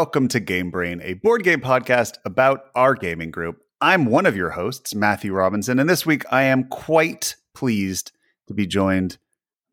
[0.00, 3.58] Welcome to Game Brain, a board game podcast about our gaming group.
[3.82, 8.10] I'm one of your hosts, Matthew Robinson, and this week I am quite pleased
[8.48, 9.18] to be joined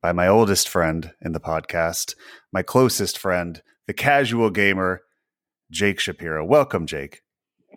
[0.01, 2.15] by my oldest friend in the podcast,
[2.51, 4.99] my closest friend, the casual gamer,
[5.71, 6.43] Jake Shapiro.
[6.43, 7.21] Welcome, Jake.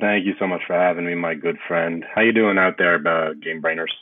[0.01, 2.05] Thank you so much for having me, my good friend.
[2.13, 3.95] How you doing out there, uh, Game Brainers?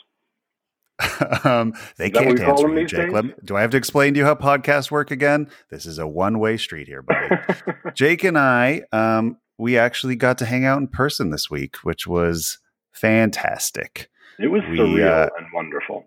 [1.44, 3.12] um, they can't answer you, Jake.
[3.12, 5.48] Me, do I have to explain to you how podcasts work again?
[5.70, 7.28] This is a one-way street here, buddy.
[7.94, 12.06] Jake and I, um, we actually got to hang out in person this week, which
[12.06, 12.58] was
[12.92, 14.08] fantastic.
[14.40, 16.06] It was we, surreal uh, and wonderful.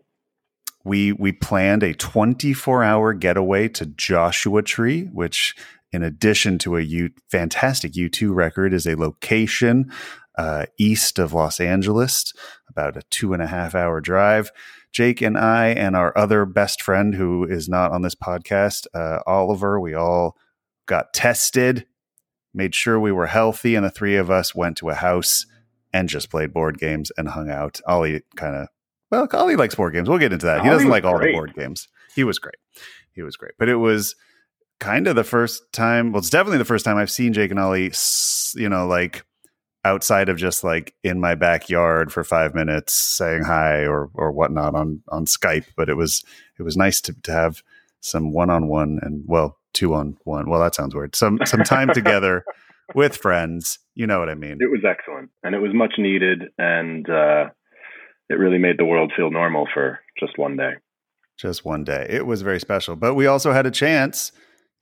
[0.84, 5.56] We we planned a 24-hour getaway to Joshua Tree, which
[5.92, 9.92] in addition to a U, fantastic U2 record, is a location
[10.38, 12.34] uh, east of Los Angeles,
[12.70, 14.52] about a two and a half hour drive.
[14.92, 19.20] Jake and I and our other best friend who is not on this podcast, uh,
[19.26, 20.36] Oliver, we all
[20.86, 21.86] got tested,
[22.54, 25.46] made sure we were healthy, and the three of us went to a house
[25.94, 27.80] and just played board games and hung out.
[27.88, 28.68] Ollie kind of,
[29.10, 30.10] well, Ollie likes board games.
[30.10, 30.60] We'll get into that.
[30.60, 31.32] Ollie he doesn't like all great.
[31.32, 31.88] the board games.
[32.16, 32.56] He was great.
[33.14, 33.54] He was great.
[33.58, 34.16] But it was
[34.80, 37.60] kind of the first time, well, it's definitely the first time I've seen Jake and
[37.60, 37.94] Ollie,
[38.56, 39.26] you know, like
[39.84, 44.76] outside of just like in my backyard for five minutes saying hi or or whatnot
[44.76, 45.66] on on Skype.
[45.76, 46.24] But it was
[46.60, 47.64] it was nice to to have
[48.00, 50.50] some one on one and well two on one.
[50.50, 51.16] Well, that sounds weird.
[51.16, 52.44] Some some time together
[52.94, 53.80] with friends.
[53.96, 54.58] You know what I mean?
[54.60, 57.50] It was excellent and it was much needed and uh,
[58.30, 60.74] it really made the world feel normal for just one day.
[61.38, 62.06] Just one day.
[62.10, 62.96] It was very special.
[62.96, 64.32] But we also had a chance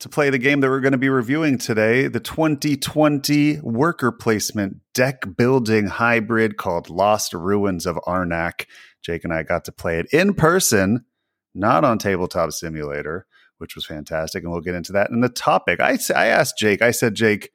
[0.00, 4.78] to play the game that we're going to be reviewing today, the 2020 worker placement
[4.94, 8.64] deck building hybrid called Lost Ruins of Arnak.
[9.02, 11.04] Jake and I got to play it in person,
[11.54, 13.26] not on Tabletop Simulator,
[13.58, 14.42] which was fantastic.
[14.42, 15.10] And we'll get into that.
[15.10, 17.50] And the topic, I, I asked Jake, I said, Jake,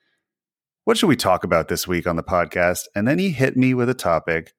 [0.84, 2.82] what should we talk about this week on the podcast?
[2.96, 4.54] And then he hit me with a topic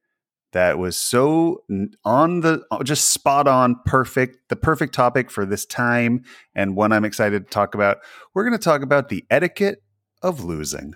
[0.52, 1.62] that was so
[2.04, 6.24] on the uh, just spot on perfect the perfect topic for this time
[6.54, 7.98] and one i'm excited to talk about.
[8.34, 9.82] We're going to talk about the etiquette
[10.22, 10.94] of losing.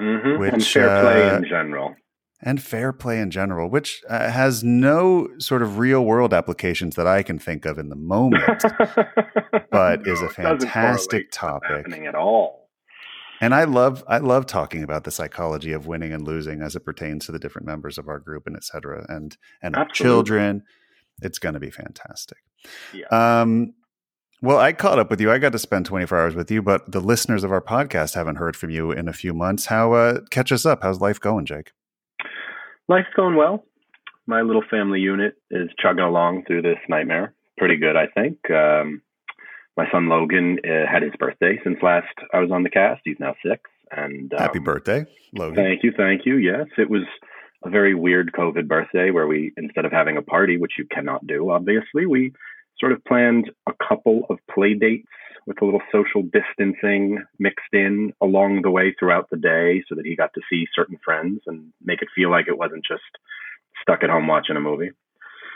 [0.00, 0.40] Mm-hmm.
[0.40, 1.94] which and fair play uh, in general.
[2.40, 7.06] and fair play in general which uh, has no sort of real world applications that
[7.06, 8.42] i can think of in the moment
[9.70, 11.68] but is a fantastic topic.
[11.70, 12.61] happening at all
[13.42, 16.84] and I love I love talking about the psychology of winning and losing as it
[16.84, 20.62] pertains to the different members of our group and et cetera and and our children.
[21.20, 22.38] It's going to be fantastic.
[22.94, 23.06] Yeah.
[23.10, 23.74] Um,
[24.40, 25.30] well, I caught up with you.
[25.30, 28.36] I got to spend 24 hours with you, but the listeners of our podcast haven't
[28.36, 29.66] heard from you in a few months.
[29.66, 30.82] How uh, catch us up?
[30.82, 31.72] How's life going, Jake?
[32.88, 33.64] Life's going well.
[34.26, 37.34] My little family unit is chugging along through this nightmare.
[37.58, 38.38] Pretty good, I think.
[38.50, 39.02] Um,
[39.76, 43.02] my son Logan uh, had his birthday since last I was on the cast.
[43.04, 43.62] He's now six.
[43.90, 45.56] And um, happy birthday, Logan!
[45.56, 46.36] Thank you, thank you.
[46.36, 47.02] Yes, it was
[47.64, 51.26] a very weird COVID birthday where we, instead of having a party, which you cannot
[51.26, 52.32] do, obviously, we
[52.80, 55.06] sort of planned a couple of play dates
[55.46, 60.06] with a little social distancing mixed in along the way throughout the day, so that
[60.06, 63.02] he got to see certain friends and make it feel like it wasn't just
[63.82, 64.90] stuck at home watching a movie.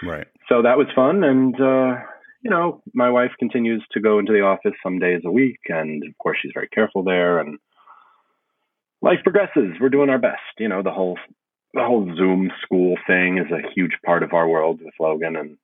[0.03, 0.26] Right.
[0.49, 2.00] So that was fun, and uh,
[2.46, 6.04] you know, my wife continues to go into the office some days a week, and
[6.04, 7.40] of course, she's very careful there.
[7.40, 7.58] And
[9.02, 9.74] life progresses.
[9.80, 10.54] We're doing our best.
[10.56, 11.18] You know, the whole
[11.74, 15.34] the whole Zoom school thing is a huge part of our world with Logan.
[15.34, 15.58] And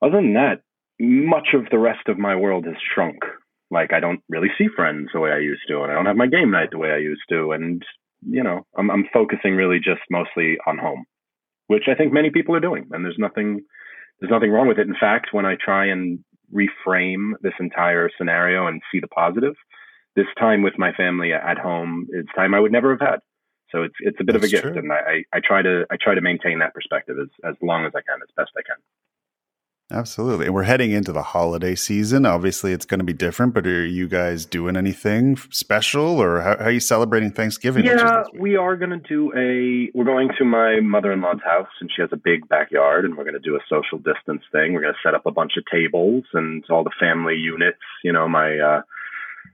[0.00, 0.62] other than that,
[0.98, 3.18] much of the rest of my world has shrunk.
[3.70, 6.16] Like I don't really see friends the way I used to, and I don't have
[6.16, 7.52] my game night the way I used to.
[7.52, 7.82] And
[8.26, 11.04] you know, I'm I'm focusing really just mostly on home,
[11.66, 12.86] which I think many people are doing.
[12.92, 13.66] And there's nothing
[14.22, 14.86] there's nothing wrong with it.
[14.86, 16.20] In fact, when I try and
[16.54, 19.54] reframe this entire scenario and see the positive,
[20.14, 23.18] this time with my family at home is time I would never have had.
[23.72, 24.78] So it's it's a bit That's of a gift, true.
[24.78, 27.92] and I, I try to I try to maintain that perspective as as long as
[27.96, 28.76] I can, as best I can.
[29.92, 30.46] Absolutely.
[30.46, 32.24] And we're heading into the holiday season.
[32.24, 36.56] Obviously, it's going to be different, but are you guys doing anything special or how,
[36.56, 37.84] how are you celebrating Thanksgiving?
[37.84, 41.68] Yeah, we are going to do a, we're going to my mother in law's house
[41.80, 44.72] and she has a big backyard and we're going to do a social distance thing.
[44.72, 47.82] We're going to set up a bunch of tables and all the family units.
[48.02, 48.82] You know, my, uh,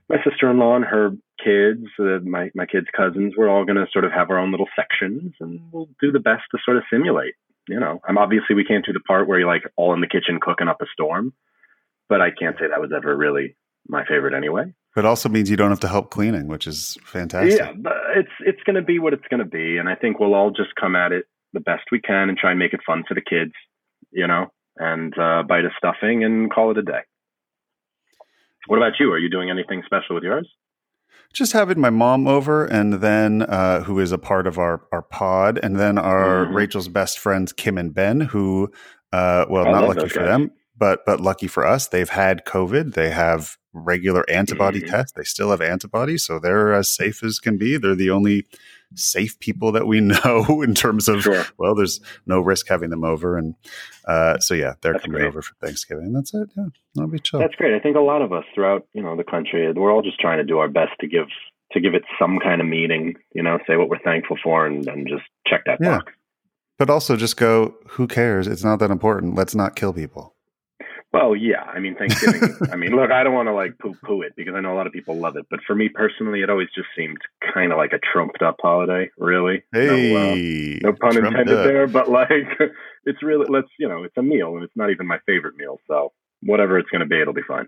[0.07, 1.11] my sister in law and her
[1.43, 4.51] kids, uh, my, my kids' cousins, we're all going to sort of have our own
[4.51, 7.35] little sections and we'll do the best to sort of simulate
[7.69, 10.07] you know, I'm obviously we can't do the part where you're like all in the
[10.07, 11.33] kitchen cooking up a storm,
[12.07, 13.55] but I can't say that was ever really
[13.87, 14.73] my favorite anyway.
[14.95, 17.59] But also means you don't have to help cleaning, which is fantastic.
[17.59, 20.19] Yeah, but it's it's going to be what it's going to be, and I think
[20.19, 22.81] we'll all just come at it the best we can and try and make it
[22.85, 23.53] fun for the kids,
[24.11, 27.01] you know, and uh, bite a stuffing and call it a day.
[28.67, 29.11] What about you?
[29.11, 30.49] Are you doing anything special with yours?
[31.33, 35.03] Just having my mom over, and then uh, who is a part of our our
[35.03, 36.55] pod, and then our mm-hmm.
[36.55, 38.71] Rachel's best friends Kim and Ben, who,
[39.13, 42.95] uh, well, I not lucky for them, but but lucky for us, they've had COVID.
[42.95, 44.89] They have regular antibody mm-hmm.
[44.89, 45.11] tests.
[45.11, 47.77] They still have antibodies, so they're as safe as can be.
[47.77, 48.47] They're the only
[48.95, 51.45] safe people that we know in terms of sure.
[51.57, 53.55] well, there's no risk having them over, and
[54.09, 55.27] uh, so yeah, they're that's coming great.
[55.27, 56.11] over for Thanksgiving.
[56.13, 56.49] That's it.
[56.57, 56.65] Yeah,
[56.95, 57.39] that'll be chill.
[57.39, 57.75] That's great.
[57.75, 60.39] I think a lot of us throughout you know the country, we're all just trying
[60.39, 61.27] to do our best to give
[61.73, 63.13] to give it some kind of meaning.
[63.35, 65.99] You know, say what we're thankful for, and, and just check that yeah.
[65.99, 66.11] box.
[66.79, 68.47] But also just go, who cares?
[68.47, 69.35] It's not that important.
[69.35, 70.33] Let's not kill people.
[71.11, 71.63] Well, yeah.
[71.63, 72.55] I mean, Thanksgiving.
[72.71, 74.77] I mean, look, I don't want to like poo poo it because I know a
[74.77, 77.17] lot of people love it, but for me personally, it always just seemed
[77.53, 79.09] kind of like a trumped up holiday.
[79.17, 81.65] Really, hey, no, uh, no pun intended up.
[81.65, 82.29] there, but like,
[83.05, 85.79] it's really let's you know, it's a meal and it's not even my favorite meal,
[85.87, 86.11] so
[86.41, 87.67] whatever it's going to be, it'll be fine.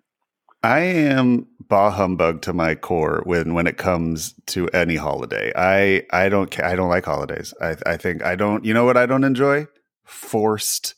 [0.63, 5.51] I am bah humbug to my core when when it comes to any holiday.
[5.55, 7.55] I I don't I don't like holidays.
[7.59, 8.63] I I think I don't.
[8.63, 9.65] You know what I don't enjoy?
[10.05, 10.93] Forced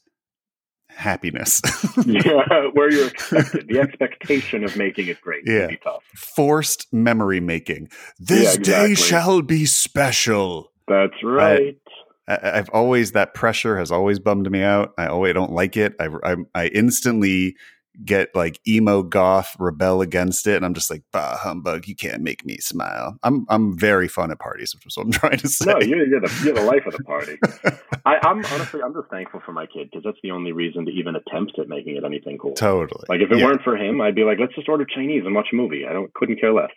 [0.95, 1.61] happiness.
[2.05, 3.67] yeah, where you're expected.
[3.67, 5.67] The expectation of making it great yeah.
[5.67, 6.03] be tough.
[6.15, 7.89] Forced memory making.
[8.19, 8.87] This yeah, exactly.
[8.89, 10.71] day shall be special.
[10.87, 11.77] That's right.
[12.27, 14.93] I, have always that pressure has always bummed me out.
[14.97, 15.95] I always don't like it.
[15.99, 17.55] I, I, I instantly
[18.05, 22.21] get like emo goth rebel against it and i'm just like bah humbug you can't
[22.21, 23.17] make me smile.
[23.23, 25.65] I'm i'm very fun at parties which is what i'm trying to say.
[25.71, 27.37] no you're, you're the, you're the life of the party.
[28.05, 30.91] I, am honestly i'm just thankful for my kid because that's the only reason to
[30.91, 32.53] even attempt at making it anything cool.
[32.53, 33.05] Totally.
[33.09, 33.45] Like if it yeah.
[33.45, 35.85] weren't for him i'd be like let's just order chinese and watch a movie.
[35.87, 36.71] I don't couldn't care less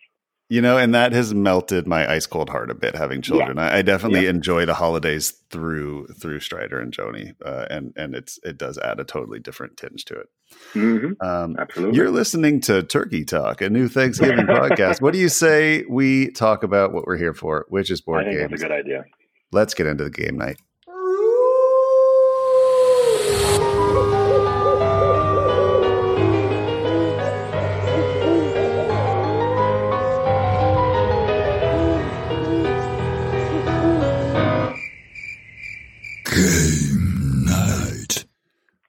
[0.48, 2.94] you know, and that has melted my ice cold heart a bit.
[2.94, 3.64] Having children, yeah.
[3.64, 4.30] I, I, definitely yeah.
[4.30, 9.00] enjoy the holidays through through Strider and Joni, uh, and and it's it does add
[9.00, 10.28] a totally different tinge to it.
[10.74, 11.26] Mm-hmm.
[11.26, 11.96] Um, Absolutely.
[11.96, 15.00] You're listening to Turkey Talk, a new Thanksgiving podcast.
[15.00, 18.28] What do you say we talk about what we're here for, which is board I
[18.28, 18.50] think games?
[18.50, 19.04] That's a good idea.
[19.50, 20.58] Let's get into the game night.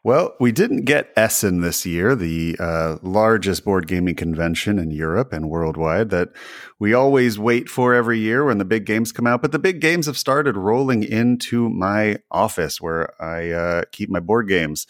[0.07, 5.33] Well, we didn't get Essen this year, the uh, largest board gaming convention in Europe
[5.33, 6.29] and worldwide that
[6.79, 9.41] we always wait for every year when the big games come out.
[9.41, 14.21] But the big games have started rolling into my office where I uh, keep my
[14.21, 14.87] board games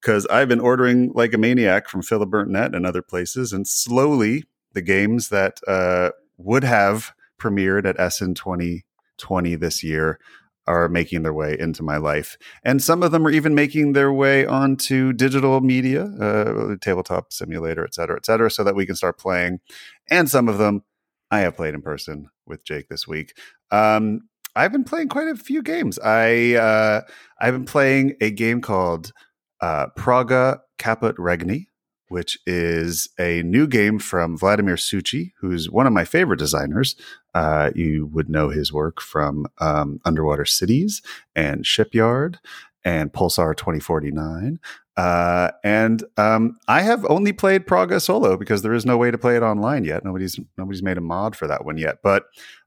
[0.00, 3.52] because I've been ordering like a maniac from Philibert.net and other places.
[3.52, 10.18] And slowly, the games that uh, would have premiered at Essen 2020 this year
[10.66, 12.36] are making their way into my life.
[12.64, 17.84] And some of them are even making their way onto digital media, uh, tabletop simulator,
[17.84, 19.60] et cetera, et cetera, so that we can start playing.
[20.10, 20.82] And some of them
[21.30, 23.36] I have played in person with Jake this week.
[23.70, 25.98] Um, I've been playing quite a few games.
[25.98, 27.00] I uh,
[27.40, 29.12] I've been playing a game called
[29.60, 31.66] uh, Praga Caput Regni,
[32.08, 36.96] which is a new game from Vladimir Suchý, who's one of my favorite designers.
[37.34, 41.02] Uh, you would know his work from um, Underwater Cities
[41.34, 42.38] and Shipyard
[42.84, 44.60] and Pulsar 2049.
[44.96, 49.18] Uh, and um, I have only played Praga solo because there is no way to
[49.18, 50.04] play it online yet.
[50.04, 51.98] Nobody's nobody's made a mod for that one yet.
[52.02, 52.26] But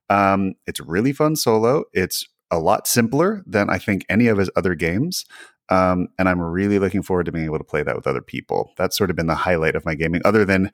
[0.09, 1.85] um, it's really fun solo.
[1.93, 5.25] It's a lot simpler than I think any of his other games.
[5.69, 8.71] Um, and I'm really looking forward to being able to play that with other people.
[8.77, 10.71] That's sort of been the highlight of my gaming, other than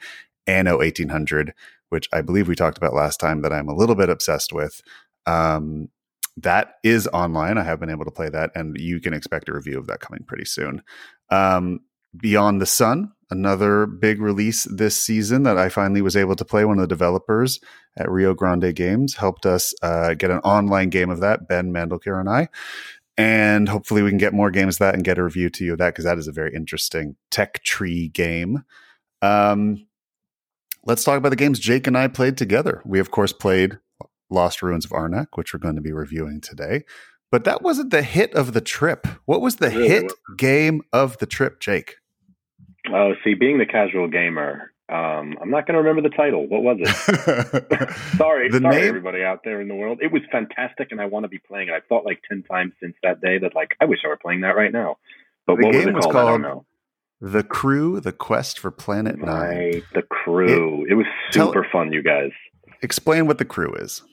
[0.47, 1.53] Anno 1800,
[1.89, 4.81] which I believe we talked about last time that I'm a little bit obsessed with.
[5.25, 5.89] Um,
[6.37, 7.57] that is online.
[7.57, 9.99] I have been able to play that, and you can expect a review of that
[9.99, 10.81] coming pretty soon.
[11.29, 11.81] Um,
[12.15, 16.63] Beyond the Sun, another big release this season that I finally was able to play.
[16.63, 17.59] One of the developers
[17.97, 22.19] at Rio Grande Games helped us uh, get an online game of that, Ben Mandelker
[22.19, 22.49] and I
[23.17, 25.73] and hopefully we can get more games of that and get a review to you
[25.73, 28.63] of that because that is a very interesting tech tree game.
[29.21, 29.85] Um,
[30.85, 32.81] let's talk about the games Jake and I played together.
[32.85, 33.79] We of course played
[34.29, 36.83] Lost Ruins of Arnak, which we're going to be reviewing today.
[37.31, 39.07] But that wasn't the hit of the trip.
[39.25, 39.87] What was the really?
[39.87, 41.95] hit game of the trip, Jake?
[42.91, 46.47] Oh, see, being the casual gamer, um, I'm not going to remember the title.
[46.47, 46.87] What was it?
[48.17, 48.87] sorry, the sorry, name?
[48.87, 49.99] everybody out there in the world.
[50.03, 51.71] It was fantastic, and I want to be playing it.
[51.73, 54.41] I've thought like ten times since that day that like I wish I were playing
[54.41, 54.97] that right now.
[55.47, 56.03] But the what was it called?
[56.03, 56.15] called?
[56.15, 56.65] I don't know.
[57.19, 59.83] The Crew: The Quest for Planet right, Nine.
[59.95, 60.85] The Crew.
[60.85, 62.31] It, it was super tell, fun, you guys.
[62.83, 64.03] Explain what the Crew is.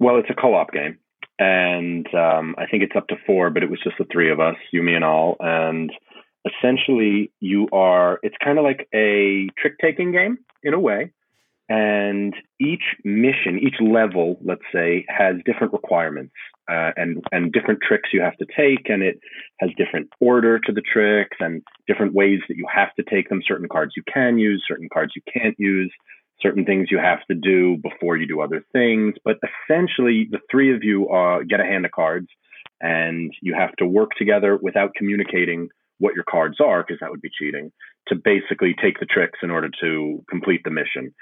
[0.00, 0.98] Well, it's a co-op game,
[1.38, 4.40] and um, I think it's up to four, but it was just the three of
[4.40, 5.92] us, you, me, and all, and
[6.46, 11.10] essentially you are it's kind of like a trick taking game in a way
[11.68, 16.34] and each mission, each level, let's say, has different requirements
[16.70, 19.18] uh, and and different tricks you have to take, and it
[19.58, 23.40] has different order to the tricks and different ways that you have to take them.
[23.44, 25.92] Certain cards you can use, certain cards you can't use,
[26.40, 29.14] certain things you have to do before you do other things.
[29.24, 32.28] But essentially, the three of you uh, get a hand of cards,
[32.80, 37.22] and you have to work together without communicating what your cards are, because that would
[37.22, 37.72] be cheating,
[38.08, 41.14] to basically take the tricks in order to complete the mission.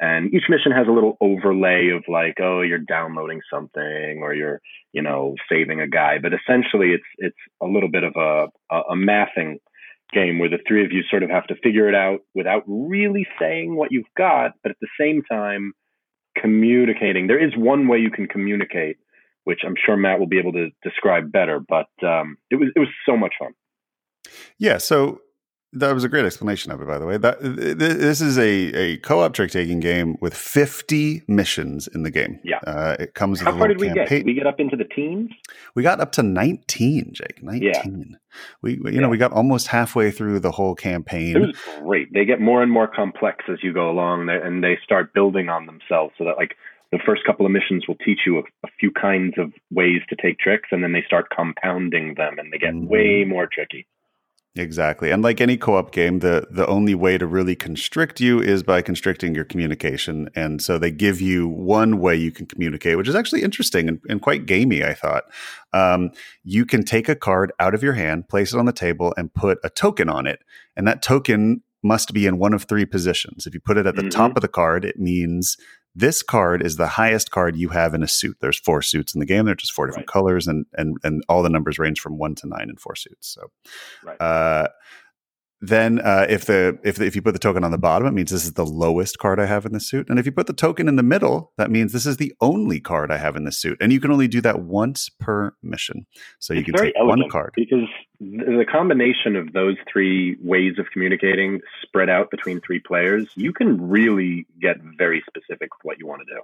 [0.00, 4.60] And each mission has a little overlay of like, oh, you're downloading something or you're,
[4.92, 6.18] you know, saving a guy.
[6.20, 9.58] But essentially, it's it's a little bit of a a, a mathing
[10.12, 13.26] game where the three of you sort of have to figure it out without really
[13.40, 15.72] saying what you've got, but at the same time
[16.36, 17.26] communicating.
[17.26, 18.96] There is one way you can communicate,
[19.44, 21.60] which I'm sure Matt will be able to describe better.
[21.60, 23.52] But um, it was it was so much fun.
[24.58, 24.78] Yeah.
[24.78, 25.20] So
[25.74, 27.16] that was a great explanation of it, by the way.
[27.16, 32.38] That this is a, a co-op trick taking game with fifty missions in the game.
[32.44, 33.40] Yeah, uh, it comes.
[33.40, 34.04] How far did we campaign.
[34.04, 34.08] get?
[34.10, 35.30] Did we get up into the teens?
[35.74, 37.42] We got up to nineteen, Jake.
[37.42, 38.08] Nineteen.
[38.10, 38.16] Yeah.
[38.60, 39.00] We, you yeah.
[39.00, 41.36] know, we got almost halfway through the whole campaign.
[41.36, 42.12] It was great.
[42.12, 45.64] They get more and more complex as you go along, and they start building on
[45.64, 46.12] themselves.
[46.18, 46.54] So that, like,
[46.92, 50.16] the first couple of missions will teach you a, a few kinds of ways to
[50.16, 52.88] take tricks, and then they start compounding them, and they get mm-hmm.
[52.88, 53.86] way more tricky.
[54.54, 55.10] Exactly.
[55.10, 58.82] And like any co-op game, the the only way to really constrict you is by
[58.82, 60.28] constricting your communication.
[60.34, 63.98] And so they give you one way you can communicate, which is actually interesting and,
[64.10, 65.24] and quite gamey, I thought.
[65.72, 66.10] Um,
[66.44, 69.32] you can take a card out of your hand, place it on the table, and
[69.32, 70.40] put a token on it.
[70.76, 73.46] And that token must be in one of three positions.
[73.46, 74.10] If you put it at the mm-hmm.
[74.10, 75.56] top of the card, it means
[75.94, 78.38] this card is the highest card you have in a suit.
[78.40, 79.44] There's four suits in the game.
[79.44, 80.12] They're just four different right.
[80.12, 83.28] colors, and and and all the numbers range from one to nine in four suits.
[83.28, 83.50] So,
[84.02, 84.20] right.
[84.20, 84.68] uh,
[85.62, 88.10] then uh, if the if the, if you put the token on the bottom, it
[88.10, 90.10] means this is the lowest card I have in the suit.
[90.10, 92.80] And if you put the token in the middle, that means this is the only
[92.80, 93.78] card I have in the suit.
[93.80, 96.06] And you can only do that once per mission.
[96.40, 97.88] So you it's can take one card because
[98.18, 103.88] the combination of those three ways of communicating spread out between three players, you can
[103.88, 106.40] really get very specific with what you want to do.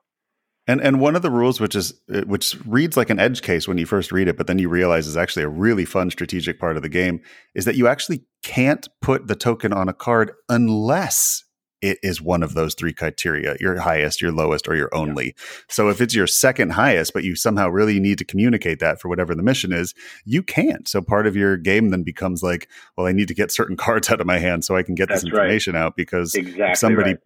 [0.69, 3.67] And and one of the rules, which is uh, which reads like an edge case
[3.67, 6.61] when you first read it, but then you realize is actually a really fun strategic
[6.61, 7.21] part of the game,
[7.55, 11.45] is that you actually can't put the token on a card unless
[11.81, 15.33] it is one of those three criteria your highest your lowest or your only yeah.
[15.69, 19.09] so if it's your second highest but you somehow really need to communicate that for
[19.09, 19.95] whatever the mission is
[20.25, 23.53] you can't so part of your game then becomes like well i need to get
[23.53, 25.83] certain cards out of my hand so i can get That's this information right.
[25.83, 27.21] out because exactly somebody right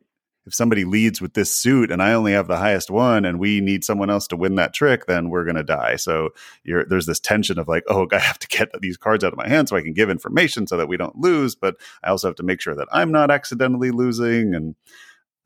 [0.47, 3.61] if somebody leads with this suit and I only have the highest one and we
[3.61, 5.97] need someone else to win that trick, then we're going to die.
[5.97, 6.31] So
[6.65, 9.49] there's this tension of like, oh, I have to get these cards out of my
[9.49, 12.37] hand so I can give information so that we don't lose, but I also have
[12.37, 14.55] to make sure that I'm not accidentally losing.
[14.55, 14.75] And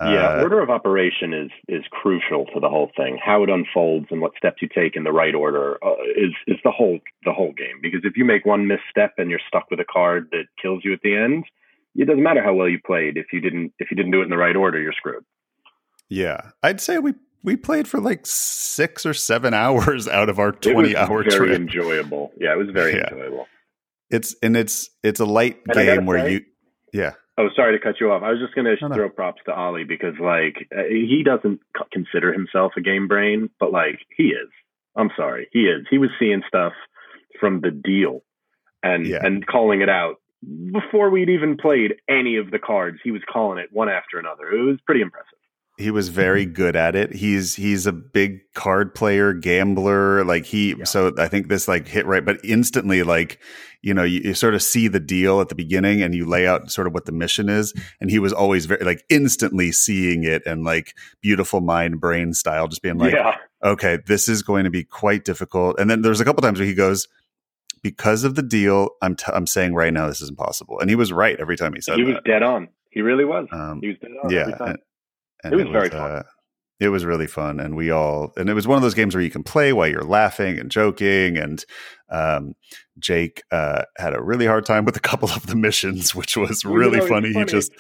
[0.01, 3.19] uh, yeah, order of operation is is crucial to the whole thing.
[3.23, 6.59] How it unfolds and what steps you take in the right order uh, is is
[6.65, 7.81] the whole the whole game.
[7.81, 10.93] Because if you make one misstep and you're stuck with a card that kills you
[10.93, 11.45] at the end
[11.97, 14.25] it doesn't matter how well you played if you didn't if you didn't do it
[14.25, 15.25] in the right order, you're screwed.
[16.09, 20.53] Yeah, I'd say we we played for like six or seven hours out of our
[20.53, 21.61] twenty hour very trip.
[21.61, 23.09] Enjoyable, yeah, it was very yeah.
[23.11, 23.47] enjoyable.
[24.11, 26.45] It's and it's it's a light and game where you,
[26.93, 27.15] yeah.
[27.39, 28.23] Oh, sorry to cut you off.
[28.23, 29.13] I was just going to no, throw no.
[29.13, 31.61] props to Ollie because like uh, he doesn't
[31.93, 34.49] consider himself a game brain, but like he is.
[34.97, 35.87] I'm sorry, he is.
[35.91, 36.73] He was seeing stuff
[37.39, 38.23] from the deal
[38.83, 39.19] and yeah.
[39.23, 40.17] and calling it out
[40.73, 44.51] before we'd even played any of the cards, he was calling it one after another.
[44.51, 45.39] It was pretty impressive.
[45.79, 47.13] He was very good at it.
[47.13, 50.25] He's he's a big card player, gambler.
[50.25, 50.85] Like he, yeah.
[50.85, 53.41] so I think this like hit right, but instantly, like
[53.83, 56.47] you know, you, you, sort of see the deal at the beginning, and you lay
[56.47, 57.75] out sort of what the mission is.
[58.01, 62.69] And he was always very like instantly seeing it, and like beautiful mind brain style,
[62.69, 63.37] just being like, yeah.
[63.63, 65.79] okay, this is going to be quite difficult.
[65.79, 67.07] And then there's a couple times where he goes,
[67.87, 70.81] because of the deal, I'm t- I'm saying right now this is impossible.
[70.81, 71.95] And he was right every time he said.
[71.95, 71.99] It.
[71.99, 72.25] He was that.
[72.25, 72.69] dead on.
[72.91, 73.47] He really was.
[73.53, 74.31] Um, he was dead on.
[74.31, 74.79] Yeah, and,
[75.45, 76.11] and it was, it was very fun.
[76.11, 76.23] Uh,
[76.81, 79.23] it was really fun, and we all and it was one of those games where
[79.23, 81.39] you can play while you're laughing and joking.
[81.39, 81.65] And
[82.11, 82.55] um,
[82.99, 86.65] Jake uh, had a really hard time with a couple of the missions, which was
[86.65, 87.33] really funny.
[87.33, 87.39] funny.
[87.39, 87.71] He just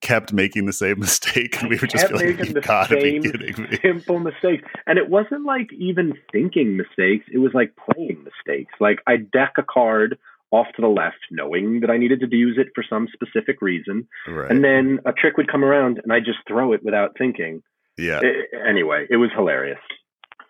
[0.00, 3.78] kept making the same mistake, and we were just like, "You gotta be kidding me!"
[3.82, 8.74] Simple mistakes, and it wasn't like even thinking mistakes; it was like playing mistakes.
[8.80, 10.18] Like I deck a card
[10.52, 14.06] off to the left, knowing that I needed to use it for some specific reason,
[14.28, 14.50] right.
[14.50, 17.62] and then a trick would come around, and I just throw it without thinking.
[17.98, 18.20] Yeah.
[18.22, 19.78] It, anyway, it was hilarious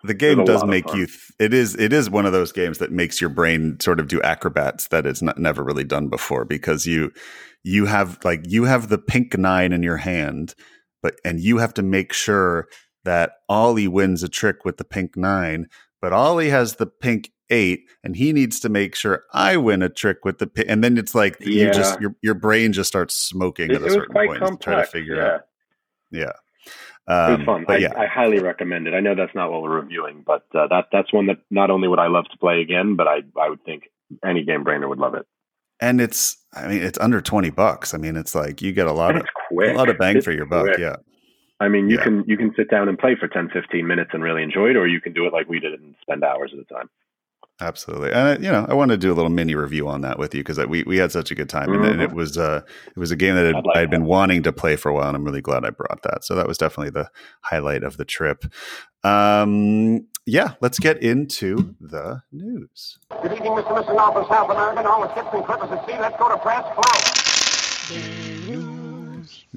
[0.07, 2.91] the game does make you th- it is it is one of those games that
[2.93, 6.87] makes your brain sort of do acrobats that it's not, never really done before because
[6.87, 7.13] you
[7.65, 10.55] you have like you have the pink nine in your hand
[11.03, 12.69] but and you have to make sure
[13.05, 15.69] that Ollie wins a trick with the pink nine,
[16.03, 19.89] but Ollie has the pink eight, and he needs to make sure I win a
[19.89, 20.69] trick with the pink.
[20.69, 21.67] And then it's like Yeah.
[21.67, 24.65] you just your your brain just starts smoking It, at a certain point to complex.
[24.65, 25.35] try to figure yeah.
[25.35, 25.41] out.
[26.11, 26.33] Yeah.
[27.09, 27.65] It was Um, fun.
[27.69, 28.95] I, yeah, I highly recommend it.
[28.95, 31.87] I know that's not what we're reviewing, but uh, that that's one that not only
[31.89, 33.85] would I love to play again, but I I would think
[34.25, 35.27] any game brainer would love it.
[35.81, 37.95] and it's I mean it's under twenty bucks.
[37.95, 39.75] I mean it's like you get a lot of quick.
[39.75, 40.65] a lot of bang It's for your buck.
[40.67, 40.79] quick.
[40.79, 40.97] Yeah.
[41.61, 42.03] I mean, you Yeah.
[42.05, 44.77] can you can sit down and play for 10, 15 minutes and really enjoy it,
[44.77, 46.91] or you can do it like we did and spend hours at a time.
[47.59, 50.19] Absolutely, and I- you know, I wanted to do a little mini review on that
[50.19, 52.61] with you because we we had such a good time, and, and it was uh
[52.95, 54.09] it was a game that I'd I'd, like I'd been that.
[54.09, 56.23] wanting to play for a while, and I'm really glad I brought that.
[56.25, 57.09] So that was definitely the
[57.41, 58.45] highlight of the trip.
[59.05, 62.99] Um, yeah, let's get into the news.
[63.23, 63.75] Good evening, Mr.
[63.77, 63.97] and Mrs.
[63.97, 64.85] North and South American.
[64.85, 65.99] All the ships and clippers at sea.
[65.99, 66.65] Let's go to press.
[66.75, 68.03] Flow.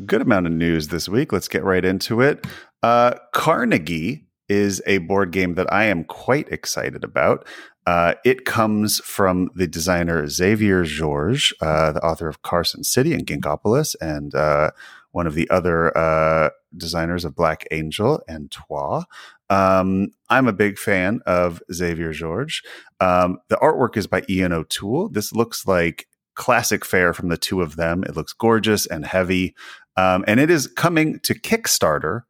[0.05, 1.33] good amount of news this week.
[1.33, 2.45] Let's get right into it.
[2.81, 7.45] Uh, Carnegie is a board game that I am quite excited about.
[7.89, 13.25] Uh, it comes from the designer Xavier Georges, uh, the author of Carson City and
[13.25, 14.69] Ginkgopolis, and uh,
[15.09, 19.05] one of the other uh, designers of Black Angel and Troyes.
[19.49, 22.61] Um, I'm a big fan of Xavier Georges.
[22.99, 25.09] Um, the artwork is by Ian O'Toole.
[25.09, 26.05] This looks like
[26.35, 28.03] classic fare from the two of them.
[28.03, 29.55] It looks gorgeous and heavy.
[29.97, 32.25] Um, and it is coming to Kickstarter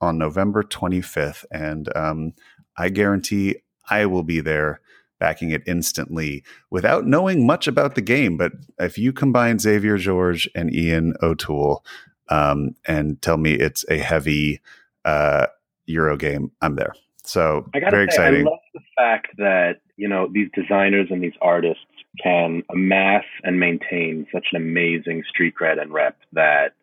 [0.00, 1.44] on November 25th.
[1.52, 2.32] And um,
[2.76, 4.80] I guarantee I will be there
[5.18, 8.36] backing it instantly without knowing much about the game.
[8.36, 11.84] But if you combine Xavier Georges and Ian O'Toole
[12.28, 14.60] um, and tell me it's a heavy
[15.04, 15.46] uh,
[15.86, 16.94] Euro game, I'm there.
[17.24, 18.46] So I very say, exciting.
[18.46, 21.84] I love the fact that you know these designers and these artists
[22.22, 26.74] can amass and maintain such an amazing street cred and rep that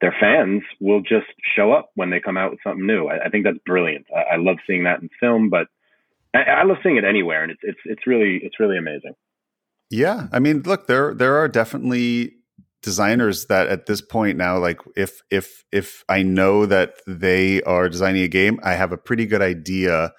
[0.00, 3.06] their fans will just show up when they come out with something new.
[3.06, 4.06] I, I think that's brilliant.
[4.14, 5.68] I, I love seeing that in film, but
[6.34, 9.12] I, I love seeing it anywhere, and it's it's it's really it's really amazing.
[9.90, 12.34] Yeah, I mean, look, there there are definitely
[12.82, 17.88] designers that at this point now like if if if I know that they are
[17.88, 20.12] designing a game, I have a pretty good idea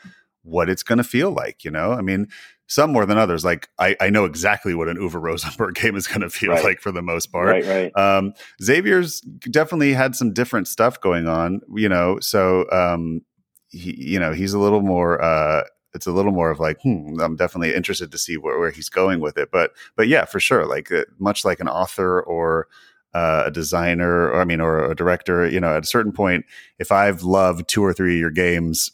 [0.43, 1.91] what it's going to feel like, you know?
[1.93, 2.27] I mean,
[2.67, 3.43] some more than others.
[3.43, 6.63] Like I I know exactly what an Uwe Rosenberg game is going to feel Right.
[6.63, 7.47] like for the most part.
[7.47, 7.97] Right, right.
[7.97, 12.19] Um, Xavier's definitely had some different stuff going on, you know.
[12.21, 13.21] So, um,
[13.69, 15.21] he, you know, he's a little more.
[15.21, 15.63] Uh,
[15.93, 18.89] it's a little more of like, hmm, I'm definitely interested to see where, where he's
[18.89, 19.49] going with it.
[19.51, 20.65] But, but yeah, for sure.
[20.65, 22.67] Like uh, much like an author or
[23.13, 26.45] uh, a designer, or I mean, or a director, you know, at a certain point,
[26.79, 28.89] if I've loved two or three of your games,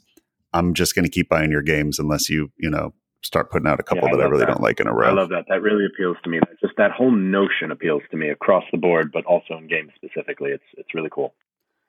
[0.54, 3.80] I'm just going to keep buying your games unless you, you know, start putting out
[3.80, 4.48] a couple Yeah, I that I really that.
[4.48, 5.08] don't like in a row.
[5.08, 5.46] I love that.
[5.48, 6.40] That really appeals to me.
[6.40, 9.92] That, just that whole notion appeals to me across the board, but also in games
[9.96, 10.52] specifically.
[10.52, 11.34] It's it's really cool.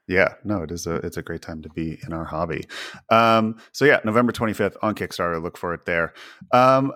[0.08, 2.64] Yeah, no, it is a it's a great time to be in our hobby.
[3.10, 5.42] Um, so yeah, November twenty fifth on Kickstarter.
[5.42, 6.12] Look for it there.
[6.52, 6.92] Um,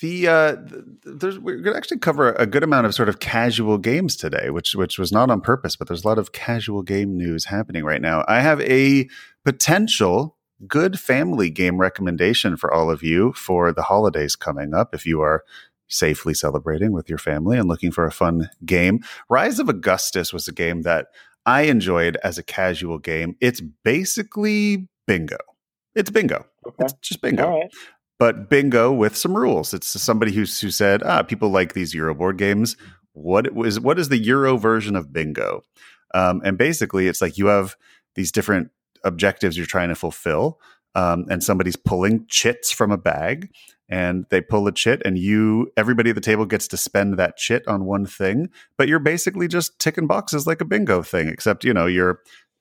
[0.00, 0.56] the uh,
[1.04, 4.50] there's we're going to actually cover a good amount of sort of casual games today,
[4.50, 7.84] which which was not on purpose, but there's a lot of casual game news happening
[7.84, 8.24] right now.
[8.26, 9.08] I have a
[9.44, 14.94] potential good family game recommendation for all of you for the holidays coming up.
[14.94, 15.44] If you are
[15.88, 20.46] safely celebrating with your family and looking for a fun game, Rise of Augustus was
[20.48, 21.08] a game that
[21.46, 23.36] I enjoyed as a casual game.
[23.40, 25.38] It's basically bingo.
[25.94, 26.46] It's bingo.
[26.66, 26.84] Okay.
[26.84, 27.48] It's just bingo.
[27.48, 27.70] Right.
[28.18, 29.72] But bingo with some rules.
[29.72, 32.76] It's somebody who who said, "Ah, people like these Euro board games.
[33.12, 35.62] What was what is the Euro version of bingo?"
[36.14, 37.76] Um, and basically, it's like you have
[38.14, 38.70] these different
[39.04, 40.60] objectives you're trying to fulfill,
[40.94, 43.50] um, and somebody's pulling chits from a bag,
[43.88, 47.36] and they pull a chit, and you everybody at the table gets to spend that
[47.36, 51.64] chit on one thing, but you're basically just ticking boxes like a bingo thing, except
[51.64, 52.20] you know you're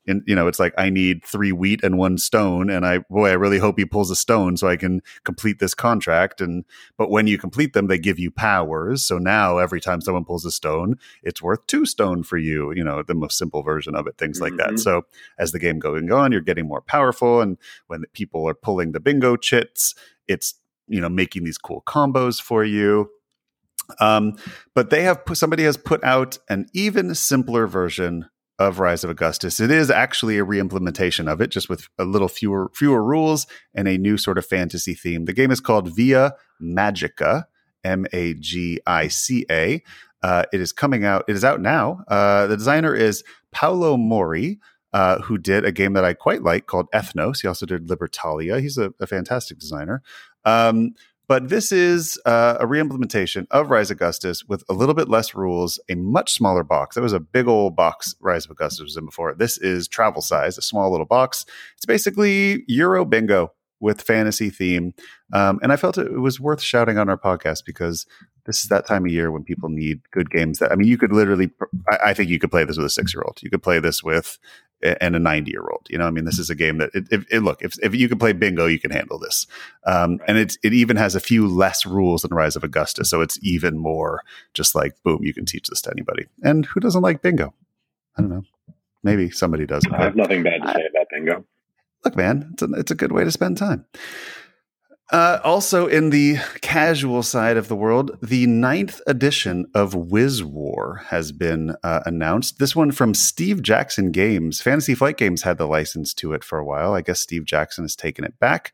[0.09, 3.29] in, you know, it's like I need three wheat and one stone, and I boy,
[3.29, 6.41] I really hope he pulls a stone so I can complete this contract.
[6.41, 6.65] And
[6.97, 9.03] but when you complete them, they give you powers.
[9.03, 12.73] So now every time someone pulls a stone, it's worth two stone for you.
[12.73, 14.71] You know, the most simple version of it, things like that.
[14.71, 14.79] Mhm.
[14.79, 15.03] So
[15.37, 18.99] as the game going on, you're getting more powerful, and when people are pulling the
[18.99, 19.93] bingo chits,
[20.27, 20.55] it's
[20.87, 23.11] you know making these cool combos for you.
[23.99, 24.37] Um,
[24.75, 29.09] but they have put, somebody has put out an even simpler version of Rise of
[29.09, 29.59] Augustus.
[29.59, 33.87] It is actually a reimplementation of it, just with a little fewer fewer rules and
[33.87, 35.25] a new sort of fantasy theme.
[35.25, 37.45] The game is called Via Magica,
[37.83, 39.81] M A G I C A.
[40.21, 41.23] Uh, it is coming out.
[41.29, 42.03] It is out now.
[42.09, 44.59] Uh, the designer is Paolo Mori,
[44.91, 47.41] uh, who did a game that I quite like called Ethnos.
[47.41, 48.59] He also did Libertalia.
[48.59, 50.03] He's a, a fantastic designer.
[50.43, 50.95] Um,
[51.29, 55.79] But this is uh, a reimplementation of Rise Augustus with a little bit less rules,
[55.87, 56.95] a much smaller box.
[56.95, 59.35] That was a big old box Rise of Augustus was in before.
[59.35, 61.45] This is travel size, a small little box.
[61.77, 64.95] It's basically Euro bingo with fantasy theme.
[65.31, 68.07] Um, and I felt it, was worth shouting on our podcast because
[68.47, 70.57] this is that time of year when people need good games.
[70.57, 71.51] That I mean, you could literally,
[71.91, 73.37] I, I think you could play this with a six year old.
[73.43, 74.39] You could play this with
[74.81, 75.87] and a 90 year old.
[75.89, 77.95] You know, I mean, this is a game that it, it, it, look, if, if
[77.95, 79.47] you can play bingo, you can handle this.
[79.85, 80.29] Um, right.
[80.29, 83.05] And it, it even has a few less rules than Rise of Augusta.
[83.05, 86.25] So it's even more just like, boom, you can teach this to anybody.
[86.43, 87.53] And who doesn't like bingo?
[88.17, 88.43] I don't know.
[89.03, 89.93] Maybe somebody doesn't.
[89.93, 91.45] I have nothing bad to say about bingo
[92.05, 93.85] look, man, it's a, it's a good way to spend time.
[95.11, 101.01] Uh, also, in the casual side of the world, the ninth edition of Wiz War
[101.07, 102.59] has been uh, announced.
[102.59, 104.61] This one from Steve Jackson Games.
[104.61, 106.93] Fantasy Flight Games had the license to it for a while.
[106.93, 108.71] I guess Steve Jackson has taken it back.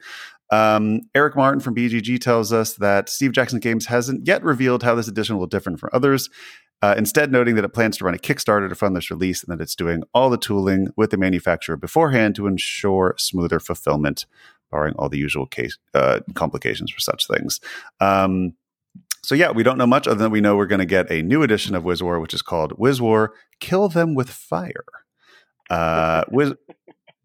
[0.52, 4.94] Um, Eric Martin from BGG tells us that Steve Jackson Games hasn't yet revealed how
[4.94, 6.30] this edition will differ from others.
[6.82, 9.52] Uh, instead, noting that it plans to run a Kickstarter to fund this release and
[9.52, 14.26] that it's doing all the tooling with the manufacturer beforehand to ensure smoother fulfillment,
[14.76, 17.62] barring all the usual case uh, complications for such things.
[18.02, 18.54] Um,
[19.24, 21.22] so yeah, we don't know much other than we know we're going to get a
[21.22, 24.86] new edition of Wiz War, which is called Wiz War: Kill Them with Fire.
[25.70, 26.54] Uh, Wiz.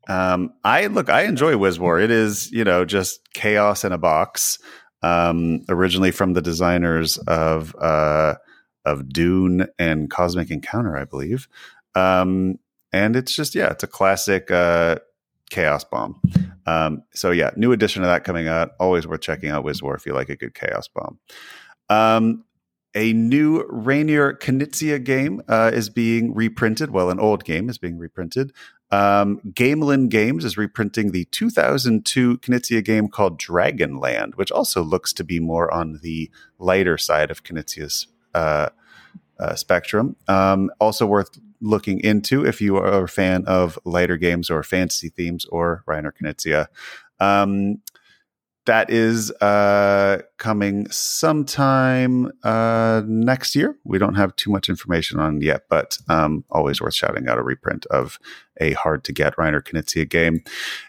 [0.09, 2.01] Um, I look, I enjoy Wiz War.
[2.01, 4.59] It is, you know, just chaos in a box.
[5.03, 8.35] Um, originally from the designers of uh,
[8.85, 11.49] of Dune and Cosmic Encounter, I believe.
[11.95, 12.59] Um,
[12.93, 14.97] and it's just yeah, it's a classic uh,
[15.51, 16.21] chaos bomb.
[16.67, 18.73] Um, so yeah, new edition of that coming out.
[18.81, 21.19] Always worth checking out Wiz War if you like a good chaos bomb.
[21.89, 22.45] Um,
[22.95, 26.91] a new Reiner Knizia game uh, is being reprinted.
[26.91, 28.53] Well, an old game is being reprinted.
[28.91, 35.25] Um, Gamelyn Games is reprinting the 2002 Knizia game called Dragonland, which also looks to
[35.25, 38.71] be more on the lighter side of Knizia's uh,
[39.39, 40.17] uh, spectrum.
[40.27, 45.09] Um, also worth looking into if you are a fan of lighter games or fantasy
[45.09, 46.67] themes or Reiner Knizia.
[47.19, 47.83] Um,
[48.67, 53.77] that is uh, coming sometime uh, next year.
[53.85, 57.43] We don't have too much information on yet, but um, always worth shouting out a
[57.43, 58.19] reprint of
[58.61, 60.43] a hard to get Reiner Knizia game.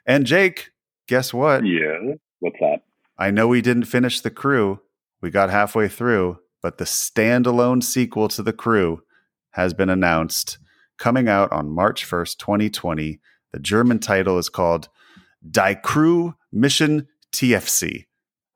[0.05, 0.71] And Jake,
[1.07, 1.65] guess what?
[1.65, 2.83] Yeah, what's that?
[3.17, 4.81] I know we didn't finish the crew.
[5.21, 9.03] We got halfway through, but the standalone sequel to The Crew
[9.51, 10.57] has been announced
[11.01, 13.19] coming out on March 1st, 2020.
[13.51, 14.87] The German title is called
[15.49, 18.05] Die Crew Mission Tiefsee.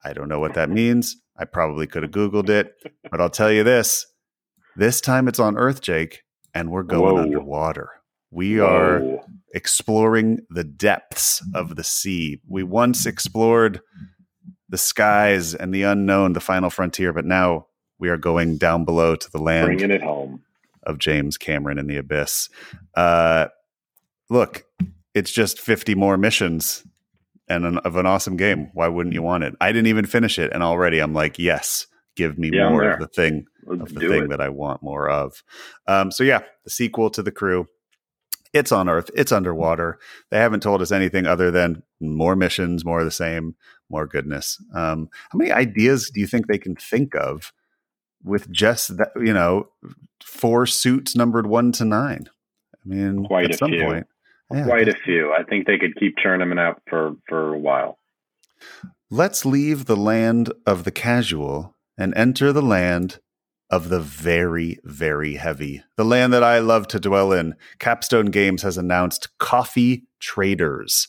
[0.04, 1.18] I don't know what that means.
[1.36, 2.76] I probably could have Googled it,
[3.10, 4.06] but I'll tell you this
[4.76, 6.22] this time it's on Earth, Jake,
[6.54, 7.24] and we're going Whoa.
[7.24, 7.90] underwater.
[8.30, 8.68] We Whoa.
[8.68, 9.20] are
[9.54, 12.42] exploring the depths of the sea.
[12.48, 13.82] We once explored
[14.70, 19.16] the skies and the unknown, the final frontier, but now we are going down below
[19.16, 19.66] to the land.
[19.66, 20.45] Bringing it home.
[20.86, 22.50] Of James Cameron in the Abyss.
[22.96, 23.48] Uh,
[24.30, 24.66] look,
[25.14, 26.86] it's just 50 more missions
[27.48, 28.70] and an, of an awesome game.
[28.74, 29.56] Why wouldn't you want it?
[29.62, 33.00] I didn't even finish it, and already I'm like, yes, give me yeah, more of
[33.00, 34.30] the thing Let's of the thing it.
[34.30, 35.44] that I want more of.
[35.88, 37.68] Um, so yeah, the sequel to the crew.
[38.54, 39.12] It's on Earth.
[39.14, 40.00] It's underwater.
[40.32, 43.56] They haven't told us anything other than more missions, more of the same,
[43.90, 44.64] more goodness.
[44.74, 47.52] Um, how many ideas do you think they can think of
[48.26, 49.70] with just that, you know,
[50.24, 52.28] four suits numbered one to nine.
[52.74, 53.84] I mean, quite at some few.
[53.84, 54.08] point,
[54.52, 55.32] yeah, quite a few.
[55.32, 58.00] I think they could keep churning them out for for a while.
[59.10, 63.20] Let's leave the land of the casual and enter the land
[63.70, 65.84] of the very, very heavy.
[65.98, 67.56] The land that I love to dwell in.
[67.80, 71.08] Capstone Games has announced Coffee Traders.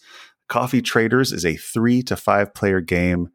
[0.48, 3.28] Coffee Traders is a three to five player game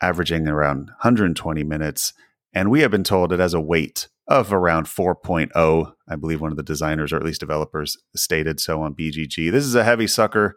[0.00, 2.12] averaging around 120 minutes
[2.54, 5.92] and we have been told it has a weight of around 4.0.
[6.08, 9.50] I believe one of the designers or at least developers stated so on BGG.
[9.50, 10.56] This is a heavy sucker.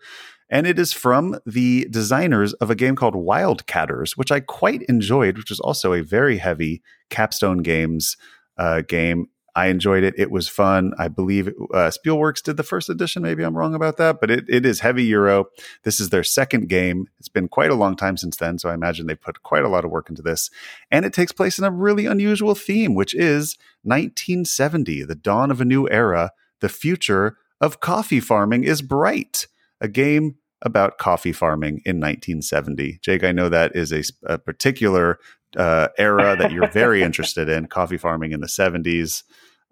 [0.50, 5.38] And it is from the designers of a game called Wildcatters, which I quite enjoyed,
[5.38, 8.16] which is also a very heavy Capstone Games
[8.58, 9.28] uh, game.
[9.58, 10.14] I enjoyed it.
[10.20, 10.94] It was fun.
[11.00, 13.24] I believe uh, Spielworxx did the first edition.
[13.24, 15.46] Maybe I'm wrong about that, but it, it is heavy Euro.
[15.82, 17.08] This is their second game.
[17.18, 19.68] It's been quite a long time since then, so I imagine they put quite a
[19.68, 20.52] lot of work into this.
[20.92, 25.60] And it takes place in a really unusual theme, which is 1970, the dawn of
[25.60, 26.34] a new era.
[26.60, 29.48] The future of coffee farming is bright.
[29.82, 33.00] A game about coffee farming in 1970.
[33.02, 35.18] Jake, I know that is a, a particular
[35.56, 39.24] uh, era that you're very interested in, coffee farming in the 70s.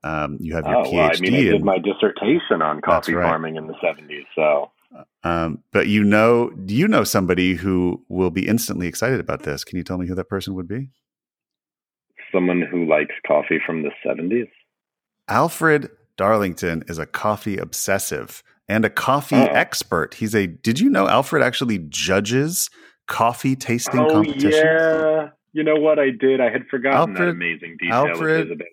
[0.05, 0.93] Um, you have your oh, PhD.
[0.93, 3.27] Well, I mean, I did my dissertation on coffee right.
[3.27, 4.25] farming in the 70s.
[4.35, 4.71] So
[5.23, 9.63] Um, but you know, do you know somebody who will be instantly excited about this?
[9.63, 10.89] Can you tell me who that person would be?
[12.31, 14.49] Someone who likes coffee from the 70s.
[15.27, 19.45] Alfred Darlington is a coffee obsessive and a coffee Oh.
[19.45, 20.13] expert.
[20.15, 20.45] He's a.
[20.47, 22.69] Did you know Alfred actually judges
[23.07, 24.53] coffee tasting Oh, competitions?
[24.55, 25.29] yeah.
[25.53, 26.41] You know what I did?
[26.41, 28.71] I had forgotten that amazing detail Alfred- of his ability.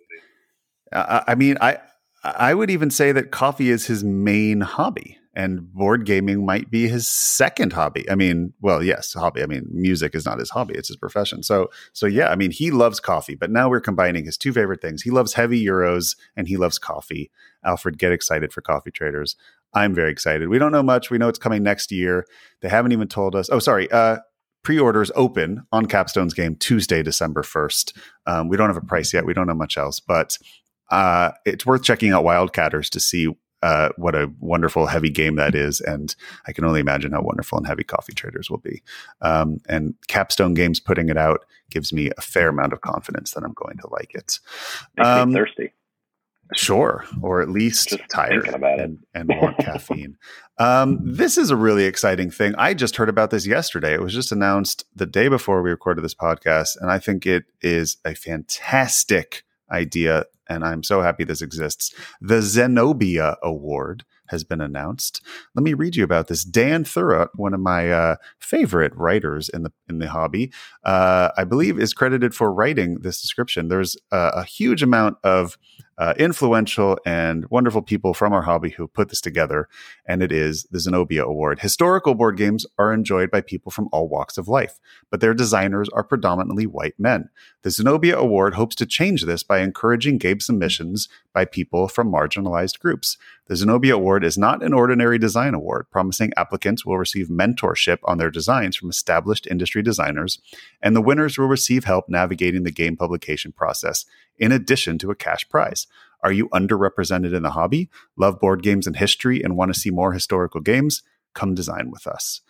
[0.92, 1.78] I, I mean, I
[2.24, 6.88] I would even say that coffee is his main hobby, and board gaming might be
[6.88, 8.08] his second hobby.
[8.08, 9.42] I mean, well, yes, hobby.
[9.42, 11.42] I mean, music is not his hobby; it's his profession.
[11.42, 14.80] So, so yeah, I mean, he loves coffee, but now we're combining his two favorite
[14.80, 15.02] things.
[15.02, 17.30] He loves heavy euros, and he loves coffee.
[17.64, 19.36] Alfred, get excited for coffee traders.
[19.74, 20.48] I'm very excited.
[20.48, 21.10] We don't know much.
[21.10, 22.26] We know it's coming next year.
[22.60, 23.48] They haven't even told us.
[23.50, 23.90] Oh, sorry.
[23.90, 24.18] Uh,
[24.62, 27.96] pre-orders open on Capstone's game Tuesday, December 1st.
[28.26, 29.26] Um, we don't have a price yet.
[29.26, 30.38] We don't know much else, but
[30.92, 35.54] uh, it's worth checking out Wildcatters to see uh, what a wonderful heavy game that
[35.54, 35.80] is.
[35.80, 36.14] And
[36.46, 38.82] I can only imagine how wonderful and heavy coffee traders will be.
[39.20, 43.44] Um, and Capstone Games putting it out gives me a fair amount of confidence that
[43.44, 44.38] I'm going to like it.
[44.98, 45.72] Um, me thirsty.
[46.54, 48.84] Sure, or at least Just tired thinking about it.
[48.84, 50.18] and, and want caffeine.
[50.58, 52.54] Um, this is a really exciting thing.
[52.58, 53.94] I just heard about this yesterday.
[53.94, 57.44] It was just announced the day before we recorded this podcast, and I think it
[57.62, 60.24] is a fantastic idea.
[60.48, 61.94] And I'm so happy this exists.
[62.20, 65.22] The Zenobia Award has been announced.
[65.54, 66.42] Let me read you about this.
[66.42, 70.52] Dan Thurot, one of my uh, favorite writers in the in the hobby,
[70.84, 73.68] uh, I believe is credited for writing this description.
[73.68, 75.58] There's a, a huge amount of
[76.02, 79.68] uh, influential and wonderful people from our hobby who put this together,
[80.04, 81.60] and it is the Zenobia Award.
[81.60, 84.80] Historical board games are enjoyed by people from all walks of life,
[85.12, 87.28] but their designers are predominantly white men.
[87.62, 92.78] The Zenobia Award hopes to change this by encouraging game submissions by people from marginalized
[92.78, 93.16] groups.
[93.46, 98.18] The Zenobia Award is not an ordinary design award, promising applicants will receive mentorship on
[98.18, 100.40] their designs from established industry designers,
[100.82, 104.04] and the winners will receive help navigating the game publication process,
[104.38, 105.86] in addition to a cash prize.
[106.22, 109.90] Are you underrepresented in the hobby, love board games and history, and want to see
[109.90, 111.02] more historical games?
[111.34, 112.42] Come design with us.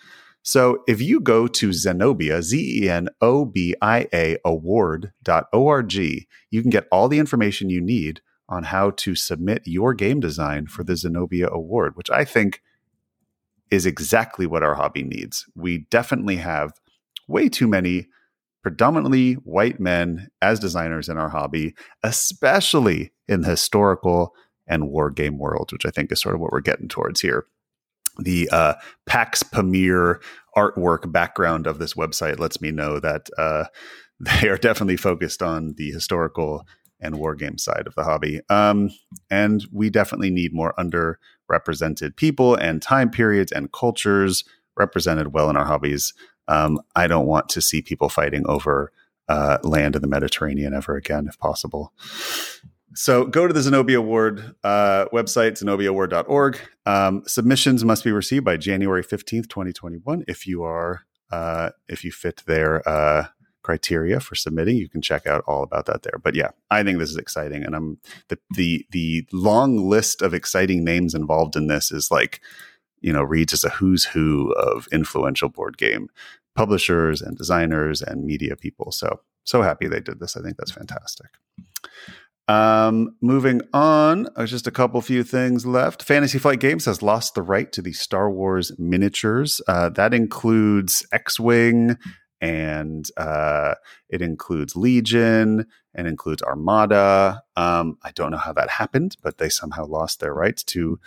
[0.43, 6.63] So if you go to Zenobia, Z E N O B I A award.org, you
[6.63, 10.85] can get all the information you need on how to submit your game design for
[10.85, 12.61] the Zenobia Award, which I think
[13.71, 15.47] is exactly what our hobby needs.
[15.55, 16.73] We definitely have
[17.27, 18.09] way too many
[18.63, 24.35] predominantly white men as designers in our hobby, especially in the historical
[24.67, 27.47] and war game world, which I think is sort of what we're getting towards here.
[28.19, 28.75] The uh,
[29.07, 30.21] Pax Pamir
[30.57, 33.65] artwork background of this website lets me know that uh,
[34.21, 36.67] they are definitely focused on the historical
[37.03, 38.41] and war game side of the hobby.
[38.49, 38.91] Um,
[39.31, 44.45] and we definitely need more underrepresented people and time periods and cultures
[44.79, 46.15] represented well in our hobbies.
[46.49, 48.93] Um, I don't want to see people fighting over
[49.29, 51.93] uh, land in the Mediterranean ever again, if possible.
[52.95, 56.59] So go to the Zenobia Award uh, website, zenobiaaward.org.
[56.85, 60.25] Um, submissions must be received by January 15th, 2021.
[60.29, 63.29] If you are, uh, if you fit their uh,
[63.63, 66.19] criteria for submitting, you can check out all about that there.
[66.23, 67.65] But yeah, I think this is exciting.
[67.65, 67.99] And I'm
[68.29, 72.41] the, the, the long list of exciting names involved in this is like,
[73.01, 76.09] you know, reads as a who's who of influential board game
[76.55, 78.93] publishers and designers and media people.
[78.93, 80.37] So, so happy they did this.
[80.37, 81.29] I think that's fantastic.
[82.49, 86.03] Um, moving on, uh, just a couple few things left.
[86.03, 89.61] Fantasy Flight Games has lost the right to the Star Wars miniatures.
[89.69, 91.97] Uh, that includes X Wing
[92.43, 93.77] and uh,
[94.09, 97.45] it includes Legion and includes Armada.
[97.57, 100.99] Um, I don't know how that happened, but they somehow lost their rights to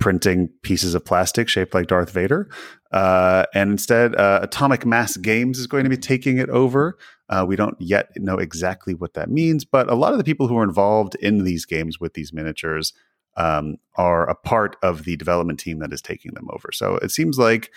[0.00, 2.48] printing pieces of plastic shaped like Darth Vader.
[2.90, 6.96] Uh, and instead, uh, Atomic Mass Games is going to be taking it over.
[7.28, 10.48] Uh, we don't yet know exactly what that means, but a lot of the people
[10.48, 12.94] who are involved in these games with these miniatures
[13.36, 16.70] um, are a part of the development team that is taking them over.
[16.72, 17.70] So it seems like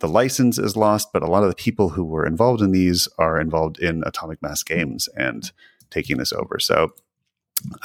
[0.00, 3.08] the license is lost, but a lot of the people who were involved in these
[3.18, 5.50] are involved in Atomic Mass Games and
[5.90, 6.58] taking this over.
[6.58, 6.92] So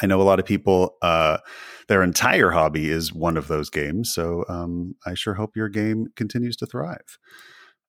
[0.02, 1.40] I know a lot of people, uh,
[1.88, 4.14] their entire hobby is one of those games.
[4.14, 7.20] So um, I sure hope your game continues to thrive.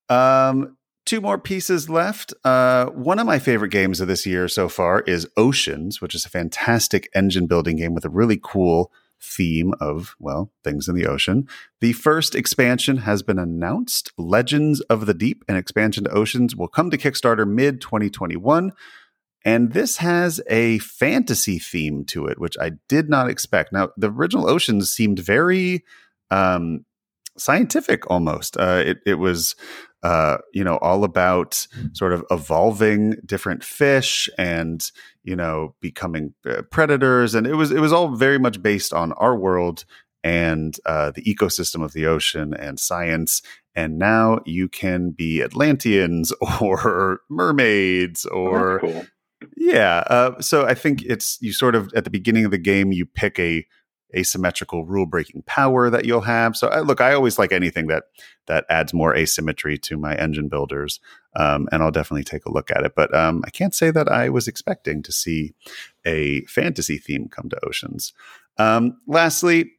[0.09, 2.33] Um, two more pieces left.
[2.43, 6.25] Uh, one of my favorite games of this year so far is Oceans, which is
[6.25, 11.07] a fantastic engine building game with a really cool theme of, well, things in the
[11.07, 11.47] ocean.
[11.81, 14.11] The first expansion has been announced.
[14.17, 18.71] Legends of the Deep, an expansion to Oceans, will come to Kickstarter mid 2021.
[19.45, 23.71] And this has a fantasy theme to it, which I did not expect.
[23.71, 25.85] Now, the original Oceans seemed very
[26.29, 26.85] um,
[27.37, 28.57] scientific almost.
[28.57, 29.55] Uh, it it was
[30.03, 34.91] uh, you know all about sort of evolving different fish and
[35.23, 39.11] you know becoming uh, predators, and it was it was all very much based on
[39.13, 39.85] our world
[40.23, 43.41] and uh, the ecosystem of the ocean and science.
[43.75, 49.05] And now you can be Atlanteans or mermaids Oh, or that's cool.
[49.55, 50.03] yeah.
[50.07, 53.05] Uh, so I think it's you sort of at the beginning of the game you
[53.05, 53.65] pick a
[54.15, 56.55] asymmetrical rule breaking power that you'll have.
[56.55, 58.05] So I, look, I always like anything that
[58.45, 60.99] that adds more asymmetry to my engine builders,
[61.35, 62.93] um, and I'll definitely take a look at it.
[62.95, 65.53] But um, I can't say that I was expecting to see
[66.05, 68.13] a fantasy theme come to Oceans.
[68.57, 69.71] Um, lastly.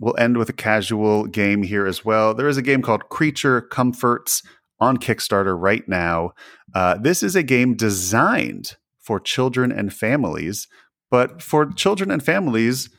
[0.00, 2.32] We'll end with a casual game here as well.
[2.32, 4.44] There is a game called Creature Comforts
[4.78, 6.34] on Kickstarter right now.
[6.72, 10.68] Uh, this is a game designed for children and families,
[11.10, 12.90] but for children and families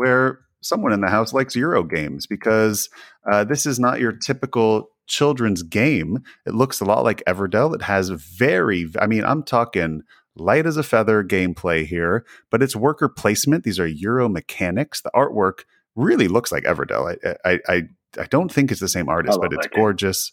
[0.00, 2.88] where someone in the house likes Euro games because
[3.30, 6.20] uh, this is not your typical children's game.
[6.46, 7.74] It looks a lot like Everdell.
[7.74, 10.00] It has very, I mean, I'm talking
[10.34, 13.62] light as a feather gameplay here, but it's worker placement.
[13.62, 15.02] These are Euro mechanics.
[15.02, 15.64] The artwork
[15.96, 17.18] really looks like Everdell.
[17.22, 17.82] I, I, I,
[18.18, 19.82] I don't think it's the same artist, but it's game.
[19.82, 20.32] gorgeous.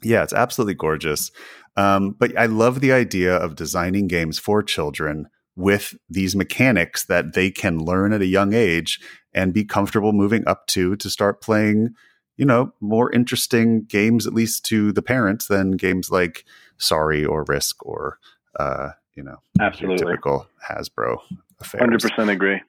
[0.00, 1.32] Yeah, it's absolutely gorgeous.
[1.76, 7.34] Um, but I love the idea of designing games for children with these mechanics that
[7.34, 9.00] they can learn at a young age
[9.32, 11.94] and be comfortable moving up to to start playing,
[12.36, 16.44] you know, more interesting games, at least to the parents, than games like
[16.78, 18.18] Sorry or Risk or,
[18.58, 20.04] uh, you know, Absolutely.
[20.04, 21.18] typical Hasbro
[21.60, 21.80] affairs.
[21.80, 22.60] Hundred percent agree.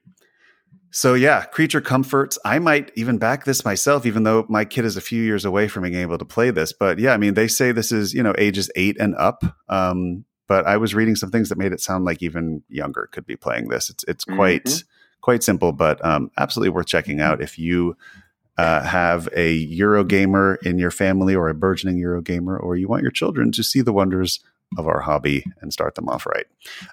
[0.92, 2.40] So yeah, creature comforts.
[2.46, 5.68] I might even back this myself, even though my kid is a few years away
[5.68, 6.72] from being able to play this.
[6.72, 9.44] But yeah, I mean, they say this is you know ages eight and up.
[9.68, 13.26] Um, but I was reading some things that made it sound like even younger could
[13.26, 13.90] be playing this.
[13.90, 14.84] It's it's quite Mhm.
[15.22, 17.98] quite simple, but um, absolutely worth checking out if you
[18.58, 22.88] uh, have a Euro gamer in your family or a burgeoning Euro gamer, or you
[22.88, 24.40] want your children to see the wonders
[24.78, 26.46] of our hobby and start them off right.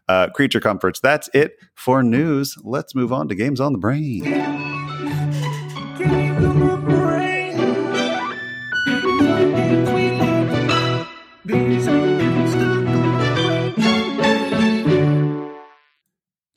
[0.08, 0.98] Uh, creature comforts.
[1.00, 2.56] That's it for news.
[2.64, 4.22] Let's move on to games on the brain.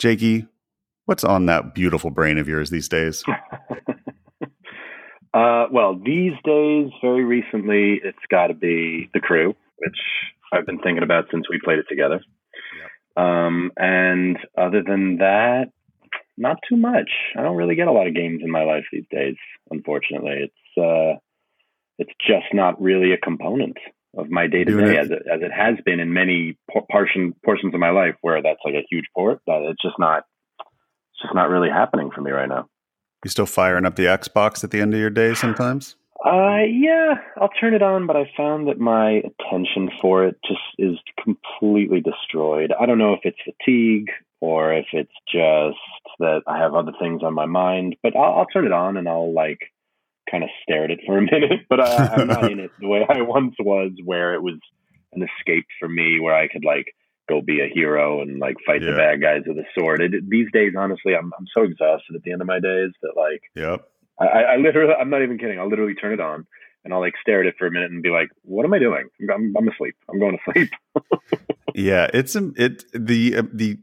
[0.05, 0.45] Jakey,
[1.05, 3.23] what's on that beautiful brain of yours these days?
[5.33, 9.97] Uh, well, these days, very recently, it's got to be the crew, which
[10.53, 12.21] I've been thinking about since we played it together.
[13.17, 15.73] Um, and other than that,
[16.37, 17.09] not too much.
[17.37, 19.35] I don't really get a lot of games in my life these days.
[19.69, 21.19] Unfortunately, it's uh,
[21.97, 23.75] it's just not really a component
[24.17, 27.33] of my day to day as it as it has been in many por- portion
[27.43, 29.39] portions of my life where that's like a huge port.
[29.47, 30.25] That it's just not
[30.57, 32.67] it's just not really happening for me right now.
[33.23, 35.95] You still firing up the Xbox at the end of your day sometimes?
[36.25, 40.61] Uh, yeah, I'll turn it on, but I found that my attention for it just
[40.77, 42.73] is completely destroyed.
[42.79, 44.09] I don't know if it's fatigue
[44.41, 45.77] or if it's just
[46.19, 49.07] that I have other things on my mind, but I'll, I'll turn it on and
[49.07, 49.59] I'll like
[50.29, 51.61] kind of stare at it for a minute.
[51.69, 54.59] But I, I'm not in it the way I once was, where it was
[55.13, 56.93] an escape for me, where I could like
[57.27, 58.91] go be a hero and like fight Yeah.
[58.91, 60.01] the bad guys with a sword.
[60.01, 63.13] It, these days, honestly, I'm I'm so exhausted at the end of my days that
[63.15, 63.41] like.
[63.55, 63.87] Yep.
[64.17, 65.59] I, I literally, I'm not even kidding.
[65.59, 66.47] I'll literally turn it on
[66.85, 68.79] and I'll like stare at it for a minute and be like, "What am I
[68.79, 69.09] doing?
[69.29, 69.95] I'm, I'm asleep.
[70.09, 70.69] I'm going to sleep."
[71.73, 73.77] Yeah, it's it the uh, the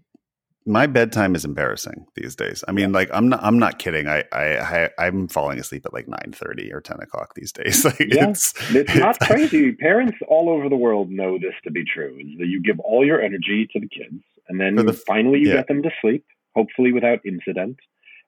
[0.64, 2.62] my bedtime is embarrassing these days.
[2.68, 4.07] I mean, like I'm not I'm not kidding.
[4.09, 7.85] I I, I I'm falling asleep at like nine thirty or ten o'clock these days.
[7.85, 8.31] Like Yeah.
[8.31, 9.72] it's It's not crazy.
[9.72, 12.16] Parents all over the world know this to be true.
[12.20, 15.48] Is that you give all your energy to the kids, and then the- finally you
[15.48, 15.57] yeah.
[15.57, 17.77] get them to sleep, hopefully without incident.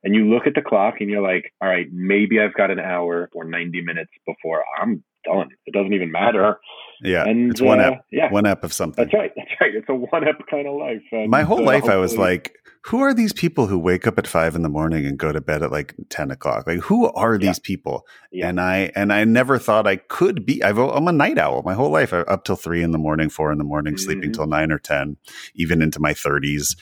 [0.03, 2.79] And you look at the clock and you're like, "All right, maybe I've got an
[2.79, 5.49] hour or 90 minutes before I'm done.
[5.67, 6.59] It doesn't even matter."
[7.03, 9.05] yeah, and it's one uh, app Yeah, one app of something.
[9.05, 9.33] that's right.
[9.37, 9.75] That's right.
[9.75, 11.03] It's a one up kind of life.
[11.13, 12.55] And, My whole uh, life, I was like,
[12.87, 15.41] who are these people who wake up at five in the morning and go to
[15.41, 16.67] bed at like ten o'clock?
[16.67, 18.07] Like, who are these people?
[18.31, 18.49] Yeah.
[18.49, 20.63] And I and I never thought I could be.
[20.63, 23.29] I've, I'm a night owl my whole life, I- up till three in the morning,
[23.29, 24.35] four in the morning, sleeping Mhm.
[24.35, 25.17] till nine or ten,
[25.55, 26.77] even into my thirties.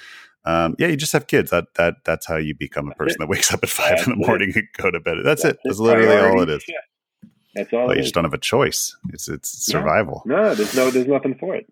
[0.44, 1.50] Um, yeah, you just have kids.
[1.50, 4.18] That that that's how you become a person that wakes up at five That's in
[4.18, 4.26] the it.
[4.26, 5.18] morning and go to bed.
[5.24, 5.56] That's, it.
[5.64, 5.82] That's it.
[5.82, 6.64] literally all it is.
[6.68, 6.74] Yeah.
[7.54, 7.86] That's all.
[7.86, 8.96] Well, you just don't have a choice.
[9.10, 10.22] It's it's survival.
[10.26, 11.66] No, there's no, there's nothing for it.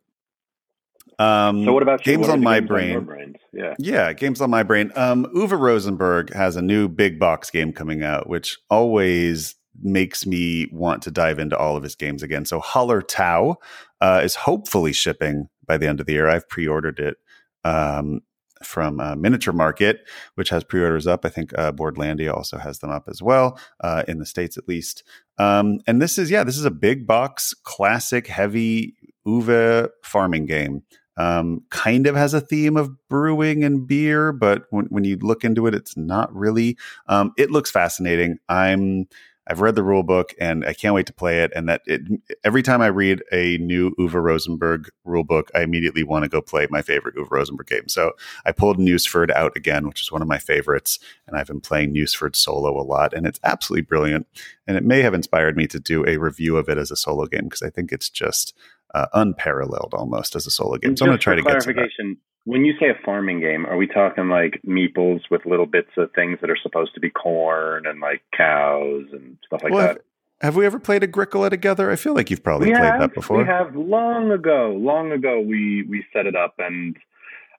[1.19, 3.01] Um, So what about games What on my games brain?
[3.05, 3.37] brains?
[3.53, 3.75] Yeah.
[3.79, 4.91] Yeah, games on my brain.
[4.97, 10.69] Um, Uwe Rosenberg has a new big box game coming out, which always makes me
[10.73, 12.45] want to dive into all of his games again.
[12.45, 13.57] So Hallertau
[14.01, 16.29] uh, is hopefully shipping by the end of the year.
[16.29, 17.17] I've pre-ordered it.
[17.65, 18.21] Um,
[18.63, 21.25] from uh, Miniature Market, which has pre-orders up.
[21.25, 24.69] I think uh, Boardlandia also has them up as well uh, in the states, at
[24.69, 25.03] least.
[25.39, 28.95] Um, and this is yeah, this is a big box, classic, heavy
[29.27, 30.83] Uwe farming game.
[31.17, 35.45] Um, kind of has a theme of brewing and beer, but when, when you look
[35.45, 36.79] into it, it's not really.
[37.09, 38.39] Um, it looks fascinating.
[38.49, 39.07] I'm
[39.47, 41.51] I've read the rule book and I can't wait to play it.
[41.57, 42.03] And that it,
[42.45, 46.41] every time I read a new Uwe Rosenberg rule book, I immediately want to go
[46.41, 47.89] play my favorite Uwe Rosenberg game.
[47.89, 48.13] So
[48.45, 50.99] I pulled Nusfjord out again, which is one of my favorites.
[51.27, 53.13] And I've been playing Nusfjord solo a lot.
[53.13, 54.27] And it's absolutely brilliant.
[54.67, 57.27] And it may have inspired me to do a review of it as a solo
[57.27, 58.57] game because I think it's just
[58.95, 60.97] uh, unparalleled almost as a solo game.
[60.97, 62.17] So I'm going to try to get that.
[62.45, 66.11] When you say a farming game, are we talking like meeples with little bits of
[66.13, 69.89] things that are supposed to be corn and like cows and stuff like well, that?
[69.89, 69.99] Have,
[70.41, 71.91] have, we ever played Agricola together?
[71.91, 73.39] I feel like you've probably we played have, that before.
[73.39, 74.75] We have long ago.
[74.81, 76.97] Long ago, we we set it up, and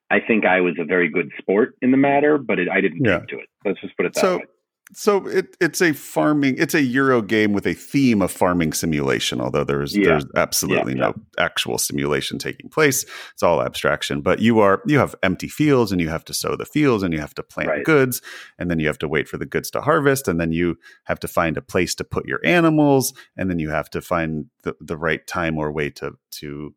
[0.09, 3.05] I think I was a very good sport in the matter, but it, I didn't
[3.05, 3.19] yeah.
[3.19, 3.49] take to it.
[3.63, 4.43] Let's just put it that so, way
[4.94, 9.39] so it, it's a farming it's a euro game with a theme of farming simulation
[9.39, 10.06] although there's yeah.
[10.06, 11.46] there's absolutely yeah, no yeah.
[11.46, 16.02] actual simulation taking place it's all abstraction but you are you have empty fields and
[16.02, 17.84] you have to sow the fields and you have to plant right.
[17.84, 18.22] goods
[18.58, 21.20] and then you have to wait for the goods to harvest and then you have
[21.20, 24.76] to find a place to put your animals and then you have to find the,
[24.80, 26.74] the right time or way to to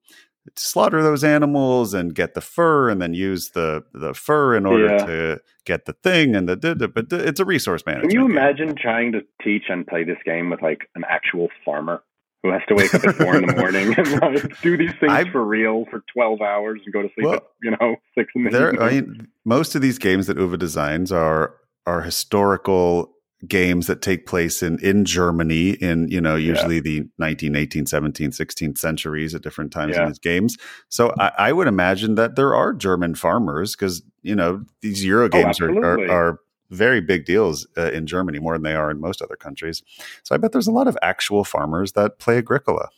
[0.56, 4.86] slaughter those animals and get the fur and then use the the fur in order
[4.86, 5.06] yeah.
[5.06, 8.10] to get the thing and the, the, but it's a resource management.
[8.10, 8.36] Can you game.
[8.36, 12.02] imagine trying to teach and play this game with like an actual farmer
[12.42, 15.12] who has to wake up at four in the morning and like do these things
[15.12, 18.30] I, for real for twelve hours and go to sleep well, at you know six
[18.36, 21.54] in the there, I mean, most of these games that Uwe designs are
[21.86, 23.13] are historical
[23.48, 26.82] games that take place in in Germany in you know usually yeah.
[26.82, 30.02] the 19 18 17 16th centuries at different times yeah.
[30.02, 30.56] in these games
[30.88, 35.26] so I, I, would imagine that there are German farmers because you know these Euro
[35.26, 36.38] oh, games oh, are, are, are
[36.70, 39.82] very big deals uh, in Germany more than they are in most other countries
[40.22, 42.88] so I bet there's a lot of actual farmers that play Agricola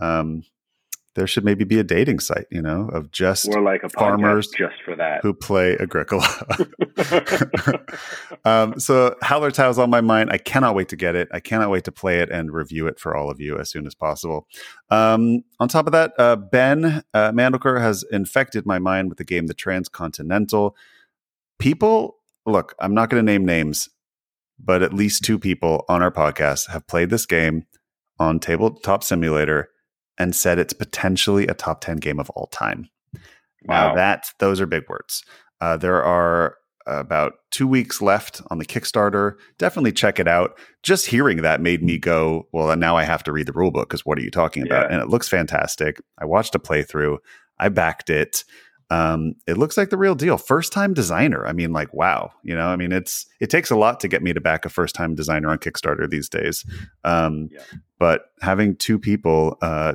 [0.00, 0.44] um,
[1.14, 4.48] there should maybe be a dating site, you know, of just or like a farmers
[4.48, 6.26] just for that who play Agricola.
[8.44, 10.30] um, so Hallertau is on my mind.
[10.30, 11.28] I cannot wait to get it.
[11.32, 13.86] I cannot wait to play it and review it for all of you as soon
[13.86, 14.48] as possible.
[14.90, 19.24] Um, on top of that, uh, Ben uh, Mandelker has infected my mind with the
[19.24, 20.76] game The Transcontinental.
[21.60, 23.88] People, look, I'm not going to name names,
[24.58, 27.66] but at least two people on our podcast have played this game
[28.18, 29.70] on Tabletop Simulator
[30.18, 32.88] and said it's potentially a top 10 game of all time.
[33.64, 33.88] Wow.
[33.88, 35.24] Now, that, those are big words.
[35.60, 36.56] Uh, there are
[36.86, 39.34] about two weeks left on the Kickstarter.
[39.58, 40.58] Definitely check it out.
[40.82, 43.88] Just hearing that made me go, well, now I have to read the rule book
[43.88, 44.90] because what are you talking about?
[44.90, 44.94] Yeah.
[44.94, 46.00] And it looks fantastic.
[46.18, 47.18] I watched a playthrough,
[47.58, 48.44] I backed it.
[48.90, 50.36] Um, it looks like the real deal.
[50.36, 51.46] First time designer.
[51.46, 52.32] I mean, like, wow.
[52.42, 54.68] You know, I mean, it's it takes a lot to get me to back a
[54.68, 56.66] first time designer on Kickstarter these days.
[57.02, 57.60] Um, yeah.
[57.98, 59.94] But having two people uh,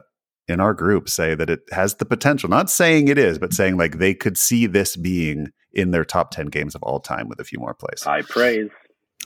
[0.50, 3.78] in our group say that it has the potential, not saying it is, but saying
[3.78, 7.40] like they could see this being in their top 10 games of all time with
[7.40, 8.04] a few more plays.
[8.04, 8.70] High praise.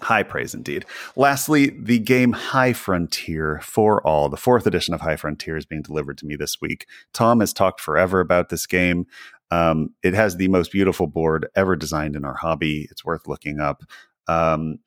[0.01, 0.85] High praise indeed.
[1.15, 5.83] Lastly, the game High Frontier for All, the fourth edition of High Frontier, is being
[5.83, 6.87] delivered to me this week.
[7.13, 9.05] Tom has talked forever about this game.
[9.51, 12.87] Um, it has the most beautiful board ever designed in our hobby.
[12.89, 13.83] It's worth looking up.
[14.27, 14.79] Um,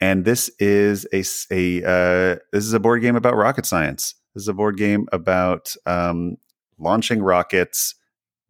[0.00, 1.22] and this is a,
[1.52, 4.14] a uh, this is a board game about rocket science.
[4.34, 6.36] This is a board game about um,
[6.78, 7.94] launching rockets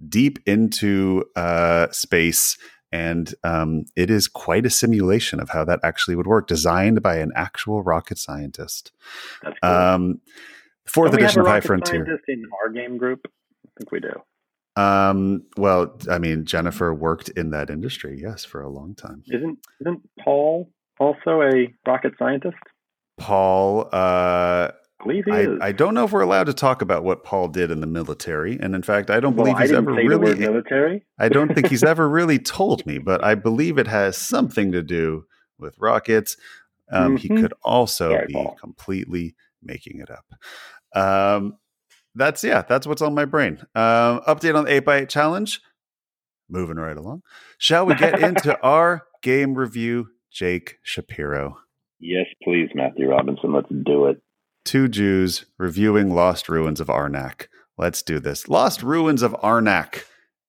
[0.07, 2.57] deep into uh, space.
[2.93, 7.17] And um, it is quite a simulation of how that actually would work, designed by
[7.19, 8.91] an actual rocket scientist.
[9.43, 9.71] That's cool.
[9.71, 10.21] Um,
[10.87, 12.05] fourth edition of High Frontier.
[12.27, 13.21] in our game group,
[13.65, 14.11] I think we do.
[14.81, 19.23] Um, well, I mean, Jennifer worked in that industry, yes, for a long time.
[19.29, 22.57] Isn't isn't Paul also a rocket scientist?
[23.19, 24.71] Paul, uh,
[25.03, 25.59] believe he I, is.
[25.61, 28.59] I don't know if we're allowed to talk about what Paul did in the military,
[28.59, 31.05] and in fact, I don't well, believe he's ever really military.
[31.19, 34.83] I don't think he's ever really told me, but I believe it has something to
[34.83, 35.25] do
[35.59, 36.37] with rockets.
[36.91, 37.35] Um, mm-hmm.
[37.35, 38.57] He could also Sorry, be Paul.
[38.61, 40.27] completely making it up.
[40.95, 41.57] Um,
[42.15, 43.59] that's yeah, that's what's on my brain.
[43.75, 45.61] Um, update on the eight by eight challenge.
[46.49, 47.23] Moving right along.
[47.59, 51.59] Shall we get into our game review, Jake Shapiro?
[52.01, 53.53] Yes, please, Matthew Robinson.
[53.53, 54.21] Let's do it.
[54.65, 57.47] Two Jews reviewing Lost Ruins of Arnak.
[57.79, 58.49] Let's do this.
[58.49, 60.05] Lost Ruins of Arnak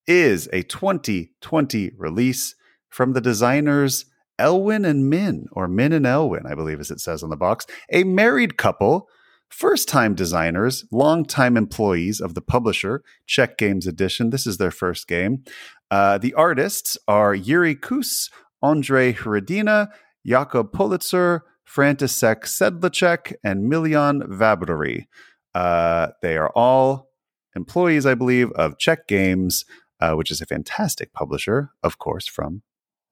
[0.06, 2.56] is a 2020 release
[2.90, 4.06] from the designers
[4.40, 7.66] Elwen and Min, or Min and Elwen, I believe, as it says on the box,
[7.92, 9.08] a married couple,
[9.50, 14.32] first time designers, long time employees of the publisher, Czech Games Edition.
[14.32, 15.44] This is their first game.
[15.92, 18.30] Uh, the artists are Yuri Kus,
[18.62, 19.90] Andre Hridina,
[20.26, 21.42] Jakob Politzer,
[21.76, 25.08] František Sedlacek, and Milian Vabrory.
[25.56, 27.10] Uh, they are all
[27.56, 29.66] employees, I believe, of Czech Games,
[30.00, 32.64] uh, which is a fantastic publisher, of course, from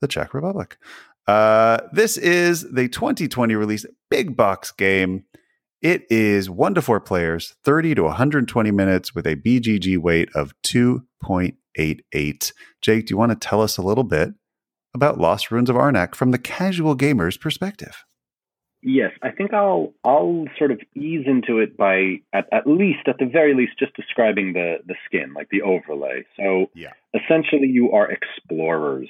[0.01, 0.77] the Czech Republic.
[1.27, 5.25] Uh, this is the 2020 release big box game.
[5.81, 10.53] It is one to four players, 30 to 120 minutes with a BGG weight of
[10.63, 12.51] 2.88.
[12.81, 14.33] Jake, do you want to tell us a little bit
[14.93, 18.03] about Lost Ruins of Arnak from the casual gamer's perspective?
[18.81, 23.17] Yes, I think I'll I'll sort of ease into it by at, at least at
[23.19, 26.23] the very least just describing the the skin, like the overlay.
[26.37, 26.93] So Yeah.
[27.13, 29.09] essentially you are explorers.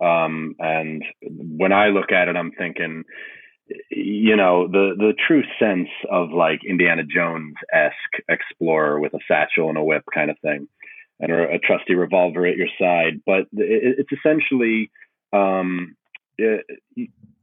[0.00, 3.04] Um, and when I look at it, I'm thinking,
[3.90, 9.70] you know, the the true sense of like Indiana Jones esque explorer with a satchel
[9.70, 10.68] and a whip kind of thing,
[11.18, 13.22] and a, a trusty revolver at your side.
[13.24, 14.90] But it, it's essentially
[15.32, 15.96] um,
[16.36, 16.66] it,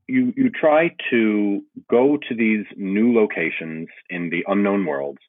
[0.07, 5.19] you you try to go to these new locations in the unknown worlds,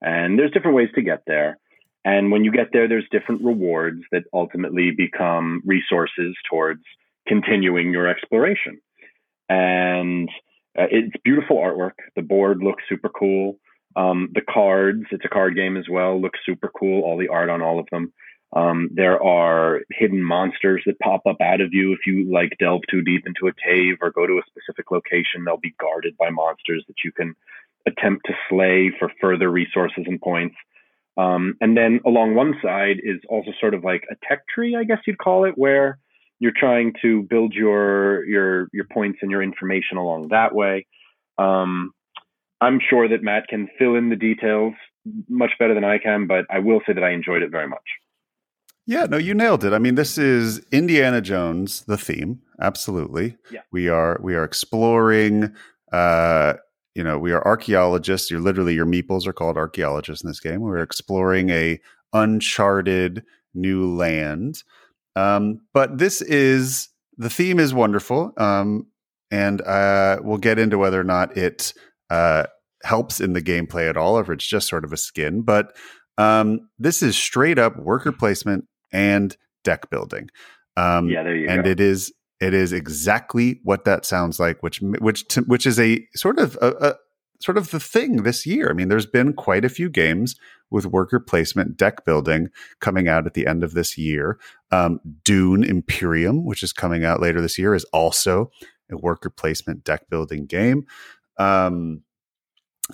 [0.00, 1.58] and there's different ways to get there.
[2.04, 6.82] And when you get there, there's different rewards that ultimately become resources towards
[7.26, 8.80] continuing your exploration.
[9.48, 10.28] And
[10.78, 11.98] uh, it's beautiful artwork.
[12.14, 13.58] The board looks super cool.
[13.96, 17.02] Um, the cards, it's a card game as well, look super cool.
[17.02, 18.12] All the art on all of them.
[18.52, 22.82] Um, there are hidden monsters that pop up out of you if you like delve
[22.90, 25.44] too deep into a cave or go to a specific location.
[25.44, 27.34] They'll be guarded by monsters that you can
[27.86, 30.56] attempt to slay for further resources and points.
[31.16, 34.84] Um, and then along one side is also sort of like a tech tree, I
[34.84, 35.98] guess you'd call it, where
[36.38, 40.86] you're trying to build your your your points and your information along that way.
[41.38, 41.92] Um,
[42.60, 44.74] I'm sure that Matt can fill in the details
[45.28, 47.84] much better than I can, but I will say that I enjoyed it very much.
[48.86, 49.72] Yeah, no, you nailed it.
[49.72, 52.40] I mean, this is Indiana Jones, the theme.
[52.60, 53.36] Absolutely.
[53.50, 53.62] Yeah.
[53.72, 55.54] We are we are exploring
[55.92, 56.54] uh
[56.94, 58.30] you know, we are archaeologists.
[58.30, 60.62] You're literally your meeples are called archaeologists in this game.
[60.62, 61.78] We're exploring a
[62.14, 63.22] uncharted
[63.54, 64.62] new land.
[65.14, 68.32] Um, but this is the theme is wonderful.
[68.38, 68.86] Um,
[69.30, 71.74] and uh, we'll get into whether or not it
[72.08, 72.44] uh,
[72.82, 75.42] helps in the gameplay at all, or if it's just sort of a skin.
[75.42, 75.76] But
[76.16, 80.28] um, this is straight up worker placement and deck building.
[80.76, 81.70] Um, Yeah, there you and go.
[81.70, 86.06] it is it is exactly what that sounds like, which which to, which is a
[86.14, 86.94] sort of a, a
[87.40, 88.70] sort of the thing this year.
[88.70, 90.36] I mean, there's been quite a few games
[90.70, 92.48] with worker placement deck building
[92.80, 94.38] coming out at the end of this year.
[94.70, 98.50] Um, Dune Imperium, which is coming out later this year, is also
[98.90, 100.86] a worker placement deck building game.
[101.38, 102.02] Um,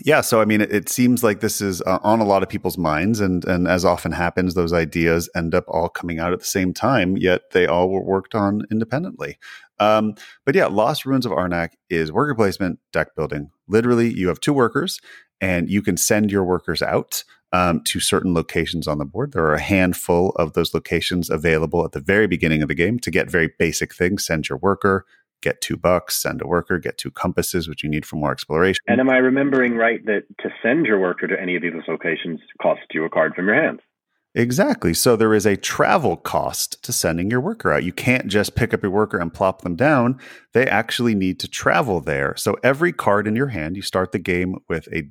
[0.01, 2.49] yeah, so I mean, it, it seems like this is uh, on a lot of
[2.49, 6.39] people's minds, and and as often happens, those ideas end up all coming out at
[6.39, 7.17] the same time.
[7.17, 9.39] Yet they all were worked on independently.
[9.79, 10.15] Um,
[10.47, 13.51] but yeah, Lost Ruins of Arnak is worker placement, deck building.
[13.69, 14.99] Literally, you have two workers,
[15.41, 19.33] and you can send your workers out um, to certain locations on the board.
[19.33, 22.99] There are a handful of those locations available at the very beginning of the game
[23.01, 24.25] to get very basic things.
[24.25, 25.05] Send your worker,
[25.43, 28.81] get two bucks, send a worker, get two compasses, which you need for more exploration.
[28.87, 32.41] And am I remembering right that to send your worker to any of these locations
[32.61, 33.81] costs you a card from your hand?
[34.35, 34.95] Exactly.
[34.95, 37.85] So there is a travel cost to sending your worker out.
[37.85, 40.19] You can't just pick up your worker and plop them down.
[40.55, 42.35] They actually need to travel there.
[42.37, 45.05] So every card in your hand, you start the game with a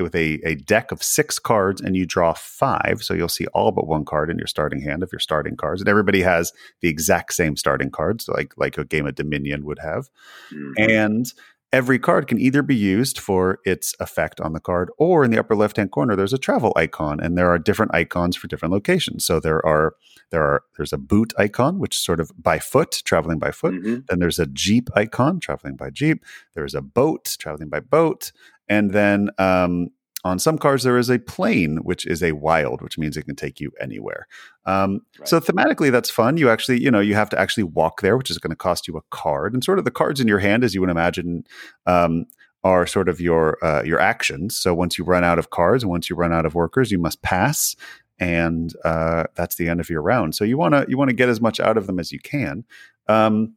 [0.00, 3.02] with a, a deck of six cards and you draw five.
[3.02, 5.80] So you'll see all but one card in your starting hand of your starting cards.
[5.80, 9.80] And everybody has the exact same starting cards, like like a game of Dominion would
[9.80, 10.08] have.
[10.52, 10.72] Mhm.
[10.78, 11.32] And
[11.72, 15.38] every card can either be used for its effect on the card or in the
[15.38, 18.72] upper left hand corner there's a travel icon and there are different icons for different
[18.72, 19.24] locations.
[19.26, 19.94] So there are
[20.30, 23.74] there are there's a boot icon which is sort of by foot traveling by foot.
[23.74, 24.06] Mhm.
[24.06, 26.24] then there's a jeep icon traveling by jeep.
[26.54, 28.32] There's a boat traveling by boat.
[28.70, 29.88] And then um,
[30.28, 33.34] on some cars, there is a plane which is a wild which means it can
[33.36, 34.26] take you anywhere.
[34.66, 35.28] Um, Right.
[35.28, 36.36] so thematically that's fun.
[36.36, 38.86] You actually you know you have to actually walk there which is going to cost
[38.86, 39.54] you a card.
[39.54, 41.44] And sort of the cards in your hand as you would imagine
[41.86, 42.26] um,
[42.62, 44.56] are sort of your uh, your actions.
[44.56, 46.98] So once you run out of cards and once you run out of workers you
[46.98, 47.74] must pass.
[48.20, 50.34] And uh, that's the end of your round.
[50.34, 52.18] So you want to you want to get as much out of them as you
[52.18, 52.64] can.
[53.06, 53.54] Um,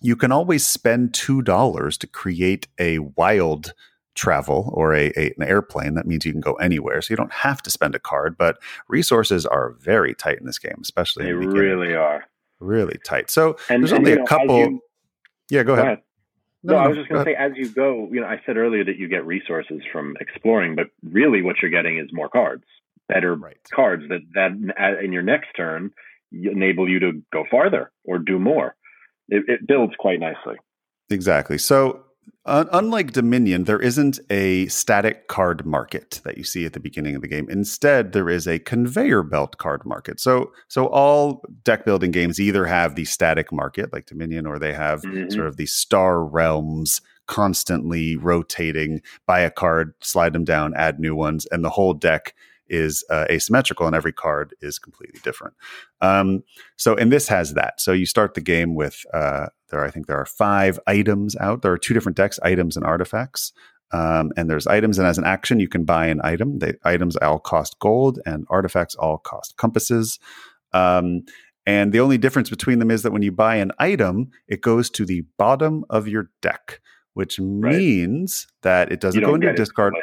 [0.00, 3.74] you can always spend two dollars to create a wild
[4.20, 7.32] travel or a, a- an airplane that means you can go anywhere so you don't
[7.32, 8.58] have to spend a card but
[8.88, 12.24] resources are very tight in this game especially They in the really are.
[12.60, 14.80] really tight so And there's and, only a know, couple you-
[15.50, 15.98] yeah go go ahead, ahead.
[16.62, 18.84] No, I was just going to say, as you go, you know, I said earlier
[18.84, 22.64] that you get resources from exploring, but really what you're getting is more cards,
[23.08, 24.02] better right cards.
[24.10, 25.90] That that in your next turn,
[26.30, 28.76] enable you to go farther or do more.
[29.30, 30.56] It, it builds quite nicely.
[31.08, 31.56] Exactly.
[31.56, 32.04] So
[32.46, 37.14] uh, unlike Dominion, there isn't a static card market that you see at the beginning
[37.14, 37.48] of the game.
[37.50, 40.18] Instead, there is a conveyor belt card market.
[40.18, 44.72] So, so all deck building games either have the static market like Dominion, or they
[44.72, 45.30] have mm-hmm.
[45.30, 49.02] sort of the star realms constantly rotating.
[49.26, 52.34] Buy a card, slide them down, add new ones, and the whole deck
[52.70, 55.54] is uh, asymmetrical and every card is completely different.
[56.00, 56.42] Um,
[56.76, 57.80] so, and this has that.
[57.80, 59.84] So you start the game with uh, there.
[59.84, 61.62] I think there are five items out.
[61.62, 63.52] There are two different decks: items and artifacts.
[63.92, 66.60] Um, and there's items, and as an action, you can buy an item.
[66.60, 70.20] The items all cost gold, and artifacts all cost compasses.
[70.72, 71.22] Um,
[71.66, 74.90] and the only difference between them is that when you buy an item, it goes
[74.90, 76.80] to the bottom of your deck,
[77.14, 77.76] which right.
[77.76, 79.94] means that it doesn't go into your discard.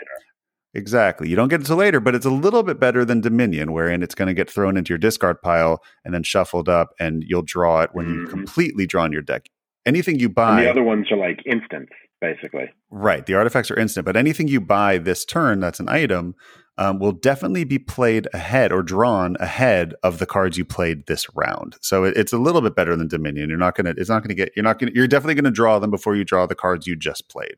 [0.77, 1.27] Exactly.
[1.27, 4.03] You don't get it till later, but it's a little bit better than Dominion, wherein
[4.03, 7.41] it's going to get thrown into your discard pile and then shuffled up, and you'll
[7.41, 8.19] draw it when mm-hmm.
[8.19, 9.49] you've completely drawn your deck.
[9.87, 10.59] Anything you buy.
[10.59, 11.89] And the other ones are like instant,
[12.21, 12.69] basically.
[12.91, 13.25] Right.
[13.25, 16.35] The artifacts are instant, but anything you buy this turn that's an item
[16.77, 21.27] um, will definitely be played ahead or drawn ahead of the cards you played this
[21.35, 21.75] round.
[21.81, 23.49] So it, it's a little bit better than Dominion.
[23.49, 23.93] You're not gonna.
[23.97, 24.51] It's not gonna get.
[24.55, 24.91] You're not gonna.
[24.93, 27.55] You're definitely gonna draw them before you draw the cards you just played.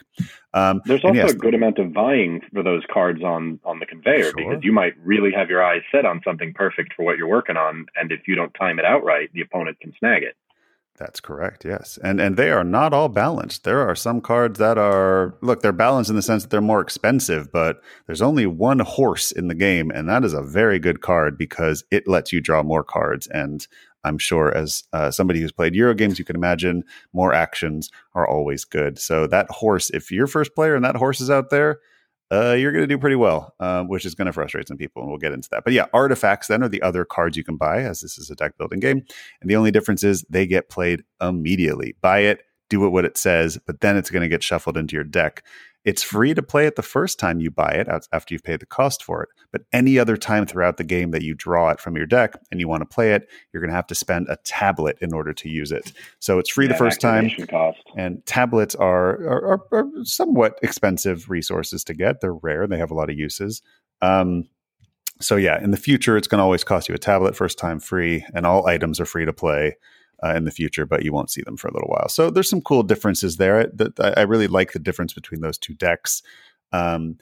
[0.53, 3.86] Um, There's also yes, a good amount of vying for those cards on on the
[3.86, 4.34] conveyor sure.
[4.36, 7.57] because you might really have your eyes set on something perfect for what you're working
[7.57, 10.36] on, and if you don't time it out right, the opponent can snag it.
[10.99, 11.63] That's correct.
[11.63, 13.63] Yes, and and they are not all balanced.
[13.63, 16.81] There are some cards that are look, they're balanced in the sense that they're more
[16.81, 20.99] expensive, but there's only one horse in the game, and that is a very good
[21.01, 23.27] card because it lets you draw more cards.
[23.27, 23.65] And
[24.03, 26.83] I'm sure, as uh, somebody who's played Euro games, you can imagine
[27.13, 28.99] more actions are always good.
[28.99, 31.79] So that horse, if you're first player and that horse is out there,
[32.32, 35.01] uh, you're going to do pretty well, um, which is going to frustrate some people,
[35.01, 35.63] and we'll get into that.
[35.63, 38.36] But yeah, artifacts then are the other cards you can buy, as this is a
[38.36, 39.03] deck building game,
[39.41, 41.95] and the only difference is they get played immediately.
[42.01, 44.95] Buy it, do it what it says, but then it's going to get shuffled into
[44.95, 45.43] your deck.
[45.86, 48.65] It's free to play it the first time you buy it after you've paid the
[48.65, 49.30] cost for it.
[49.51, 52.59] But any other time throughout the game that you draw it from your deck and
[52.59, 55.34] you want to play it, you're going to have to spend a tablet in order
[55.34, 55.93] to use it.
[56.19, 57.30] So it's free yeah, the first time.
[57.49, 57.80] Cost.
[57.95, 62.19] And tablets are, are, are, are, somewhat expensive resources to get.
[62.19, 62.67] They're rare.
[62.67, 63.61] They have a lot of uses.
[64.01, 64.49] Um,
[65.21, 67.80] so yeah, in the future, it's going to always cost you a tablet first time
[67.80, 69.75] free, and all items are free to play
[70.24, 72.09] uh, in the future, but you won't see them for a little while.
[72.09, 73.67] So there's some cool differences there.
[73.74, 76.22] That I really like the difference between those two decks.
[76.72, 77.17] Um,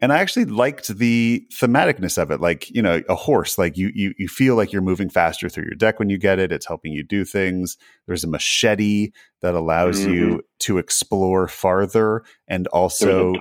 [0.00, 2.40] and I actually liked the thematicness of it.
[2.40, 3.56] Like you know, a horse.
[3.56, 6.38] Like you you you feel like you're moving faster through your deck when you get
[6.38, 6.52] it.
[6.52, 7.76] It's helping you do things.
[8.06, 10.12] There's a machete that allows mm-hmm.
[10.12, 13.32] you to explore farther, and also.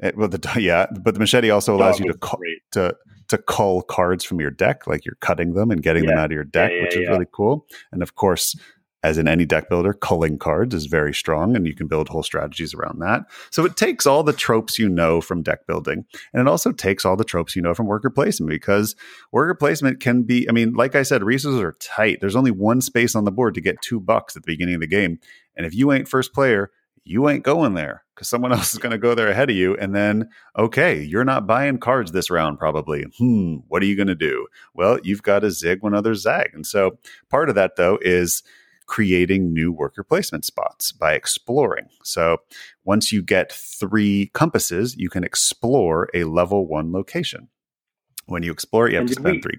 [0.00, 2.18] It, well, the yeah, but the machete also allows you to
[2.72, 2.96] to
[3.28, 6.10] to cull cards from your deck, like you're cutting them and getting yeah.
[6.10, 7.66] them out of your deck, yeah, which is really cool.
[7.92, 8.56] And of course,
[9.04, 12.24] as in any deck builder, culling cards is very strong, and you can build whole
[12.24, 13.22] strategies around that.
[13.50, 17.04] So it takes all the tropes you know from deck building, and it also takes
[17.04, 18.96] all the tropes you know from worker placement because
[19.30, 20.48] worker placement can be.
[20.48, 22.18] I mean, like I said, resources are tight.
[22.20, 24.80] There's only one space on the board to get two bucks at the beginning of
[24.80, 25.20] the game,
[25.56, 26.70] and if you ain't first player,
[27.04, 29.76] you ain't going there because someone else is going to go there ahead of you.
[29.76, 30.28] And then,
[30.58, 33.06] okay, you're not buying cards this round, probably.
[33.18, 34.46] Hmm, what are you going to do?
[34.74, 36.50] Well, you've got to zig when others zag.
[36.52, 36.98] And so
[37.30, 38.42] part of that, though, is
[38.86, 41.88] creating new worker placement spots by exploring.
[42.02, 42.38] So
[42.84, 47.48] once you get three compasses, you can explore a level one location.
[48.26, 49.58] When you explore, it, you have to spend we, three.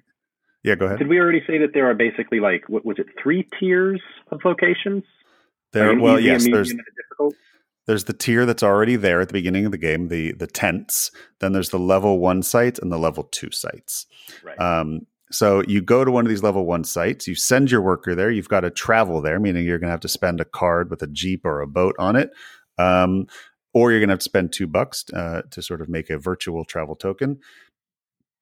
[0.63, 0.99] Yeah, go ahead.
[0.99, 4.41] Did we already say that there are basically like what was it, three tiers of
[4.43, 5.03] locations?
[5.71, 6.73] There, well, yes, there's
[7.89, 11.09] there's the tier that's already there at the beginning of the game, the the tents.
[11.39, 14.05] Then there's the level one sites and the level two sites.
[14.43, 14.59] Right.
[14.59, 18.13] Um, so you go to one of these level one sites, you send your worker
[18.13, 18.29] there.
[18.29, 21.01] You've got to travel there, meaning you're going to have to spend a card with
[21.01, 22.29] a jeep or a boat on it,
[22.77, 23.25] um,
[23.73, 26.19] or you're going to have to spend two bucks uh, to sort of make a
[26.19, 27.39] virtual travel token.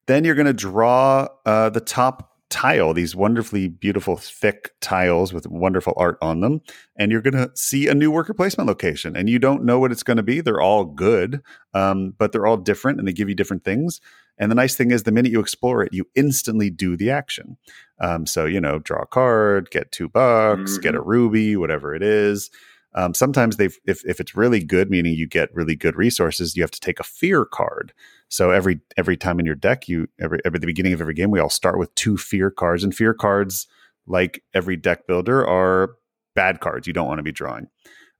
[0.07, 5.47] Then you're going to draw uh, the top tile, these wonderfully beautiful, thick tiles with
[5.47, 6.61] wonderful art on them.
[6.97, 9.15] And you're going to see a new worker placement location.
[9.15, 10.41] And you don't know what it's going to be.
[10.41, 11.41] They're all good,
[11.73, 13.99] um, but they're all different and they give you different things.
[14.37, 17.57] And the nice thing is, the minute you explore it, you instantly do the action.
[17.99, 20.81] Um, so, you know, draw a card, get two bucks, mm-hmm.
[20.81, 22.51] get a ruby, whatever it is.
[22.93, 26.63] Um, sometimes they've if if it's really good, meaning you get really good resources, you
[26.63, 27.93] have to take a fear card.
[28.29, 31.31] So every every time in your deck, you every every the beginning of every game,
[31.31, 33.67] we all start with two fear cards, and fear cards,
[34.05, 35.95] like every deck builder, are
[36.35, 36.87] bad cards.
[36.87, 37.67] You don't want to be drawing.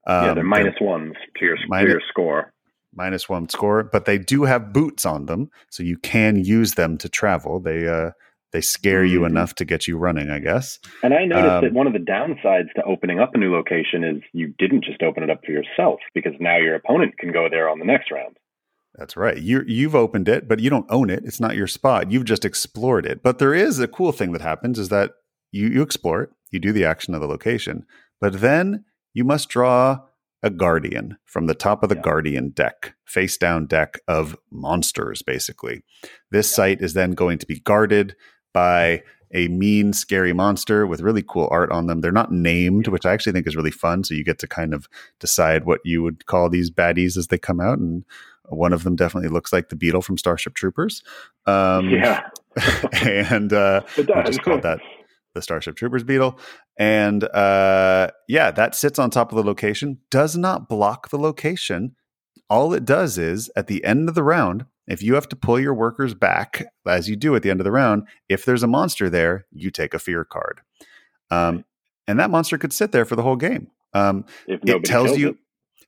[0.06, 2.54] Um, yeah, they're minus they're, ones to your, minus, to your score.
[2.96, 6.98] Minus one score, but they do have boots on them, so you can use them
[7.00, 7.60] to travel.
[7.60, 8.12] They uh,
[8.54, 9.28] They scare you Mhm.
[9.28, 10.80] enough to get you running, I guess.
[11.04, 14.06] And I noticed Um, that one of the downsides to opening up a new location
[14.06, 17.50] is you didn't just open it up for yourself because now your opponent can go
[17.50, 18.38] there on the next round.
[18.98, 19.38] That's right.
[19.38, 21.24] You you've opened it, but you don't own it.
[21.24, 22.12] It's not your spot.
[22.12, 23.22] You've just explored it.
[23.22, 25.14] But there is a cool thing that happens is that
[25.52, 27.86] you you explore it, you do the action of the location,
[28.20, 30.00] but then you must draw
[30.44, 32.02] a guardian from the top of the Yeah.
[32.02, 35.84] guardian deck, face down deck of monsters basically.
[36.32, 38.16] This site is then going to be guarded
[38.54, 42.00] by a mean scary monster with really cool art on them.
[42.02, 44.74] They're not named, which I actually think is really fun, so you get to kind
[44.74, 44.88] of
[45.20, 48.06] decide what you would call these baddies as they come out and
[48.48, 51.04] one of them definitely looks like the beetle from Starship Troopers.
[51.46, 52.30] Um, yeah,
[53.04, 54.80] and uh, it we just called that
[55.34, 56.40] the Starship Troopers beetle.
[56.78, 61.96] And uh, yeah, that sits on top of the location, does not block the location.
[62.50, 65.60] All it does is at the end of the round, if you have to pull
[65.60, 68.68] your workers back, as you do at the end of the round, if there's a
[68.68, 70.62] monster there, you take a fear card.
[71.30, 71.66] Um,
[72.08, 73.68] and that monster could sit there for the whole game.
[73.94, 75.38] Um, it tells you it.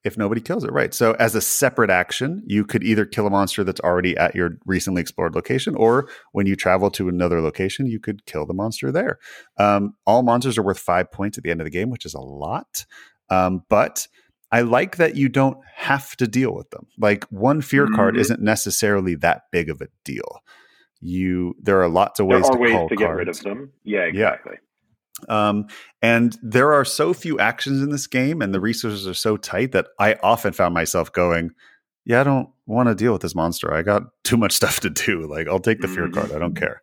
[0.04, 0.94] If nobody kills it right.
[0.94, 4.58] So as a separate action you could either kill a monster that's already at your
[4.66, 8.92] recently explored location or when you travel to another location you could kill the monster
[8.92, 9.20] there.
[9.58, 12.14] Um, all monsters are worth five points at the end of the game which is
[12.14, 12.86] a lot.
[13.30, 14.08] Um, but
[14.52, 16.88] i like that you don't have to deal with them.
[16.98, 18.20] Like one fear card Mhm.
[18.20, 20.42] isn't necessarily that big of a deal.
[21.02, 23.72] You there are lots of ways to ways call to get rid of them.
[23.84, 24.38] Yeah, Yeah.
[25.28, 25.68] Um,
[26.02, 29.72] and there are so few actions in this game, and the resources are so tight
[29.74, 31.52] that I often found myself going,
[32.06, 33.74] "Yeah, I don't want to deal with this monster.
[33.74, 35.28] I got too much stuff to do.
[35.28, 36.14] Like, I'll take the fear Mhm.
[36.14, 36.32] card.
[36.32, 36.82] I don't care."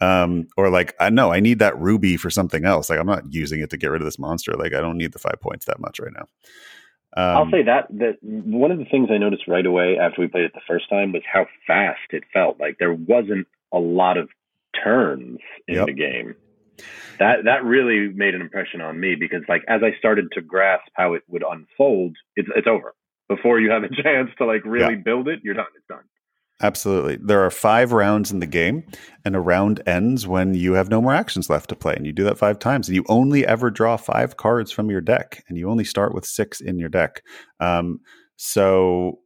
[0.00, 2.90] Um, or like, I know I need that ruby for something else.
[2.90, 4.52] Like, I'm not using it to get rid of this monster.
[4.52, 6.26] Like, I don't need the five points that much right now.
[7.16, 10.26] Um, I'll say that that one of the things I noticed right away after we
[10.28, 12.60] played it the first time was how fast it felt.
[12.60, 14.28] Like there wasn't a lot of
[14.84, 15.86] turns in Yep.
[15.86, 16.34] the game.
[17.18, 20.88] That that really made an impression on me because like as I started to grasp
[20.94, 22.94] how it would unfold, it's it's over.
[23.28, 25.66] Before you have a chance to like really build it, you're done.
[25.76, 26.04] It's done.
[26.62, 27.18] Absolutely.
[27.20, 28.84] There are five rounds in the game,
[29.26, 31.94] and a round ends when you have no more actions left to play.
[31.94, 35.02] And you do that five times, and you only ever draw five cards from your
[35.02, 37.22] deck, and you only start with six in your deck.
[37.60, 38.00] Um,
[38.36, 39.18] so,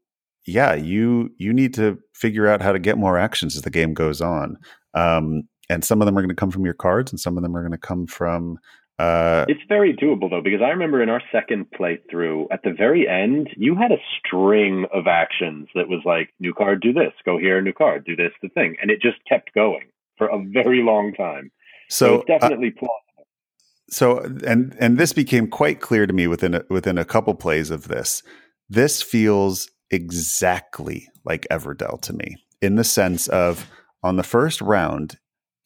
[0.44, 3.94] yeah, you you need to figure out how to get more actions as the game
[3.94, 4.56] goes on.
[4.94, 7.42] Um, and some of them are going to come from your cards, and some of
[7.42, 8.58] them are going to come from.
[8.98, 13.08] Uh, It's very doable though, because I remember in our second playthrough, at the very
[13.08, 17.38] end, you had a string of actions that was like, new card, do this, go
[17.38, 18.76] here, new card, do this, the thing.
[18.82, 19.86] And it just kept going
[20.18, 21.50] for a very long time.
[21.88, 23.26] So, so, it's definitely plausible.
[23.88, 27.70] so and and this became quite clear to me within a, within a couple plays
[27.70, 28.22] of this.
[28.68, 33.66] This feels exactly like Everdell to me in the sense of
[34.02, 35.18] on the first round,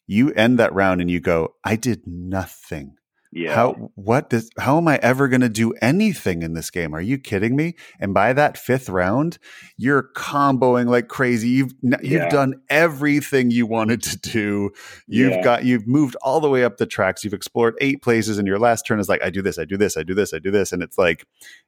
[0.07, 2.95] you end that round and you go, I did nothing.
[3.31, 3.53] Yeah.
[3.53, 6.95] How what does how am I ever going to do anything in this game?
[6.95, 7.75] Are you kidding me?
[7.99, 9.39] And by that fifth round,
[9.75, 11.49] you're comboing like crazy.
[11.49, 12.29] You've you've Yeah.
[12.29, 14.71] done everything you wanted to do.
[15.07, 15.41] You've Yeah.
[15.43, 17.25] got you've moved all the way up the tracks.
[17.25, 19.75] You've explored eight places, and your last turn is like, I do this, I do
[19.75, 21.25] this, I do this, I do this, and it's like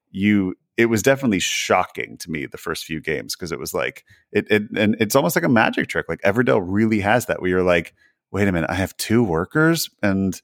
[0.09, 0.55] you.
[0.77, 4.45] It was definitely shocking to me the first few games because it was like it,
[4.49, 6.05] it and it's almost like a magic trick.
[6.07, 7.93] Like Everdell really has that where you're like,
[8.31, 10.41] wait a minute, I have two workers and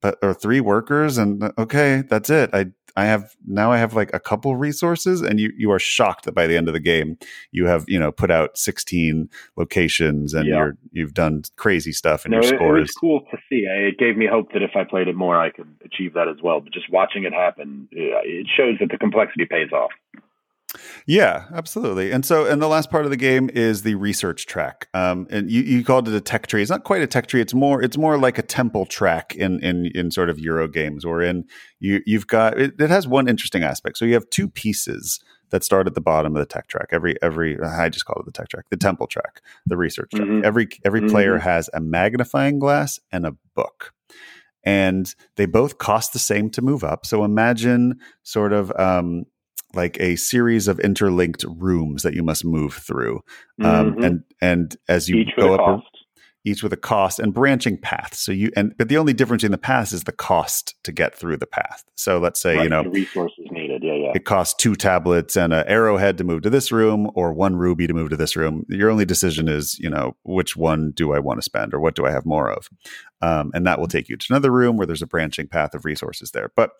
[0.00, 2.66] but or three workers and okay that's it i
[2.96, 6.36] i have now i have like a couple resources and you you are shocked that
[6.36, 7.18] by the end of the game
[7.50, 10.54] you have you know put out 16 locations and Yeah.
[10.56, 13.66] you're you've done crazy stuff and no, your it, it scores was cool to see.
[13.66, 16.36] It gave me hope that if I played it more, I could achieve that as
[16.42, 16.60] well.
[16.60, 19.90] But just watching it happen, it shows that the complexity pays off.
[21.06, 22.10] Yeah, absolutely.
[22.12, 24.88] And so, and the last part of the game is the research track.
[24.92, 26.60] Um, and you, you called it a tech tree.
[26.60, 27.40] It's not quite a tech tree.
[27.40, 31.04] It's more, it's more like a temple track in, in, in sort of Euro games
[31.04, 31.44] or in
[31.80, 33.96] you, you've got, it, it has one interesting aspect.
[33.96, 36.88] So you have two pieces that start at the bottom of the tech track.
[36.92, 40.28] Every, every, I just call it the tech track, the temple track, the research track.
[40.28, 40.44] Mhm.
[40.44, 41.42] Every, every player Mhm.
[41.42, 43.94] has a magnifying glass and a book.
[44.64, 47.06] And they both cost the same to move up.
[47.06, 49.24] So imagine sort of, um,
[49.74, 53.20] like a series of interlinked rooms that you must move through,
[53.62, 54.04] um, Mhm.
[54.06, 55.86] and and as you Each with go a up, cost.
[56.44, 58.18] each with a cost and branching paths.
[58.20, 61.14] So you and but the only difference in the path is the cost to get
[61.14, 61.84] through the path.
[61.96, 63.82] So let's say you know the resources needed.
[63.82, 64.12] Yeah, yeah.
[64.14, 67.86] it costs two tablets and an arrowhead to move to this room or one ruby
[67.86, 71.18] to move to this room your only decision is you know which one do i
[71.18, 72.68] want to spend or what do i have more of
[73.20, 75.84] um, and that will take you to another room where there's a branching path of
[75.84, 76.70] resources there but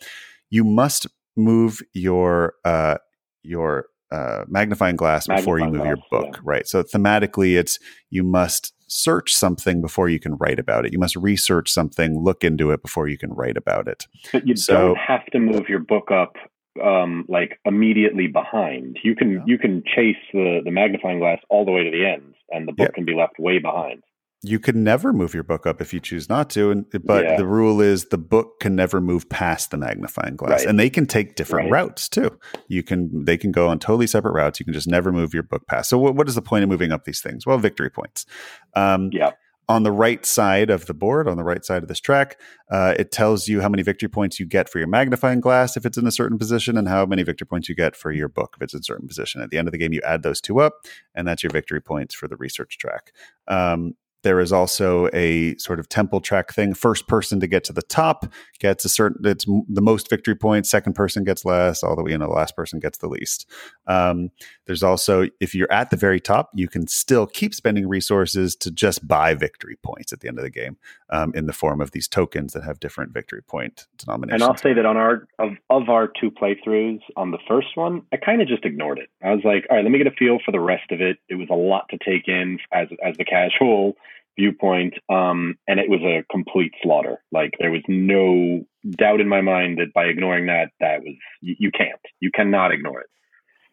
[0.50, 1.06] you must
[1.38, 2.96] move your uh,
[3.42, 6.66] your uh, magnifying glass before you move your glass, book, right?
[6.66, 7.78] So thematically, it's
[8.10, 10.92] you must search something before you can write about it.
[10.92, 14.06] You must research something, look into it before you can write about it.
[14.32, 16.36] But you So- don't have to move your book up
[16.82, 18.98] um, like immediately behind.
[19.02, 19.38] You can Yeah.
[19.46, 22.72] you can chase the the magnifying glass all the way to the ends, and the
[22.72, 22.94] book Yeah.
[22.94, 24.02] can be left way behind.
[24.42, 27.36] You can never move your book up if you choose not to, and but Yeah.
[27.36, 30.68] the rule is the book can never move past the magnifying glass, Right.
[30.68, 31.72] and they can take different Right.
[31.72, 32.38] routes too.
[32.68, 34.60] You can they can go on totally separate routes.
[34.60, 35.90] You can just never move your book past.
[35.90, 37.46] So what, what is the point of moving up these things?
[37.46, 38.26] Well, victory points.
[38.74, 39.32] Um, Yeah.
[39.70, 42.94] on the right side of the board, on the right side of this track, uh,
[42.96, 45.98] it tells you how many victory points you get for your magnifying glass if it's
[45.98, 48.62] in a certain position, and how many victory points you get for your book if
[48.62, 49.42] it's in a certain position.
[49.42, 50.74] At the end of the game, you add those two up,
[51.14, 53.12] and that's your victory points for the research track.
[53.48, 56.74] Um, there is also a sort of temple track thing.
[56.74, 58.26] First person to get to the top
[58.58, 59.24] gets a certain.
[59.24, 60.70] It's the most victory points.
[60.70, 61.82] Second person gets less.
[61.82, 63.48] All the way, you know, the last person gets the least.
[63.86, 64.30] Um,
[64.66, 68.70] there's also, if you're at the very top, you can still keep spending resources to
[68.70, 70.76] just buy victory points at the end of the game
[71.10, 74.42] um, in the form of these tokens that have different victory point denominations.
[74.42, 78.02] And I'll say that on our of of our two playthroughs on the first one,
[78.12, 79.08] I kind of just ignored it.
[79.22, 81.18] I was like, all right, let me get a feel for the rest of it.
[81.28, 83.96] It was a lot to take in as as the casual
[84.38, 87.18] viewpoint, um, and it was a complete slaughter.
[87.32, 91.56] Like there was no doubt in my mind that by ignoring that, that was you,
[91.58, 93.06] you can't, you cannot ignore it.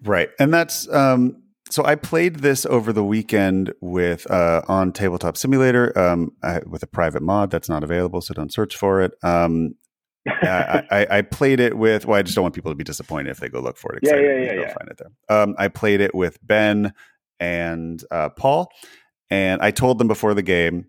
[0.04, 0.30] Right.
[0.40, 5.98] And that's um so I played this over the weekend with uh on Tabletop Simulator
[5.98, 9.14] um I, with a private mod that's not available so don't search for it.
[9.24, 9.76] Um
[10.28, 13.30] I, I, I played it with well I just don't want people to be disappointed
[13.30, 14.00] if they go look for it.
[14.04, 14.74] Yeah, yeah, yeah, yeah.
[14.74, 15.38] find it there.
[15.38, 16.94] Um I played it with Ben
[17.40, 18.70] and uh Paul
[19.30, 20.86] and I told them before the game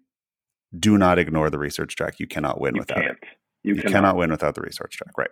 [0.79, 2.19] do not ignore the research track.
[2.21, 3.03] You cannot win You without it.
[3.05, 3.19] can't.
[3.63, 3.93] You, You cannot.
[3.93, 5.31] cannot win without the research track, right?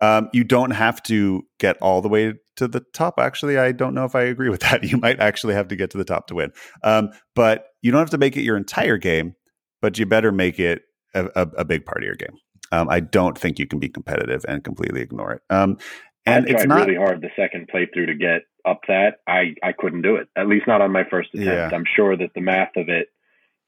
[0.00, 3.18] Um, you don't have to get all the way to the top.
[3.18, 4.84] Actually, I don't know if I agree with that.
[4.84, 6.52] You might actually have to get to the top to win,
[6.82, 9.34] um, but you don't have to make it your entire game.
[9.82, 10.82] But you better make it
[11.14, 12.38] a, a, a big part of your game.
[12.72, 15.42] Um, I don't think you can be competitive and completely ignore it.
[15.50, 15.76] Um,
[16.26, 19.20] and I tried it's not really hard the second playthrough to get up that.
[19.26, 21.46] I, I couldn't do it, at least not on my first attempt.
[21.46, 21.70] Yeah.
[21.72, 23.08] I'm sure that the math of it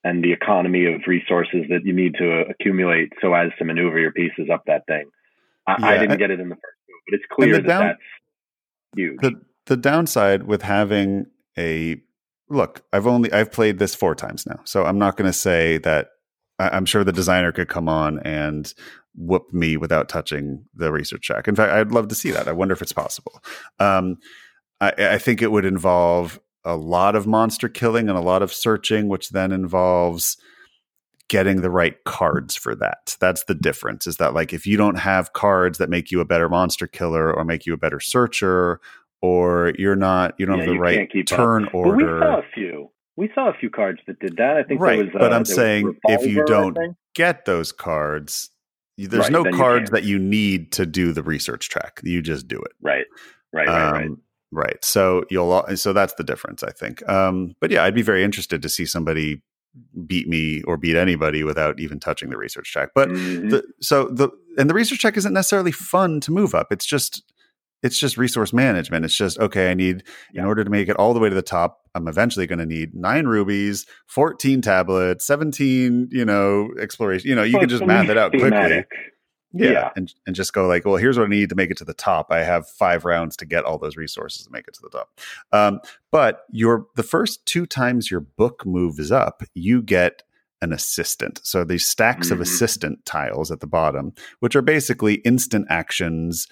[0.05, 3.99] and the economy of resources that you need to uh, accumulate so as to maneuver
[3.99, 5.05] your pieces up that thing.
[5.67, 7.99] I, I didn't get it in the first move, but it's clear that down- that's
[8.95, 9.21] huge.
[9.21, 9.33] the
[9.67, 11.27] the downside with having
[11.59, 12.01] a
[12.49, 15.79] look i've only i've played this four times now so i'm not going to say
[15.79, 16.11] that
[16.61, 18.73] i'm sure the designer could come on and
[19.17, 22.53] whoop me without touching the research track in fact i'd love to see that i
[22.53, 23.43] wonder if it's possible
[23.79, 24.17] um,
[24.81, 28.53] I, I think it would involve a lot of monster killing and a lot of
[28.53, 30.37] searching which then involves
[31.29, 34.99] getting the right cards for that that's the difference is that like if you don't
[34.99, 38.81] have cards that make you a better monster killer or make you a better searcher
[39.23, 41.37] or you're not you don't Yeah, have the right can't up.
[41.37, 42.91] turn but we order saw a few.
[43.17, 44.57] We saw a few cards that did that.
[44.57, 45.09] I think Right, was.
[45.09, 46.77] Uh, but I'm there was saying if you don't
[47.15, 48.51] get those cards
[48.99, 52.59] there's Right, no cards that you need to do the research track you just do
[52.59, 53.05] it Right,
[53.53, 54.07] right, right, right.
[54.07, 54.21] um,
[54.53, 54.83] right.
[54.85, 57.07] So you'll so that's the difference, I think.
[57.09, 59.43] Um, but yeah, I'd be very interested to see somebody
[60.07, 62.91] beat me or beat anybody without even touching the research track.
[62.95, 63.51] But Mhm.
[63.51, 66.69] the, so the and the research check isn't necessarily fun to move up.
[66.73, 67.23] It's just
[67.83, 69.05] it's just resource management.
[69.05, 69.71] It's just okay.
[69.71, 70.03] I need
[70.35, 71.81] in order to make it all the way to the top.
[71.95, 76.09] I'm eventually going to need nine rubies, fourteen tablets, seventeen.
[76.11, 77.29] You know, exploration.
[77.29, 78.51] You know, you Well, can just math it out quickly.
[78.51, 78.83] Yeah.
[79.71, 79.91] Yeah.
[79.97, 81.95] And and just go like, well, here's what I need to make it to the
[81.95, 82.27] top.
[82.31, 85.09] I have five rounds to get all those resources to make it to the top.
[85.53, 85.81] Um,
[86.13, 90.23] but your the first two times your book moves up, you get
[90.61, 91.41] an assistant.
[91.43, 92.43] So these stacks of Mhm.
[92.43, 96.47] assistant tiles at the bottom, which are basically instant actions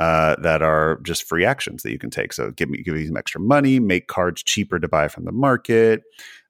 [0.00, 2.32] uh, that are just free actions that you can take.
[2.32, 5.32] So give me give you some extra money, make cards cheaper to buy from the
[5.32, 6.02] market,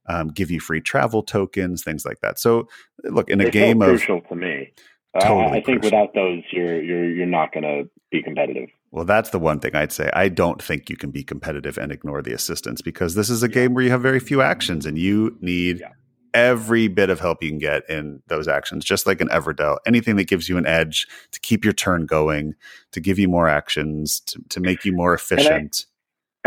[0.09, 2.39] um, give you free travel tokens, things like that.
[2.39, 2.69] So
[3.05, 4.73] look, in a They game of crucial to me.
[5.15, 5.99] Uh, Totally I think crucial.
[5.99, 8.69] without those, you're you're you're not going to be competitive.
[8.91, 10.11] Well, that's the one thing I'd say.
[10.15, 13.49] I don't think you can be competitive and ignore the assistance because this is a
[13.49, 15.93] game where you have very few actions and you need Yeah.
[16.35, 19.79] Every bit of help you can get in those actions, just like in Everdell.
[19.87, 22.55] Anything that gives you an edge to keep your turn going,
[22.93, 25.87] to give you more actions, to, to make you more efficient.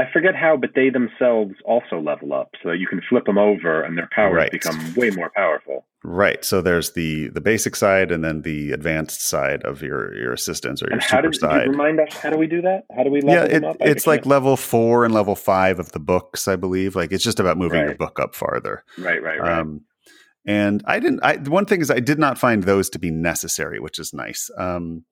[0.02, 3.38] I forget how, but they themselves also level up, so that you can flip them
[3.38, 4.52] over, and their powers Right.
[4.52, 5.86] become way more powerful.
[6.04, 6.44] right.
[6.44, 10.82] So there's the the basic side and then the advanced side of your your assistance
[10.82, 11.66] or your And how super did, did side.
[11.66, 12.14] you remind us?
[12.24, 12.86] How do we do that?
[12.96, 13.78] How do we level yeah, them it, up?
[13.82, 16.96] I it's like level four and level five of the books, I believe.
[16.96, 18.84] Like it's just about moving your book up farther.
[18.98, 19.60] right, right, right.
[19.60, 19.82] Um,
[20.46, 21.20] and I didn't.
[21.24, 24.50] I one thing is I did not find those to be necessary, which is nice.
[24.58, 25.04] Um,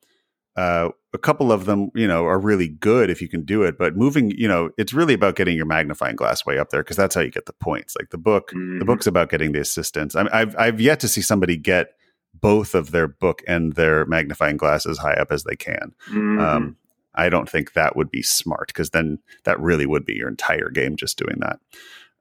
[0.55, 3.77] Uh, a couple of them, you know, are really good if you can do it,
[3.77, 6.97] but moving, you know, it's really about getting your magnifying glass way up there because
[6.97, 7.95] that's how you get the points.
[7.99, 8.79] Like the book, Mhm.
[8.79, 10.15] the book's about getting the assistance.
[10.15, 11.93] I I've I've yet to see somebody get
[12.33, 15.93] both of their book and their magnifying glass as high up as they can.
[16.11, 16.39] Mhm.
[16.41, 16.75] Um,
[17.15, 20.69] I don't think that would be smart because then that really would be your entire
[20.69, 21.59] game just doing that.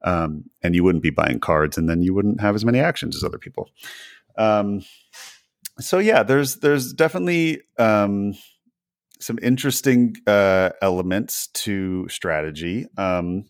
[0.02, 3.16] Um, and you wouldn't be buying cards and then you wouldn't have as many actions
[3.16, 3.68] as other people.
[4.36, 4.82] Um,
[5.80, 8.34] so yeah, there's there's definitely um,
[9.20, 12.86] some interesting uh, elements to strategy.
[12.96, 13.44] Um,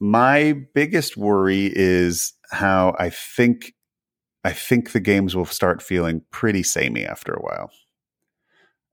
[0.00, 3.74] my biggest worry is how I think
[4.44, 7.70] I think the games will start feeling pretty samey after a while.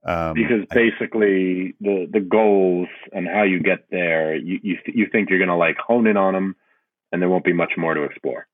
[0.04, 5.06] Um, because I- basically the the goals and how you get there, you you, you
[5.12, 6.56] think you're gonna like hone in on them,
[7.12, 8.46] and there won't be much more to explore.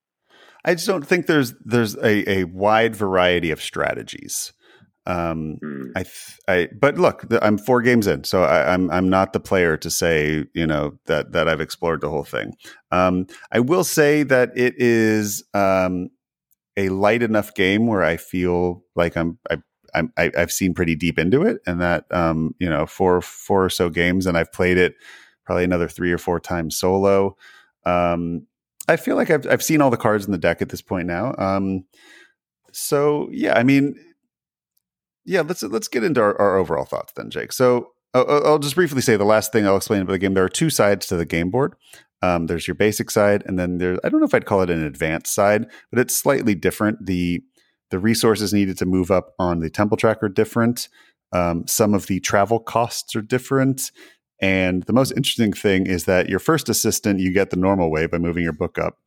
[0.65, 4.53] I just don't think there's there's a, a wide variety of strategies.
[5.07, 5.93] Um, Mm.
[5.97, 9.41] I, th- I, but look, I'm four games in, so I, I'm I'm not the
[9.41, 12.53] player to say you know that that I've explored the whole thing.
[12.91, 16.11] Um, I will say that it is um,
[16.77, 19.59] a light enough game where I feel like I'm I,
[19.95, 23.65] I'm I, I've seen pretty deep into it, and that um, you know four four
[23.65, 24.95] or so games, and I've played it
[25.47, 27.35] probably another three or four times solo.
[27.87, 28.47] Um,
[28.89, 31.07] I feel like I've I've seen all the cards in the deck at this point
[31.07, 31.35] now.
[31.39, 31.85] Um,
[32.73, 33.95] so yeah, I mean,
[35.25, 37.53] yeah, let's let's get into our, our overall thoughts then, Jake.
[37.53, 40.35] So I'll, I'll just briefly say the last thing I'll explain about the game.
[40.35, 41.75] There are two sides to the game board.
[42.23, 44.71] Um, there's your basic side, and then there's I don't know if I'd call it
[44.71, 47.07] an advanced side, but it's slightly different.
[47.07, 47.43] the
[47.91, 50.89] The resources needed to move up on the temple track are different.
[51.33, 53.93] Um, some of the travel costs are different.
[54.41, 58.07] And the most interesting thing is that your first assistant, you get the normal way
[58.07, 58.99] by moving your book up.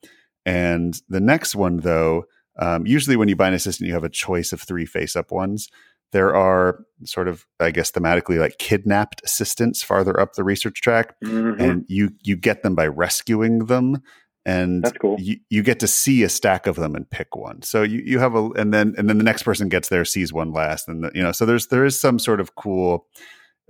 [0.46, 2.26] And the next one, though,
[2.60, 5.32] um, usually when you buy an assistant, you have a choice of three face up
[5.32, 5.70] ones.
[6.12, 11.16] There are sort of, I guess, thematically like kidnapped assistants farther up the research track,
[11.24, 11.58] Mhm.
[11.60, 14.02] and you you get them by rescuing them,
[14.46, 15.16] and That's cool.
[15.18, 17.62] you, you get to see a stack of them and pick one.
[17.62, 20.34] So you, you have a and then and then the next person gets there sees
[20.34, 23.08] one last, and the, you know so there's there is some sort of cool,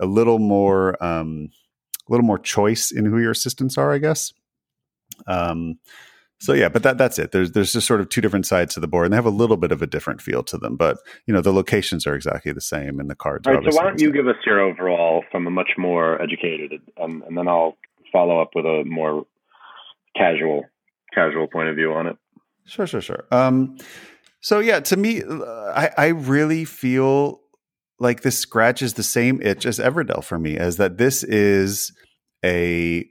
[0.02, 1.50] a little more um,
[2.10, 4.34] a little more choice in who your assistants are, I guess.
[5.28, 5.80] Um,
[6.40, 7.32] so yeah, but that that's it.
[7.32, 9.30] There's there's just sort of two different sides to the board, and they have a
[9.30, 10.76] little bit of a different feel to them.
[10.76, 10.98] But
[11.28, 13.48] you know the locations are exactly the same, and the cards.
[13.48, 16.82] All are so why don't you give us your overall from a much more educated,
[17.00, 17.78] um, and then I'll
[18.12, 19.26] follow up with a more
[20.18, 20.66] casual
[21.14, 22.18] casual point of view on it.
[22.66, 23.26] Sure, sure, sure.
[23.32, 23.78] Um,
[24.40, 25.44] so yeah, to me, uh,
[25.76, 27.41] I, I really feel
[28.02, 31.94] like this scratches the same itch as Everdell for me, as that this is
[32.44, 33.06] a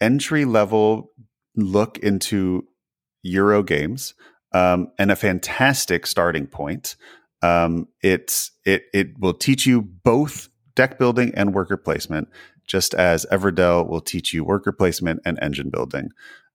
[0.00, 1.10] entry level
[1.54, 2.66] look into
[3.22, 4.14] Euro games
[4.52, 6.96] um, and a fantastic starting point.
[7.42, 12.28] Um, it's it it will teach you both deck building and worker placement,
[12.66, 16.08] just as Everdell will teach you worker placement and engine building.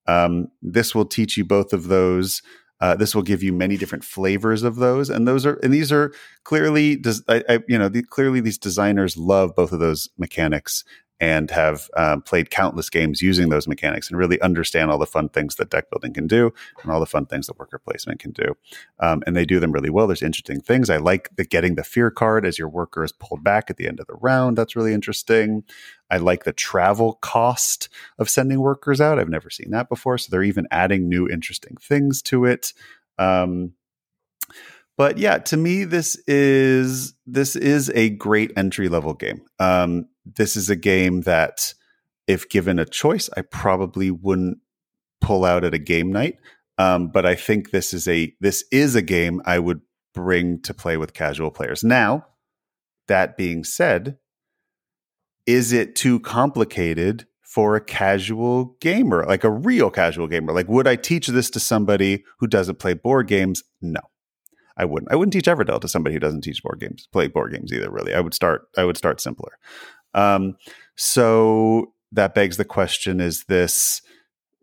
[0.07, 2.41] Um, this will teach you both of those.
[2.81, 5.91] Uh, this will give you many different flavors of those, and those are and these
[5.91, 6.13] are
[6.43, 10.83] clearly, des- I, I, you know, the, clearly these designers love both of those mechanics
[11.19, 15.29] and have um, played countless games using those mechanics and really understand all the fun
[15.29, 18.31] things that deck building can do and all the fun things that worker placement can
[18.31, 18.55] do.
[18.99, 20.07] Um, and they do them really well.
[20.07, 20.89] There's interesting things.
[20.89, 23.87] I like the getting the fear card as your worker is pulled back at the
[23.87, 24.57] end of the round.
[24.57, 25.63] That's really interesting.
[26.09, 29.19] I like the travel cost of sending workers out.
[29.19, 30.17] I've never seen that before.
[30.17, 32.73] So they're even adding new interesting things to it.
[33.17, 33.73] Um,
[34.99, 39.41] but yeah, to me, this is this is a great entry level game.
[39.57, 41.73] Um, this is a game that,
[42.27, 44.59] if given a choice, I probably wouldn't
[45.21, 46.37] pull out at a game night.
[46.77, 49.81] Um, but I think this is a this is a game I would
[50.13, 51.83] bring to play with casual players.
[51.83, 52.25] Now,
[53.07, 54.17] that being said,
[55.45, 60.53] is it too complicated for a casual gamer, like a real casual gamer?
[60.53, 63.63] Like, would I teach this to somebody who doesn't play board games?
[63.81, 64.01] No.
[64.77, 65.11] I wouldn't.
[65.11, 67.91] I wouldn't teach Everdell to somebody who doesn't teach board games, play board games either.
[67.91, 68.61] Really, I would start.
[68.77, 69.51] I would start simpler.
[70.13, 70.55] Um,
[70.95, 74.01] so that begs the question: Is this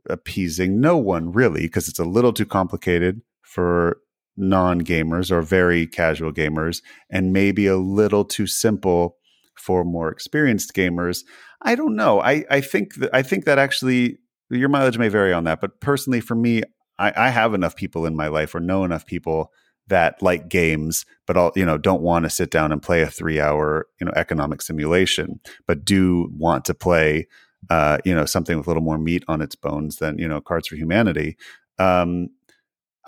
[0.08, 1.62] appeasing no one really?
[1.62, 3.98] Because it's a little too complicated for
[4.36, 9.16] non gamers or very casual gamers, and maybe a little too simple
[9.54, 11.24] for more experienced gamers.
[11.62, 12.20] I don't know.
[12.20, 14.18] I I think that I think that actually
[14.50, 16.62] your mileage may vary on that, but personally, for me,
[16.98, 19.50] I, I have enough people in my life or know enough people
[19.88, 23.10] that like games, but all you know don't want to sit down and play a
[23.10, 27.26] three hour you know economic simulation, but do want to play
[27.70, 30.40] uh, you know something with a little more meat on its bones than you know
[30.40, 31.36] Cards for Humanity.
[31.78, 32.30] Um,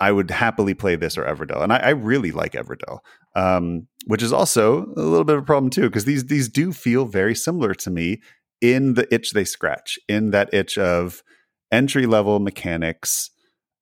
[0.01, 2.99] I would happily play this or Everdell, and I, I really like Everdell,
[3.35, 6.71] um, which is also a little bit of a problem too because these these do
[6.71, 8.21] feel very similar to me
[8.61, 11.23] in the itch they scratch, in that itch of
[11.71, 13.31] entry level mechanics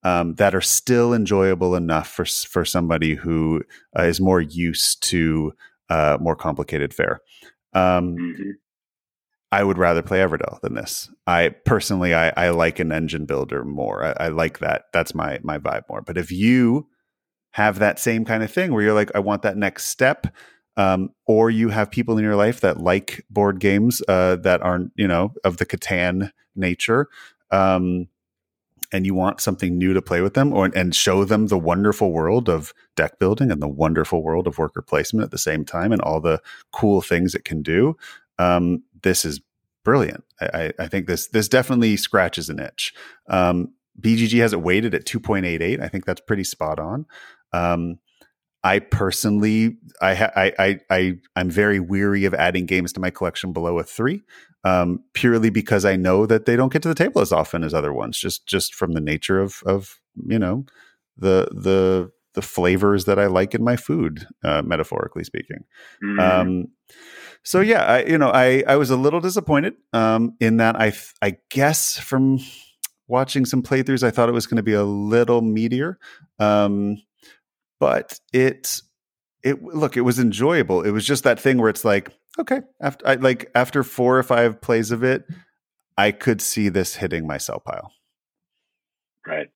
[0.02, 3.62] um, that are still enjoyable enough for for somebody who
[3.98, 5.52] uh, is more used to
[5.90, 7.20] uh, more complicated fare.
[7.72, 8.52] Um, Mhm.
[9.50, 11.10] I would rather play Everdell than this.
[11.26, 14.04] I personally, I, I like an engine builder more.
[14.04, 14.84] I, I like that.
[14.92, 16.02] That's my my vibe more.
[16.02, 16.86] But if you
[17.52, 20.26] have that same kind of thing where you're like, I want that next step,
[20.76, 24.92] um, or you have people in your life that like board games uh, that aren't,
[24.96, 27.08] you know, of the Catan nature,
[27.50, 28.06] um,
[28.92, 32.12] and you want something new to play with them, or and show them the wonderful
[32.12, 35.92] world of deck building and the wonderful world of worker placement at the same time,
[35.92, 36.40] and all the
[36.72, 37.96] cool things it can do.
[38.38, 39.40] Um, this is
[39.84, 40.24] brilliant.
[40.40, 42.94] I, I, think this this definitely scratches an itch.
[43.28, 45.80] Um, BGG has it weighted at 2.88.
[45.80, 47.06] I think that's pretty spot on.
[47.52, 47.98] Um,
[48.64, 53.10] I personally, I, ha- I, I, I, I'm very weary of adding games to my
[53.10, 54.22] collection below a three,
[54.64, 57.72] um, purely because I know that they don't get to the table as often as
[57.72, 58.18] other ones.
[58.18, 60.64] Just, just from the nature of, of you know,
[61.16, 65.64] the the the flavors that I like in my food, uh, metaphorically speaking.
[66.02, 66.20] Mhm.
[66.20, 66.68] Um,
[67.42, 70.92] so yeah, I you know I I was a little disappointed um, in that I
[71.22, 72.38] I guess from
[73.06, 75.96] watching some playthroughs I thought it was going to be a little meatier,
[76.38, 77.00] um,
[77.80, 78.80] but it
[79.42, 80.82] it look it was enjoyable.
[80.82, 84.22] It was just that thing where it's like okay after I, like after four or
[84.22, 85.24] five plays of it,
[85.96, 87.92] I could see this hitting my cell pile.
[89.26, 89.48] right.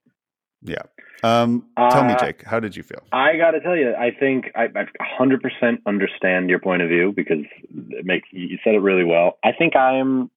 [0.62, 0.83] Yeah.
[1.25, 3.03] Um, tell me, Uh, Jake, how did you feel?
[3.12, 4.87] I got to tell you, I think I, I
[5.20, 7.45] 100% understand your point of view because
[7.91, 9.39] it makes you said it really well.
[9.45, 10.31] I think I'm,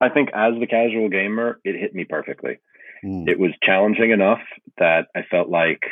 [0.00, 2.58] I think as the casual gamer, it hit me perfectly.
[3.04, 4.40] Mm, It was challenging enough
[4.78, 5.82] that I felt like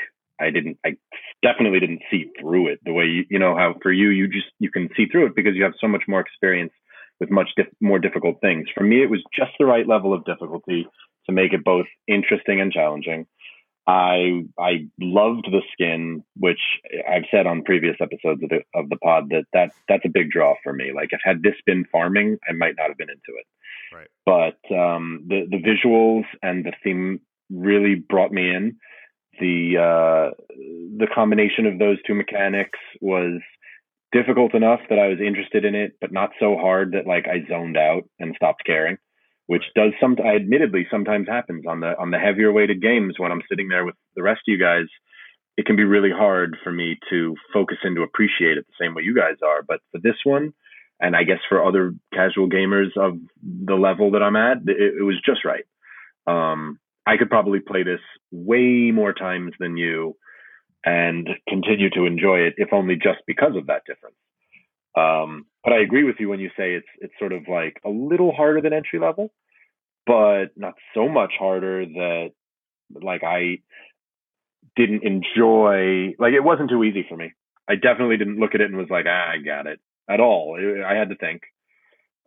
[0.40, 0.96] I didn't, I
[1.42, 4.46] definitely didn't see through it the way you, you know, how for you, you just,
[4.58, 6.72] you can see through it because you have so much more experience
[7.18, 8.68] with much dif- more difficult things.
[8.74, 10.86] For me, it was just the right level of difficulty
[11.26, 13.26] to make it both interesting and challenging.
[13.86, 16.60] I I loved the skin, which
[17.08, 20.30] I've said on previous episodes of the of the pod that, that that's a big
[20.30, 20.92] draw for me.
[20.94, 23.46] Like if had this been farming, I might not have been into it.
[23.92, 24.08] Right.
[24.24, 27.20] But um, the the visuals and the theme
[27.50, 28.76] really brought me in.
[29.38, 30.34] The uh,
[30.98, 33.40] the combination of those two mechanics was
[34.12, 37.46] difficult enough that I was interested in it, but not so hard that like I
[37.48, 38.98] zoned out and stopped caring
[39.50, 43.32] which does some I admittedly sometimes happens on the on the heavier weighted games when
[43.32, 44.86] I'm sitting there with the rest of you guys.
[45.56, 48.94] It can be really hard for me to focus and to appreciate it the same
[48.94, 49.64] way you guys are.
[49.66, 50.52] But for this one,
[51.00, 55.02] and I guess for other casual gamers of the level that I'm at, it, it
[55.02, 55.64] was just right.
[56.28, 56.78] Um,
[57.10, 58.00] I could probably play this
[58.30, 60.16] way more times than you
[60.84, 64.14] and continue to enjoy it, if only just because of that difference.
[64.96, 67.90] Um, but I agree with you when you say it's it's sort of like a
[67.90, 69.32] little harder than entry level,
[70.06, 72.30] but not so much harder that
[73.02, 73.58] like I
[74.76, 77.32] didn't enjoy like it wasn't too easy for me.
[77.68, 80.56] I definitely didn't look at it and was like, ah, I got it at all.
[80.86, 81.42] I had to think.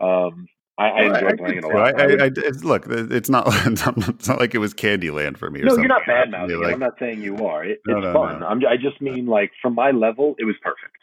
[0.02, 0.48] Um,
[0.78, 2.00] I, I Well, enjoyed playing it a lot.
[2.00, 2.30] I, I, I,
[2.64, 4.10] look, it's not, it's not.
[4.10, 5.60] It's not like it was Candyland for me.
[5.62, 5.84] Or no, something.
[5.84, 6.58] you're not bad I it.
[6.58, 7.64] like- I'm not saying you are.
[7.64, 8.40] It, No, it's no, fun.
[8.40, 8.48] no.
[8.48, 10.98] I'm, I just mean like from my level, it was perfect.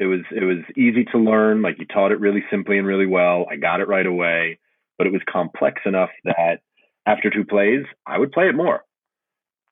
[0.00, 1.62] It was it was easy to learn.
[1.62, 3.46] Like you taught it really simply and really well.
[3.48, 4.58] I got it right away,
[4.98, 6.58] but it was complex enough that
[7.06, 8.82] after two plays, I would play it more.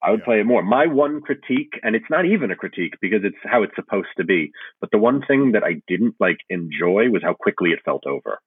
[0.03, 0.25] I would Yeah.
[0.25, 0.63] play it more.
[0.63, 4.25] My one critique, and it's not even a critique because it's how it's supposed to
[4.25, 4.53] be.
[4.81, 8.39] But the one thing that I didn't like enjoy was how quickly it felt over.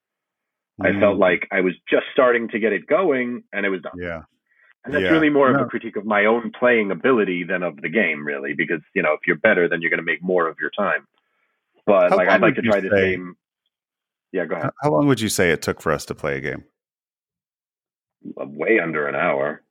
[0.80, 3.80] I Mm, felt like I was just starting to get it going, and it was
[3.82, 3.92] done.
[3.96, 4.22] yeah,
[4.84, 5.10] And that's Yeah.
[5.12, 5.62] really more of No.
[5.62, 9.12] a critique of my own playing ability than of the game, really, because you know
[9.14, 11.06] if you're better, then you're going to make more of your time.
[11.86, 13.36] But How like, I'd like to would you try this say- game.
[14.32, 14.70] Yeah, go ahead.
[14.82, 16.64] How long would you say it took for us to play a game?
[18.40, 19.62] Uh, Way under an hour,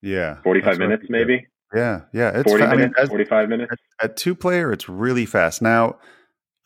[0.00, 2.30] Yeah, forty-five that's what I minutes, maybe Yeah, yeah.
[2.38, 3.74] It's forty fa- I mean, minutes, as- forty-five minutes.
[4.00, 5.60] at two player, it's really fast.
[5.62, 5.98] Now,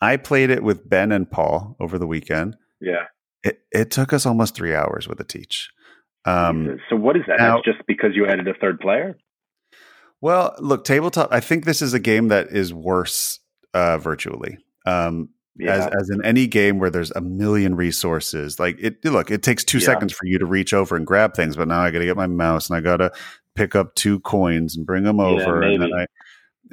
[0.01, 2.57] I played it with Ben and Paul over the weekend.
[2.79, 3.05] Yeah.
[3.47, 5.69] It, it took us almost three hours with a teach.
[6.25, 7.37] Um, so what is that?
[7.39, 9.17] now- That's just because you added a third player.
[10.21, 11.29] Well, look, tabletop.
[11.31, 13.39] I think this is a game that is worse
[13.73, 14.57] uh, virtually.
[14.85, 15.29] Um,
[15.59, 15.73] Yeah.
[15.73, 19.03] as as in any game where there's a million resources, like it.
[19.05, 19.85] Look, it takes two Yeah.
[19.85, 22.17] seconds for you to reach over and grab things, but now I got to get
[22.17, 23.11] my mouse and I got to
[23.55, 25.93] pick up two coins and bring them Yeah, over, and then.
[25.93, 26.05] I,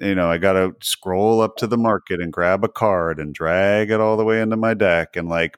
[0.06, 3.32] you know, I got to scroll up to the market and grab a card and
[3.34, 5.56] drag it all the way into my deck, and like,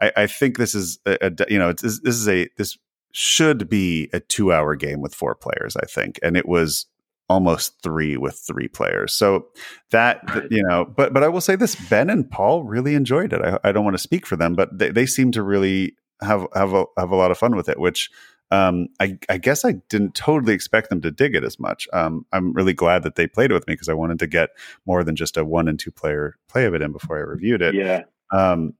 [0.00, 2.78] I, I think this is a, a you know, it's, this is a this
[3.12, 6.86] should be a two hour game with four players, I think, and it was
[7.28, 9.12] almost three with three players.
[9.12, 9.48] So
[9.90, 13.42] that you know, but but I will say this: Ben and Paul really enjoyed it.
[13.42, 16.46] I, I don't want to speak for them, but they, they seem to really have
[16.54, 18.10] have a, have a lot of fun with it, which.
[18.50, 21.86] Um, I, I guess I didn't totally expect them to dig it as much.
[21.92, 24.48] Um, I'm really glad that they played with me because I wanted to get
[24.86, 27.60] more than just a one and two player play of it in before I reviewed
[27.60, 27.74] it.
[27.74, 28.04] Yeah.
[28.32, 28.72] Um,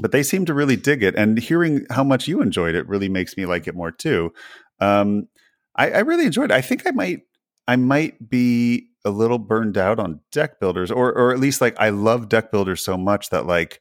[0.00, 3.08] but they seem to really dig it, and hearing how much you enjoyed it really
[3.08, 4.32] makes me like it more too.
[4.80, 5.28] Um,
[5.76, 6.54] I, I really enjoyed it.
[6.54, 7.20] I think I might
[7.68, 11.74] I might be a little burned out on deck builders, or or at least like
[11.78, 13.80] I love deck builders so much that like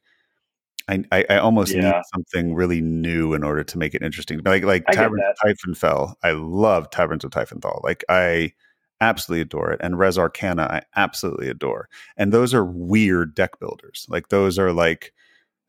[0.87, 1.81] I I, I almost Yeah.
[1.91, 4.41] need something really new in order to make it interesting.
[4.43, 6.13] Like like I Taverns of Tiefenthal.
[6.23, 7.83] I love Taverns of Tiefenthal.
[7.83, 8.53] Like I
[8.99, 11.89] absolutely adore it, and Res Arcana I absolutely adore.
[12.17, 14.05] And those are weird deck builders.
[14.09, 15.13] Like those are like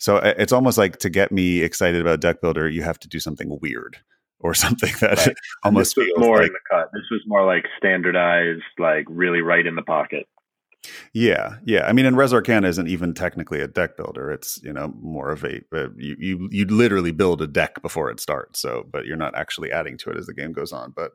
[0.03, 3.09] so uh, it's almost like to get me excited about deck builder, you have to
[3.09, 3.99] do something weird
[4.41, 5.37] or something that Right.
[5.63, 6.89] almost this was more like in the cut.
[6.93, 10.27] This was more like standardized, like really right in the pocket.
[11.13, 11.87] Yeah, yeah.
[11.87, 14.31] I mean, and Res isn't even technically a deck builder.
[14.31, 18.11] It's you know more of a uh, you you you literally build a deck before
[18.11, 18.61] it starts.
[18.61, 20.93] So, but you're not actually adding to it as the game goes on.
[20.95, 21.13] But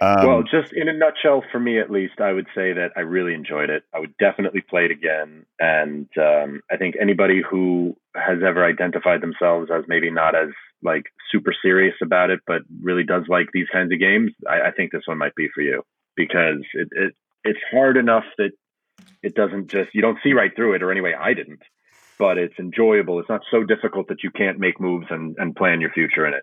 [0.00, 3.00] um, well, just in a nutshell, for me at least, I would say that I
[3.00, 3.84] really enjoyed it.
[3.94, 9.22] I would definitely play it again, and um, I think anybody who has ever identified
[9.22, 10.48] themselves as maybe not as
[10.82, 14.70] like super serious about it, but really does like these kinds of games, I, I
[14.70, 15.82] think this one might be for you
[16.16, 17.14] because it, it
[17.44, 18.50] it's hard enough that
[19.22, 21.60] it doesn't just you don't see right through it, or anyway, I didn't.
[22.18, 23.20] But it's enjoyable.
[23.20, 26.32] It's not so difficult that you can't make moves and, and plan your future in
[26.32, 26.42] it.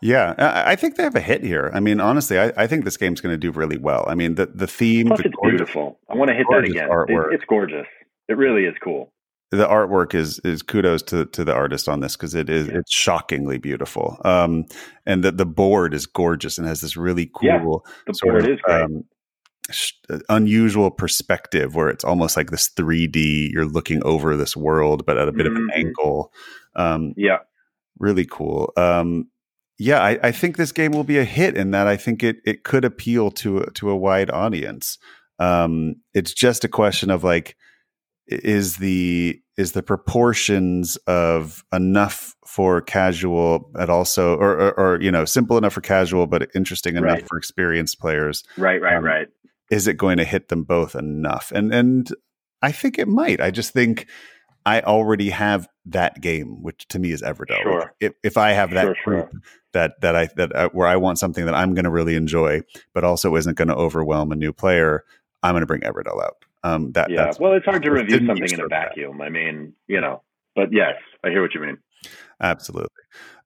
[0.00, 1.70] yeah, I, think they have a hit here.
[1.74, 4.06] I mean, honestly, I, I think this game's going to do really well.
[4.08, 5.98] I mean, the the theme, Plus, the it's gorgeous- beautiful.
[6.08, 6.88] I want to hit that again.
[6.88, 7.32] artwork.
[7.32, 7.86] It, it's gorgeous.
[8.28, 9.12] It really is cool.
[9.50, 12.78] the artwork is is kudos to to the artist on this because it is Yeah.
[12.78, 14.18] it's shockingly beautiful.
[14.24, 14.64] Um,
[15.04, 17.48] and the the board is gorgeous and has this really cool.
[17.48, 17.58] Yeah,
[18.06, 18.82] The sort board of, is great.
[18.82, 19.04] um,
[20.28, 23.50] unusual perspective where it's almost like this 3D.
[23.52, 25.76] You're looking over this world, but at a bit of an Mhm.
[25.76, 26.32] angle.
[26.76, 27.38] Um, yeah,
[27.98, 28.72] really cool.
[28.76, 29.28] Um,
[29.78, 32.38] yeah, I, I think this game will be a hit in that I think it
[32.44, 34.98] it could appeal to to a wide audience.
[35.38, 37.56] Um, it's just a question of like,
[38.26, 45.10] is the is the proportions of enough for casual, but also or, or, or you
[45.12, 47.28] know simple enough for casual, but interesting enough Right.
[47.28, 49.28] for experienced players right, right, Um, right.
[49.70, 51.52] Is it going to hit them both enough?
[51.54, 52.08] And and
[52.62, 53.40] I think it might.
[53.40, 54.06] I just think
[54.66, 57.62] I already have that game, which to me is Everdell.
[57.62, 57.94] Sure.
[58.00, 59.14] If if I have that Sure, sure.
[59.22, 59.42] group
[59.72, 62.62] that that I that uh, where I want something that I'm going to really enjoy,
[62.94, 65.04] but also isn't going to overwhelm a new player,
[65.42, 66.44] I'm going to bring Everdell out.
[66.64, 67.30] Um, that Yeah.
[67.38, 68.88] Well, it's hard to review something in a have that.
[68.90, 69.20] vacuum.
[69.22, 70.22] I mean, you know,
[70.56, 71.78] but yes, I hear what you mean.
[72.40, 72.88] Absolutely.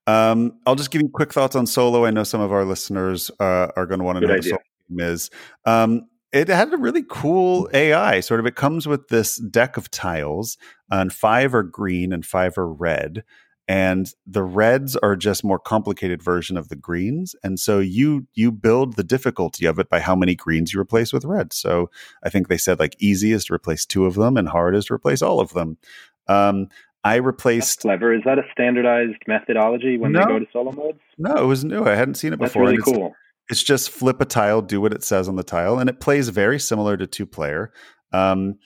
[0.07, 2.05] Um, I'll just give you quick thoughts on Solo.
[2.05, 4.53] I know some of our listeners uh, are going to want to Good know idea.
[4.55, 5.31] what Solo game is.
[5.65, 8.21] Um, it had a really cool AI.
[8.21, 10.57] Sort of, it comes with this deck of tiles,
[10.91, 13.25] and five are green and five are red.
[13.69, 18.51] And the reds are just more complicated version of the greens, and so you you
[18.51, 21.53] build the difficulty of it by how many greens you replace with red.
[21.53, 21.89] So
[22.25, 24.87] I think they said like easy is to replace two of them, and hard is
[24.87, 25.79] to replace all of them.
[26.27, 26.69] Um,
[27.05, 28.13] I That's replaced clever.
[28.13, 30.21] Is that a standardized methodology when No.
[30.21, 31.01] they go to solo modes?
[31.17, 31.85] No, it was new.
[31.85, 32.67] I hadn't seen it before.
[32.67, 33.15] That's really cool.
[33.51, 36.29] It's just flip a tile, do what it says on the tile, and it plays
[36.29, 37.73] very similar to two player.
[38.13, 38.59] Um,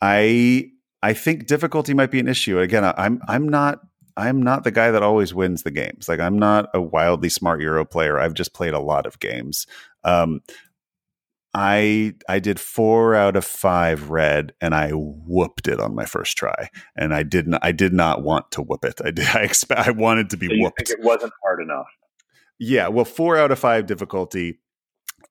[0.00, 0.66] I
[1.02, 2.58] I think difficulty might be an issue.
[2.60, 3.80] Again, I'm I'm not
[4.16, 6.08] I'm not the guy that always wins the games.
[6.08, 8.18] Like I'm not a wildly smart Euro player.
[8.18, 9.66] I've just played a lot of games.
[10.04, 10.40] Um,
[11.54, 16.36] I I did four out of five red, and I whooped it on my first
[16.36, 16.68] try.
[16.96, 17.54] And I didn't.
[17.62, 19.00] I did not want to whoop it.
[19.04, 19.26] I did.
[19.34, 19.88] I expect.
[19.88, 20.78] I wanted to be So whooped.
[20.86, 21.86] think it wasn't hard enough?
[22.58, 24.58] Yeah, well, four out of five difficulty,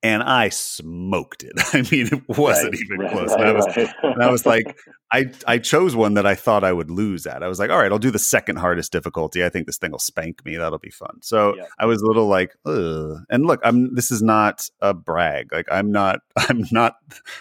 [0.04, 1.54] and I smoked it.
[1.74, 3.30] I mean, it wasn't Right, even right, close.
[3.32, 4.78] right, and I was, and I was like,
[5.10, 7.42] I I chose one that I thought I would lose at.
[7.42, 9.42] I was like, all right, I'll do the second hardest difficulty.
[9.46, 10.58] I think this thing will spank me.
[10.58, 11.20] That'll be fun.
[11.22, 11.64] So Yeah.
[11.80, 13.16] I was a little like, Ugh.
[13.30, 13.96] and look, I'm.
[13.96, 15.54] This is not a brag.
[15.54, 16.20] Like I'm not.
[16.38, 16.96] I'm not.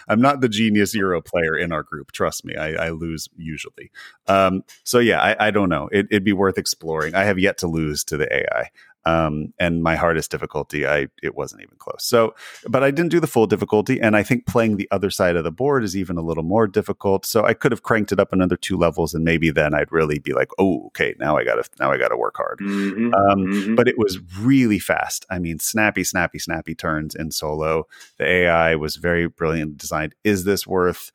[0.07, 2.13] I'm not the genius Euro player in our group.
[2.13, 3.91] Trust me, I, I lose usually.
[4.27, 5.89] Um, so yeah, I, I don't know.
[5.91, 7.15] It, it'd be worth exploring.
[7.15, 8.69] I have yet to lose to the AI.
[9.07, 12.03] Um, and my hardest difficulty, I it wasn't even close.
[12.03, 12.35] So,
[12.67, 15.43] but I didn't do the full difficulty, and I think playing the other side of
[15.45, 17.25] the board is even a little more difficult.
[17.25, 20.19] So I could have cranked it up another two levels, and maybe then I'd really
[20.19, 22.59] be like, oh, okay, now I gotta now I gotta work hard.
[22.59, 23.75] Mhm, Um, mhm.
[23.77, 25.25] But it was really fast.
[25.29, 27.87] I mean, snappy, snappy, snappy turns in solo.
[28.17, 30.15] The AI was very brilliant designed.
[30.23, 31.11] Is this worth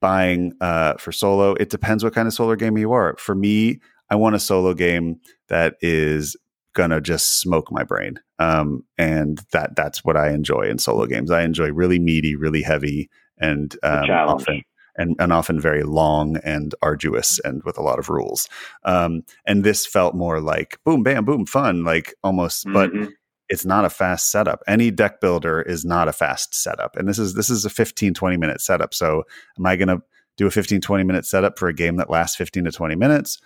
[0.00, 1.54] buying uh, for solo?
[1.54, 3.16] It depends what kind of solo game you are.
[3.18, 3.80] For me,
[4.10, 6.36] I want a solo game that is
[6.74, 8.20] gonna just smoke my brain.
[8.38, 11.30] Um, and that that's what I enjoy in solo games.
[11.30, 14.62] I enjoy really meaty, really heavy, and um, often
[14.98, 18.48] and, and often very long and arduous and with a lot of rules.
[18.84, 22.74] Um, and this felt more like boom, bam, boom, fun, like almost, mm-hmm.
[22.74, 23.10] but
[23.48, 24.62] it's not a fast setup.
[24.66, 26.96] Any deck builder is not a fast setup.
[26.96, 28.92] And this is this is a 15, 20 minute setup.
[28.92, 29.22] So
[29.58, 30.02] am I gonna
[30.36, 33.38] do a 15, 20 minute setup for a game that lasts 15 to 20 minutes?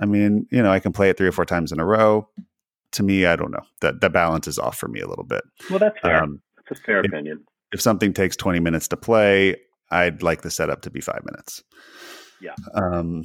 [0.00, 2.28] I mean, you know, I can play it three or four times in a row.
[2.92, 3.62] To me, I don't know.
[3.80, 5.42] That the balance is off for me a little bit.
[5.70, 6.22] Well, that's fair.
[6.22, 7.44] Um, that's a fair if, opinion.
[7.72, 9.56] If something takes 20 minutes to play,
[9.90, 11.62] I'd like the setup to be five minutes.
[12.40, 12.54] Yeah.
[12.74, 13.24] Um,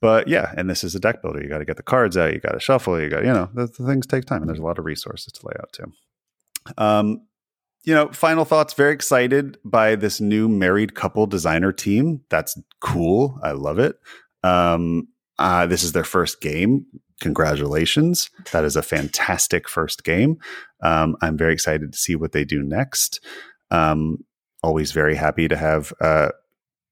[0.00, 1.42] but yeah, and this is a deck builder.
[1.42, 2.32] You got to get the cards out.
[2.32, 3.00] You got to shuffle.
[3.00, 5.32] You got, you know, the, the, things take time, and there's a lot of resources
[5.32, 5.92] to lay out too.
[6.76, 7.22] Um,
[7.84, 8.74] you know, final thoughts.
[8.74, 12.20] Very excited by this new married couple designer team.
[12.28, 13.38] That's cool.
[13.42, 13.96] I love it.
[14.44, 15.08] Um,
[15.38, 16.86] uh, this is their first game.
[17.20, 18.30] Congratulations.
[18.52, 20.38] That is a fantastic first game.
[20.82, 23.20] Um, I'm very excited to see what they do next.
[23.70, 24.24] Um,
[24.62, 26.28] always very happy to have uh,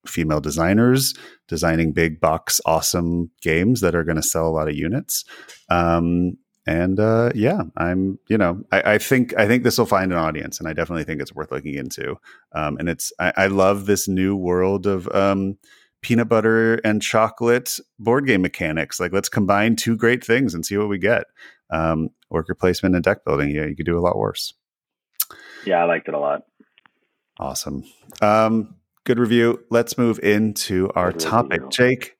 [0.06, 1.14] female designers
[1.48, 5.24] designing big box awesome games that are going to sell a lot of units
[5.68, 6.36] um,
[6.66, 10.18] and uh, yeah i'm you know I, I, think i think this will find an
[10.18, 12.16] audience and i definitely think it's worth looking into
[12.52, 15.58] um, and it's I, I, love this new world of um,
[16.06, 20.76] peanut butter and chocolate board game mechanics like let's combine two great things and see
[20.76, 21.24] what we get
[21.70, 24.54] um, worker placement and deck building yeah you could do a lot worse
[25.64, 26.42] yeah i liked it a lot
[27.38, 27.84] Awesome.
[28.22, 29.62] Um, good review.
[29.70, 31.62] Let's move into our good topic.
[31.62, 31.70] Review.
[31.70, 32.16] Jake,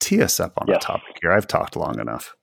[0.00, 0.78] tee us up on yes.
[0.80, 1.32] the topic here.
[1.32, 2.34] I've talked long enough.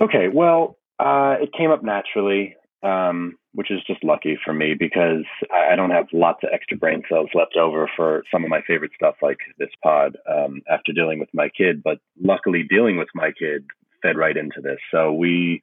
[0.00, 0.28] Okay.
[0.32, 5.74] Well, uh, it came up naturally, um, which is just lucky for me because I
[5.74, 9.16] don't have lots of extra brain cells left over for some of my favorite stuff
[9.22, 11.82] like this pod um, after dealing with my kid.
[11.82, 13.64] But luckily, dealing with my kid
[14.02, 14.78] fed right into this.
[14.92, 15.62] So we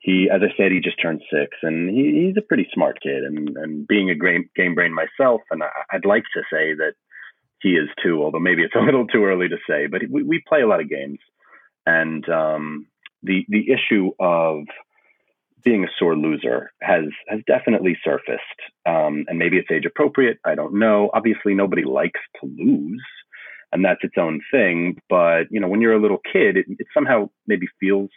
[0.00, 3.24] he, as I said, he just turned six, and he, he's a pretty smart kid.
[3.24, 6.92] And, and being a game, game brain myself, and I, would like to say that
[7.60, 9.86] he is too, although maybe it's a little too early to say.
[9.86, 11.18] But we, we play a lot of games,
[11.84, 12.86] and um,
[13.22, 14.64] the the issue of
[15.64, 18.42] being a sore loser has has definitely surfaced.
[18.86, 20.38] Um, and maybe it's age appropriate.
[20.44, 21.10] I don't know.
[21.14, 23.04] Obviously, nobody likes to lose,
[23.72, 24.98] and that's its own thing.
[25.08, 28.10] But you know, when you're a little kid, it, it somehow maybe feels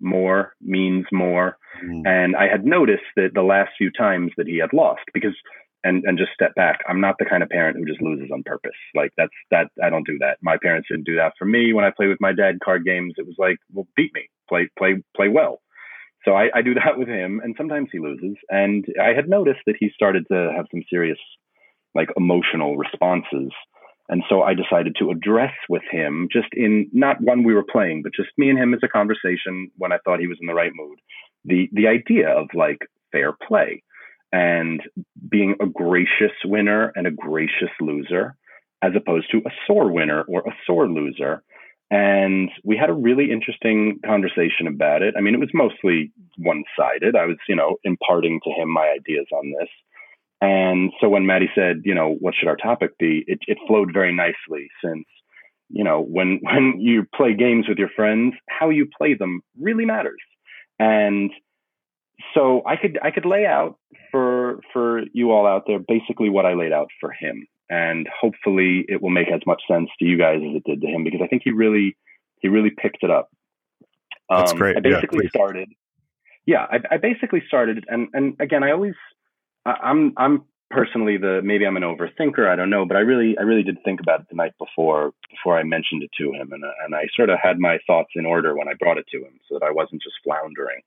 [0.00, 1.56] more means more.
[1.84, 2.02] Mm.
[2.06, 5.34] And I had noticed that the last few times that he had lost, because
[5.84, 8.42] and and just step back, I'm not the kind of parent who just loses on
[8.44, 8.72] purpose.
[8.94, 10.38] Like that's that I don't do that.
[10.42, 11.72] My parents didn't do that for me.
[11.72, 14.68] When I played with my dad card games, it was like, well, beat me, play
[14.78, 15.60] play play well.
[16.24, 18.36] So I, I do that with him, and sometimes he loses.
[18.48, 21.18] And I had noticed that he started to have some serious,
[21.94, 23.52] like emotional responses
[24.08, 28.02] and so I decided to address with him just in not one we were playing,
[28.02, 30.54] but just me and him as a conversation when I thought he was in the
[30.54, 30.98] right mood.
[31.44, 32.78] The the idea of like
[33.12, 33.82] fair play
[34.32, 34.82] and
[35.28, 38.36] being a gracious winner and a gracious loser
[38.82, 41.42] as opposed to a sore winner or a sore loser.
[41.90, 45.14] And we had a really interesting conversation about it.
[45.16, 47.14] I mean, it was mostly one sided.
[47.14, 49.68] I was, you know, imparting to him my ideas on this.
[50.40, 53.92] And so when Maddie said, you know, what should our topic be, it, it flowed
[53.92, 55.04] very nicely since,
[55.68, 59.84] you know, when when you play games with your friends, how you play them really
[59.84, 60.20] matters.
[60.78, 61.30] And
[62.34, 63.78] so I could I could lay out
[64.10, 67.46] for for you all out there basically what I laid out for him.
[67.70, 70.86] And hopefully it will make as much sense to you guys as it did to
[70.86, 71.96] him because I think he really
[72.40, 73.30] he really picked it up.
[74.28, 74.76] That's um, great.
[74.76, 75.68] I basically yeah, started
[76.46, 78.94] yeah, I, I basically started and and again I always
[79.64, 82.48] I'm I'm personally the maybe I'm an overthinker.
[82.48, 85.12] I don't know, but I really I really did think about it the night before
[85.30, 88.26] before I mentioned it to him, and and I sort of had my thoughts in
[88.26, 90.80] order when I brought it to him, so that I wasn't just floundering.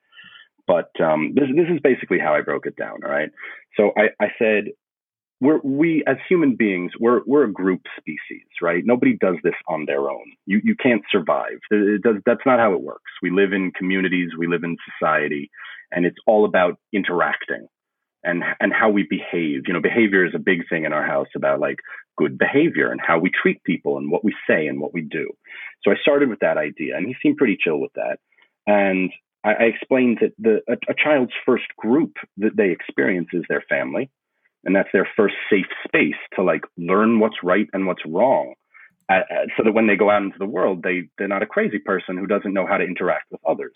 [0.67, 3.03] But um, this this is basically how I broke it down.
[3.03, 3.31] All right,
[3.75, 4.65] so I I said
[5.39, 9.85] we're we as human beings we're we're a group species right nobody does this on
[9.85, 13.53] their own you you can't survive it does that's not how it works we live
[13.53, 15.49] in communities we live in society
[15.91, 17.67] and it's all about interacting
[18.23, 19.63] and and how we behave.
[19.67, 21.79] You know, behavior is a big thing in our house about like
[22.17, 25.29] good behavior and how we treat people and what we say and what we do.
[25.83, 28.17] So I started with that idea, and he seemed pretty chill with that.
[28.65, 29.11] And
[29.43, 34.09] I, explained that the a, a child's first group that they experience is their family,
[34.67, 38.53] and that's their first safe space to like learn what's right and what's wrong.
[39.09, 41.47] Uh, uh so that when they go out into the world, they they're not a
[41.47, 43.73] crazy person who doesn't know how to interact with others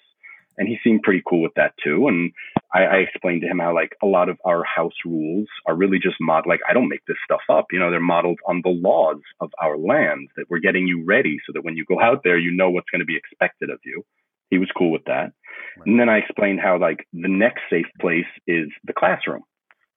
[0.57, 2.07] and he seemed pretty cool with that too.
[2.07, 2.31] And
[2.73, 5.99] I, I explained to him how like a lot of our house rules are really
[5.99, 7.67] just mod like I don't make this stuff up.
[7.71, 11.39] You know, they're modeled on the laws of our land that we're getting you ready
[11.45, 13.79] so that when you go out there, you know what's going to be expected of
[13.83, 14.03] you.
[14.49, 15.31] He was cool with that.
[15.77, 15.87] Right.
[15.87, 19.43] And then I explained how like the next safe place is the classroom.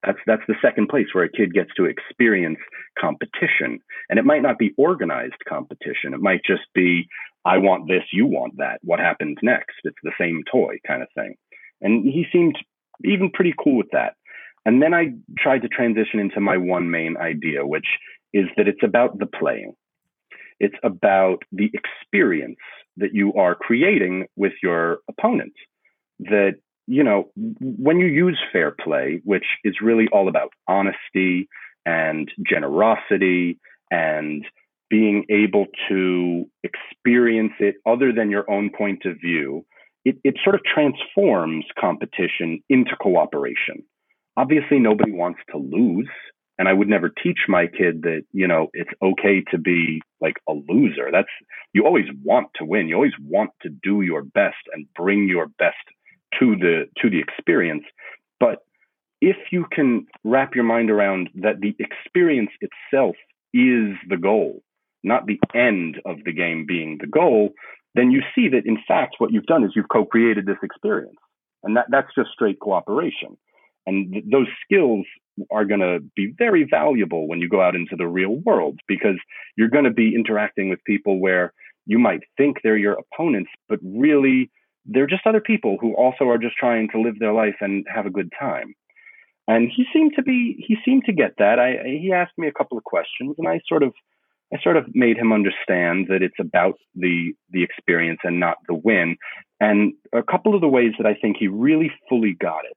[0.05, 2.59] That's that's the second place where a kid gets to experience
[2.99, 3.81] competition.
[4.09, 6.13] And it might not be organized competition.
[6.13, 7.09] It might just be
[7.45, 8.81] I want this, you want that.
[8.83, 9.77] What happens next?
[9.85, 11.37] It's the same toy kind of thing.
[11.83, 12.57] And he seemed
[13.05, 14.15] even pretty cool with that.
[14.65, 17.87] And then I tried to transition into my one main idea, which
[18.33, 19.75] is that it's about the playing.
[20.59, 22.59] It's about the experience
[22.97, 25.53] that you are creating with your opponent.
[26.21, 26.55] That,
[26.87, 27.31] you know,
[27.61, 31.49] when you use fair play, which is really all about honesty
[31.87, 33.59] and generosity
[33.91, 34.45] and
[34.91, 39.65] being able to experience it other than your own point of view,
[40.05, 43.83] it, it sort of transforms competition into cooperation.
[44.37, 46.09] Obviously, nobody wants to lose
[46.59, 50.37] and I would never teach my kid that, you know, it's okay to be like
[50.49, 51.11] a loser.
[51.11, 51.29] That's,
[51.73, 52.89] you always want to win.
[52.89, 55.77] You always want to do your best and bring your best
[56.41, 57.85] to the, to the experience.
[58.41, 58.59] But
[59.21, 63.17] if you can wrap your mind around that the experience itself
[63.53, 64.63] is the goal,
[65.03, 67.51] not the end of the game being the goal,
[67.95, 71.17] then you see that in fact what you've done is you've co-created this experience.
[71.63, 73.39] And that, that's just straight cooperation.
[73.87, 75.07] And th- those skills
[75.51, 79.17] are going to be very valuable when you go out into the real world because
[79.57, 81.53] you're going to be interacting with people where
[81.87, 84.51] you might think they're your opponents, but really
[84.87, 88.07] they're just other people who also are just trying to live their life and have
[88.07, 88.75] a good time.
[89.47, 91.59] And he seemed to be, he seemed to get that.
[91.59, 93.93] I, he asked me a couple of questions and I sort of,
[94.53, 98.75] I sort of made him understand that it's about the, the experience and not the
[98.75, 99.17] win.
[99.61, 102.77] And a couple of the ways that I think he really fully got it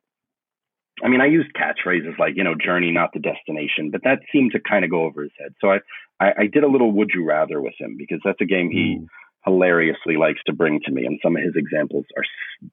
[1.03, 4.51] I mean, I used catchphrases like, you know, journey, not the destination, but that seemed
[4.53, 5.53] to kind of go over his head.
[5.61, 5.79] So I,
[6.19, 8.99] I, I did a little would you rather with him because that's a game he
[8.99, 9.07] mm.
[9.47, 11.05] Hilariously likes to bring to me.
[11.05, 12.23] And some of his examples are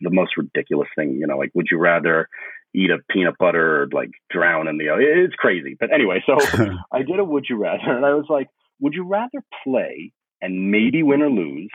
[0.01, 2.29] the most ridiculous thing, you know, like, would you rather
[2.75, 5.77] eat a peanut butter or like drown in the, it's crazy.
[5.79, 6.37] But anyway, so
[6.93, 8.49] I did a would you rather and I was like,
[8.81, 11.71] would you rather play and maybe win or lose,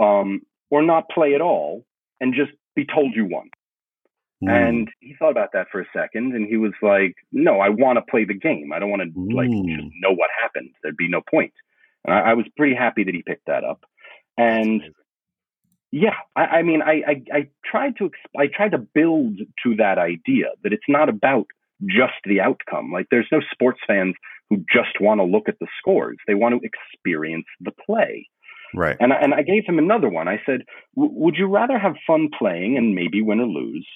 [0.00, 1.84] um, or not play at all
[2.20, 3.50] and just be told you won?
[4.42, 4.68] Mm.
[4.68, 7.98] And he thought about that for a second and he was like, no, I want
[7.98, 8.70] to play the game.
[8.72, 9.34] I don't want to mm.
[9.34, 10.70] like just know what happened.
[10.82, 11.52] There'd be no point.
[12.04, 13.84] And I, I was pretty happy that he picked that up.
[14.36, 14.82] And
[15.90, 19.98] yeah, I, I mean, I, I, I tried to, I tried to build to that
[19.98, 21.46] idea that it's not about
[21.86, 22.90] just the outcome.
[22.92, 24.14] Like there's no sports fans
[24.50, 26.16] who just want to look at the scores.
[26.26, 28.28] They want to experience the play.
[28.74, 28.96] Right.
[28.98, 30.26] And I, and I gave him another one.
[30.26, 30.62] I said,
[30.96, 33.86] would you rather have fun playing and maybe win or lose,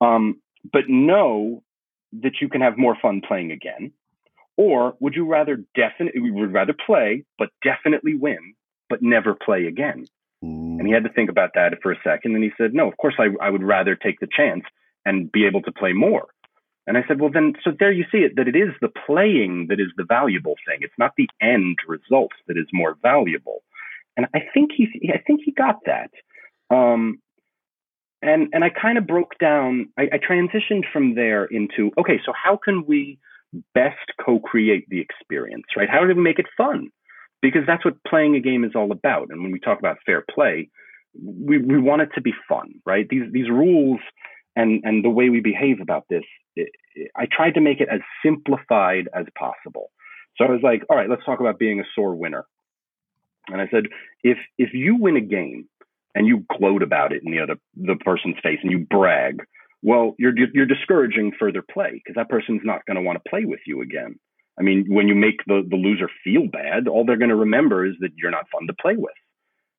[0.00, 0.40] um,
[0.72, 1.62] but know
[2.22, 3.92] that you can have more fun playing again?
[4.56, 8.54] Or would you rather definitely would rather play but definitely win
[8.90, 10.04] but never play again?
[10.44, 10.78] Mm.
[10.78, 12.96] And he had to think about that for a second, and he said, "No, of
[12.98, 14.64] course I, I would rather take the chance
[15.06, 16.26] and be able to play more."
[16.86, 19.66] And I said, "Well, then, so there you see it that it is the playing
[19.68, 20.78] that is the valuable thing.
[20.80, 23.62] It's not the end result that is more valuable."
[24.16, 26.10] And I think he, I think he got that.
[26.74, 27.20] Um,
[28.22, 29.90] and and I kind of broke down.
[29.98, 33.18] I, I transitioned from there into okay, so how can we
[33.74, 35.88] best co-create the experience, right?
[35.88, 36.90] How do we make it fun?
[37.42, 39.28] Because that's what playing a game is all about.
[39.30, 40.68] And when we talk about fair play,
[41.14, 43.08] we, we want it to be fun, right?
[43.08, 44.00] These these rules
[44.56, 46.24] and and the way we behave about this,
[46.56, 49.90] it, it, I tried to make it as simplified as possible.
[50.36, 52.46] So I was like, all right, let's talk about being a sore winner.
[53.48, 53.86] And I said,
[54.22, 55.68] if if you win a game
[56.14, 59.42] and you gloat about it in the other the person's face and you brag,
[59.82, 63.44] well, you're you're discouraging further play because that person's not going to want to play
[63.44, 64.18] with you again.
[64.60, 67.86] I mean, when you make the the loser feel bad, all they're going to remember
[67.86, 69.14] is that you're not fun to play with.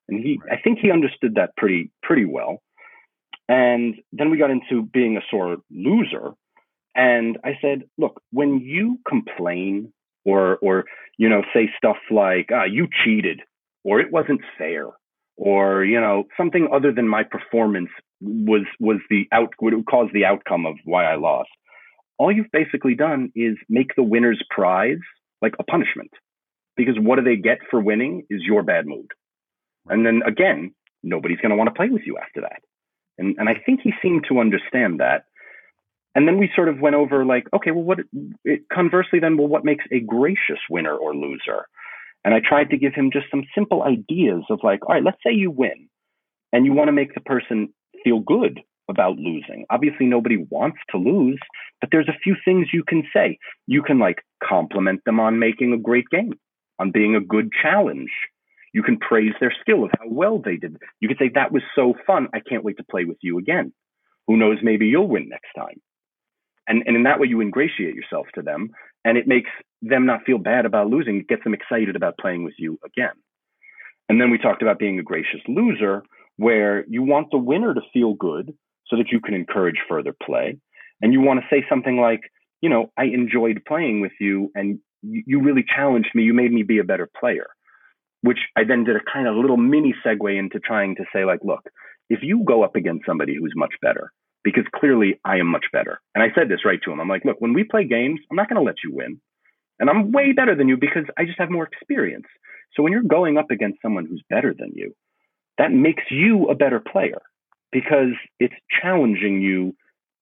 [0.08, 0.58] And he, right.
[0.58, 2.60] I think he understood that pretty pretty well.
[3.48, 6.32] And then we got into being a sore loser.
[6.94, 9.92] And I said, look, when you complain
[10.24, 10.84] or or
[11.16, 13.40] you know say stuff like ah, you cheated
[13.84, 14.86] or it wasn't fair
[15.36, 17.90] or you know something other than my performance
[18.20, 21.50] was was the out would cause the outcome of why I lost.
[22.18, 24.98] All you've basically done is make the winner's prize
[25.40, 26.10] like a punishment,
[26.76, 29.10] because what do they get for winning is your bad mood,
[29.88, 32.62] and then again nobody's going to want to play with you after that.
[33.18, 35.24] And and I think he seemed to understand that.
[36.14, 37.98] And then we sort of went over like, okay, well, what?
[38.44, 41.66] It, conversely, then, well, what makes a gracious winner or loser?
[42.24, 45.22] And I tried to give him just some simple ideas of like, all right, let's
[45.26, 45.88] say you win
[46.52, 47.72] and you want to make the person
[48.04, 49.64] feel good about losing.
[49.70, 51.40] Obviously, nobody wants to lose,
[51.80, 53.38] but there's a few things you can say.
[53.66, 56.32] You can like compliment them on making a great game,
[56.78, 58.10] on being a good challenge.
[58.72, 60.76] You can praise their skill of how well they did.
[61.00, 62.28] You could say, That was so fun.
[62.34, 63.72] I can't wait to play with you again.
[64.26, 65.80] Who knows, maybe you'll win next time.
[66.68, 68.70] And, and in that way, you ingratiate yourself to them,
[69.04, 69.50] and it makes
[69.82, 71.16] them not feel bad about losing.
[71.16, 73.14] It gets them excited about playing with you again.
[74.08, 76.04] And then we talked about being a gracious loser,
[76.36, 78.54] where you want the winner to feel good
[78.88, 80.58] so that you can encourage further play.
[81.00, 82.20] And you want to say something like,
[82.60, 86.22] you know, I enjoyed playing with you and you really challenged me.
[86.22, 87.48] You made me be a better player,
[88.22, 91.40] which I then did a kind of little mini segue into trying to say, like,
[91.42, 91.62] look,
[92.08, 94.12] if you go up against somebody who's much better,
[94.44, 96.00] because clearly I am much better.
[96.14, 97.00] And I said this right to him.
[97.00, 99.20] I'm like, look, when we play games, I'm not going to let you win.
[99.78, 102.26] And I'm way better than you because I just have more experience.
[102.74, 104.94] So when you're going up against someone who's better than you,
[105.58, 107.20] that makes you a better player
[107.72, 109.74] because it's challenging you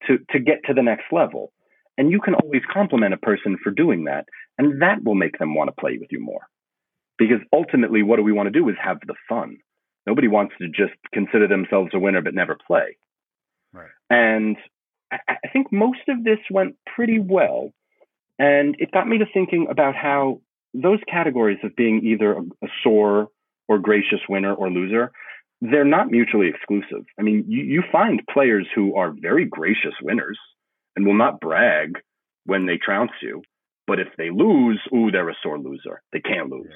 [0.07, 1.53] to, to get to the next level.
[1.99, 4.25] And you can always compliment a person for doing that.
[4.57, 6.47] And that will make them want to play with you more.
[7.19, 9.59] Because ultimately, what do we want to do is have the fun.
[10.07, 12.97] Nobody wants to just consider themselves a winner but never play.
[13.73, 13.91] Right.
[14.09, 14.57] And
[15.13, 17.73] I, I think most of this went pretty well.
[18.39, 20.41] And it got me to thinking about how
[20.73, 23.29] those categories of being either a, a sore
[23.69, 25.13] or gracious winner or loser,
[25.61, 27.05] they're not mutually exclusive.
[27.19, 30.39] I mean, you, you find players who are very gracious winners
[30.97, 31.99] and will not brag
[32.47, 33.43] when they trounce you.
[33.87, 36.03] But if they lose, ooh, they're a sore loser.
[36.13, 36.71] They can't lose.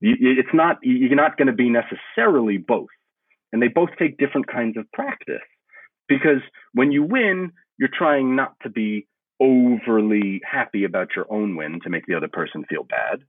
[0.00, 0.14] Yeah.
[0.18, 2.88] You, it's not, you're not going to be necessarily both.
[3.52, 5.42] And they both take different kinds of practice
[6.08, 6.40] because
[6.72, 9.06] when you win, you're trying not to be
[9.40, 13.20] overly happy about your own win to make the other person feel bad.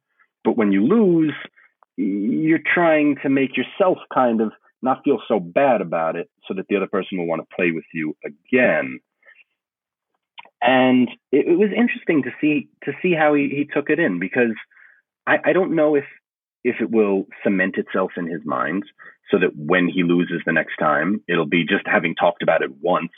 [0.43, 1.33] But when you lose,
[1.97, 6.65] you're trying to make yourself kind of not feel so bad about it so that
[6.69, 8.99] the other person will want to play with you again.
[10.61, 14.19] And it, it was interesting to see to see how he, he took it in
[14.19, 14.55] because
[15.25, 16.05] I, I don't know if
[16.63, 18.83] if it will cement itself in his mind
[19.31, 22.71] so that when he loses the next time, it'll be just having talked about it
[22.81, 23.11] once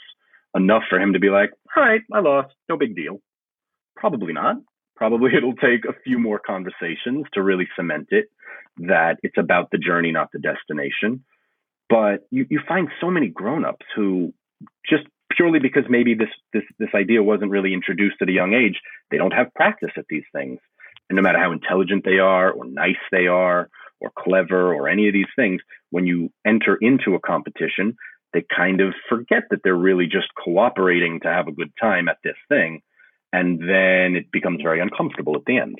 [0.54, 3.20] enough for him to be like, all right, I lost, no big deal.
[3.96, 4.56] Probably not.
[4.96, 8.26] Probably it'll take a few more conversations to really cement it
[8.78, 11.24] that it's about the journey, not the destination.
[11.92, 14.32] But you, you find so many grown-ups who
[14.88, 15.04] just
[15.36, 19.18] purely because maybe this this this idea wasn't really introduced at a young age, they
[19.18, 20.58] don't have practice at these things.
[21.10, 23.68] And no matter how intelligent they are or nice they are
[24.00, 25.60] or clever or any of these things,
[25.90, 27.96] when you enter into a competition,
[28.32, 32.16] they kind of forget that they're really just cooperating to have a good time at
[32.24, 32.80] this thing.
[33.34, 35.78] And then it becomes very uncomfortable at the end.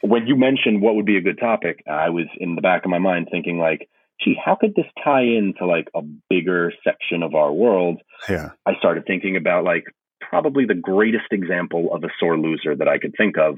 [0.00, 2.90] When you mentioned what would be a good topic, I was in the back of
[2.90, 3.88] my mind thinking, like,
[4.22, 8.00] gee, how could this tie into like a bigger section of our world?
[8.28, 8.50] Yeah.
[8.66, 9.84] I started thinking about like
[10.20, 13.56] probably the greatest example of a sore loser that I could think of.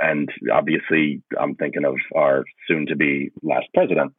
[0.00, 4.12] And obviously, I'm thinking of our soon to be last president.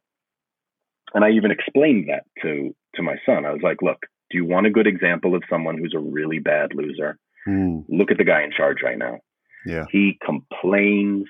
[1.14, 3.46] And I even explained that to, to my son.
[3.46, 3.98] I was like, look,
[4.30, 7.18] do you want a good example of someone who's a really bad loser?
[7.48, 7.84] Mm.
[7.88, 9.18] Look at the guy in charge right now.
[9.66, 9.86] Yeah.
[9.90, 11.26] He complains.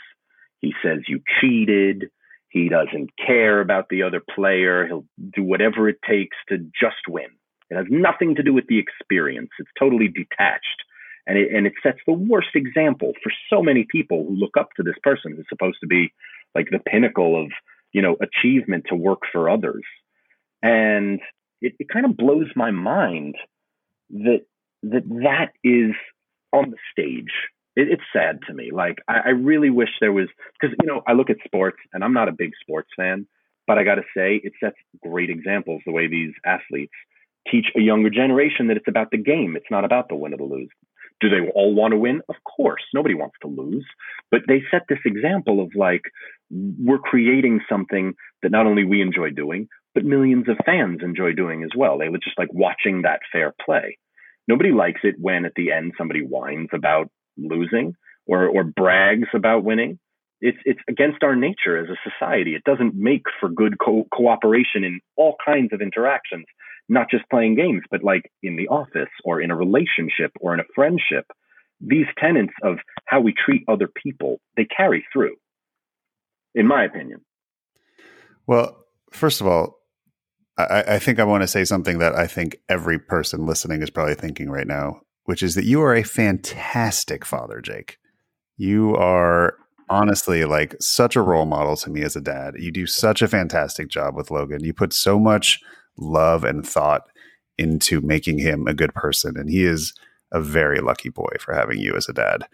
[0.60, 2.10] He says you cheated.
[2.50, 4.86] He doesn't care about the other player.
[4.86, 7.28] He'll do whatever it takes to just win.
[7.70, 9.50] It has nothing to do with the experience.
[9.58, 10.82] It's totally detached.
[11.26, 14.70] And it, and it sets the worst example for so many people who look up
[14.76, 16.12] to this person who's supposed to be
[16.54, 17.52] like the pinnacle of,
[17.92, 19.84] you know, achievement to work for others.
[20.60, 21.20] And
[21.60, 23.36] it, it kind of blows my mind
[24.10, 24.44] that
[24.82, 25.92] that that is
[26.52, 27.32] on the stage
[27.76, 28.70] it, it's sad to me.
[28.72, 30.28] Like I, I really wish there was
[30.60, 33.26] because you know I look at sports and I'm not a big sports fan,
[33.66, 36.92] but I got to say it sets great examples the way these athletes
[37.50, 39.56] teach a younger generation that it's about the game.
[39.56, 40.70] It's not about the win or the lose.
[41.20, 42.22] Do they all want to win?
[42.28, 43.84] Of course, nobody wants to lose,
[44.30, 46.02] but they set this example of like
[46.50, 51.62] we're creating something that not only we enjoy doing, but millions of fans enjoy doing
[51.62, 51.98] as well.
[51.98, 53.98] They were just like watching that fair play.
[54.48, 57.94] Nobody likes it when at the end somebody whines about losing
[58.26, 59.98] or or brags about winning.
[60.40, 62.54] It's it's against our nature as a society.
[62.54, 66.46] It doesn't make for good co- cooperation in all kinds of interactions,
[66.88, 70.60] not just playing games, but like in the office or in a relationship or in
[70.60, 71.26] a friendship.
[71.82, 72.76] These tenets of
[73.06, 75.36] how we treat other people, they carry through,
[76.54, 77.22] in my opinion.
[78.46, 79.78] Well, first of all,
[80.58, 83.88] I, I think I want to say something that I think every person listening is
[83.88, 87.98] probably thinking right now which is that you are a fantastic father, Jake.
[88.56, 89.54] You are
[89.88, 92.54] honestly like such a role model to me as a dad.
[92.58, 94.64] You do such a fantastic job with Logan.
[94.64, 95.60] You put so much
[95.96, 97.02] love and thought
[97.58, 99.92] into making him a good person, and he is
[100.32, 102.46] a very lucky boy for having you as a dad.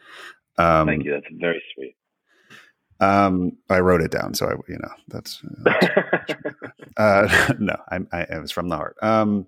[0.59, 1.13] Um, Thank you.
[1.13, 1.97] That's very sweet.
[2.99, 5.87] Um, I wrote it down, so I, you know, that's, that's
[6.97, 8.97] uh, no, I, I, it was from the heart.
[9.03, 9.47] Um,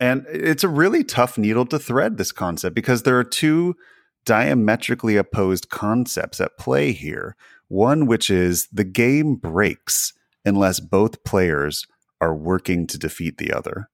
[0.00, 3.76] and it's a really tough needle to thread this concept because there are two
[4.24, 7.36] diametrically opposed concepts at play here.
[7.68, 10.12] One, which is the game breaks
[10.44, 11.86] unless both players
[12.20, 13.88] are working to defeat the other.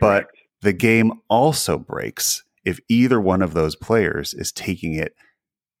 [0.00, 0.28] But
[0.62, 5.14] the game also breaks if either one of those players is taking it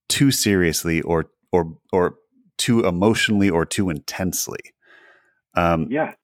[0.08, 2.16] too seriously or or or
[2.56, 4.60] too emotionally or too intensely.
[5.54, 6.14] Um, yeah,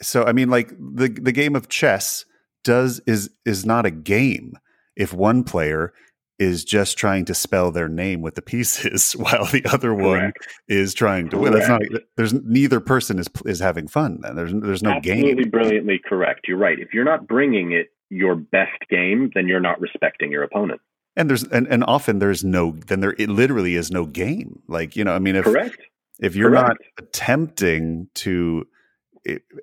[0.00, 2.24] so I mean, like the the game of chess
[2.64, 4.54] does is is not a game
[4.96, 5.92] if one player
[6.38, 10.48] is just trying to spell their name with the pieces while the other one correct.
[10.68, 11.52] is trying to win.
[11.52, 11.82] That's not.
[12.16, 14.20] There's neither person is is having fun.
[14.22, 15.24] Then there's there's no Absolutely game.
[15.24, 16.46] Absolutely brilliantly correct.
[16.46, 16.78] You're right.
[16.78, 20.80] If you're not bringing it your best game, then you're not respecting your opponent.
[21.16, 24.62] And there's and, and often there's no then there it literally is no game.
[24.68, 25.78] Like you know, I mean, if correct.
[26.20, 26.68] if you're Correct.
[26.68, 28.64] not attempting to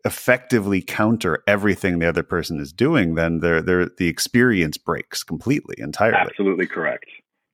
[0.04, 5.76] effectively counter everything the other person is doing, then there there the experience breaks completely
[5.78, 6.18] entirely.
[6.18, 7.06] Absolutely correct.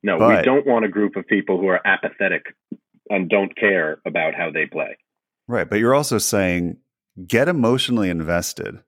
[0.03, 2.55] No, we don't want a group of people who are apathetic
[3.09, 4.97] and don't care about how they play.
[5.47, 6.77] Right, but you're also saying
[7.27, 8.79] get emotionally invested,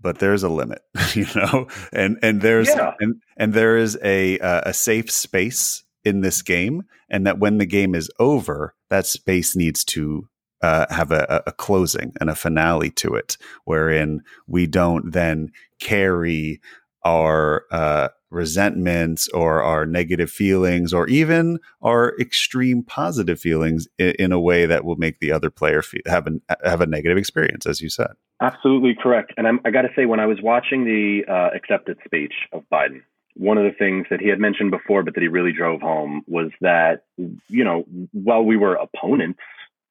[0.00, 0.82] but there's a limit,
[1.14, 2.92] you know, and and there's Yeah.
[3.00, 7.58] and and there is a uh, a safe space in this game, and that when
[7.58, 10.28] the game is over, that space needs to
[10.62, 16.60] uh, have a, a closing and a finale to it, wherein we don't then carry
[17.04, 24.32] our uh, resentments or our negative feelings or even our extreme positive feelings in, in
[24.32, 27.66] a way that will make the other player fe- have an have a negative experience,
[27.66, 28.10] as you said.
[28.40, 29.34] Absolutely correct.
[29.36, 32.64] And I'm, I got to say, when I was watching the uh, acceptance speech of
[32.72, 33.02] Biden,
[33.34, 36.22] one of the things that he had mentioned before, but that he really drove home,
[36.26, 37.04] was that
[37.48, 39.40] you know, while we were opponents,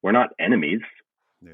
[0.02, 0.82] we're not enemies.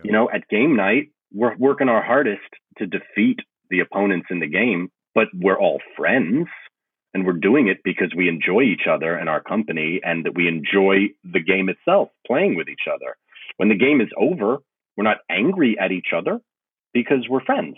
[0.03, 2.41] You know, at game night, we're working our hardest
[2.77, 3.39] to defeat
[3.69, 6.47] the opponents in the game, but we're all friends.
[7.13, 10.49] And we're doing it because we enjoy each other and our company, and that we
[10.49, 13.15] enjoy the game itself, playing with each other.
[13.55, 14.57] When the game is over,
[14.97, 16.41] we're not angry at each other
[16.93, 17.77] because we're friends.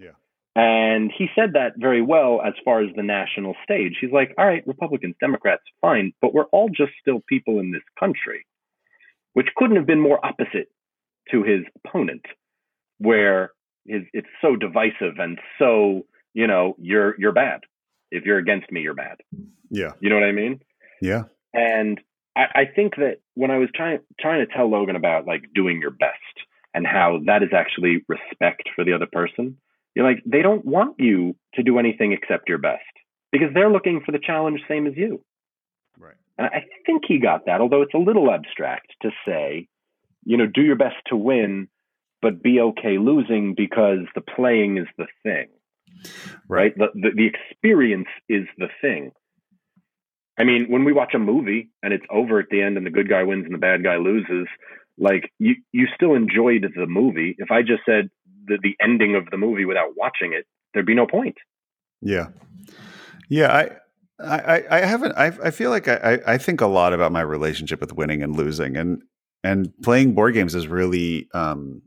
[0.00, 0.16] Yeah.
[0.56, 3.98] And he said that very well as far as the national stage.
[4.00, 7.84] He's like, all right, Republicans, Democrats, fine, but we're all just still people in this
[8.00, 8.46] country,
[9.36, 10.68] which couldn't have been more opposite
[11.30, 12.24] to his opponent,
[12.96, 13.50] where
[13.86, 17.60] his, it's so divisive and so, you know, you're you're bad.
[18.10, 19.18] If you're against me, you're bad.
[19.68, 20.60] Yeah, You know what I mean?
[21.02, 22.00] yeah, And
[22.34, 25.82] I, I think that when I was trying trying to tell Logan about like doing
[25.82, 26.16] your best
[26.72, 29.58] and how that is actually respect for the other person,
[29.94, 32.80] you're like they don't want you to do anything except your best
[33.32, 35.22] because they're looking for the challenge same as you.
[36.38, 39.68] And I think he got that, although it's a little abstract to say,
[40.24, 41.68] you know, do your best to win,
[42.20, 45.48] but be okay losing because the playing is the thing
[46.48, 46.76] right?
[46.76, 49.12] The, the the experience is the thing.
[50.38, 52.90] I mean, when we watch a movie and it's over at the end and the
[52.90, 54.46] good guy wins and the bad guy loses,
[54.98, 57.34] like you you still enjoyed the movie.
[57.38, 58.10] If I just said
[58.46, 61.36] the the ending of the movie without watching it, there'd be no point.
[62.00, 62.28] Yeah,
[63.28, 63.52] yeah.
[63.52, 63.70] I,
[64.18, 65.12] I, I haven't.
[65.16, 68.34] I, I feel like I, I think a lot about my relationship with winning and
[68.34, 69.02] losing, and
[69.44, 71.82] and playing board games has really um,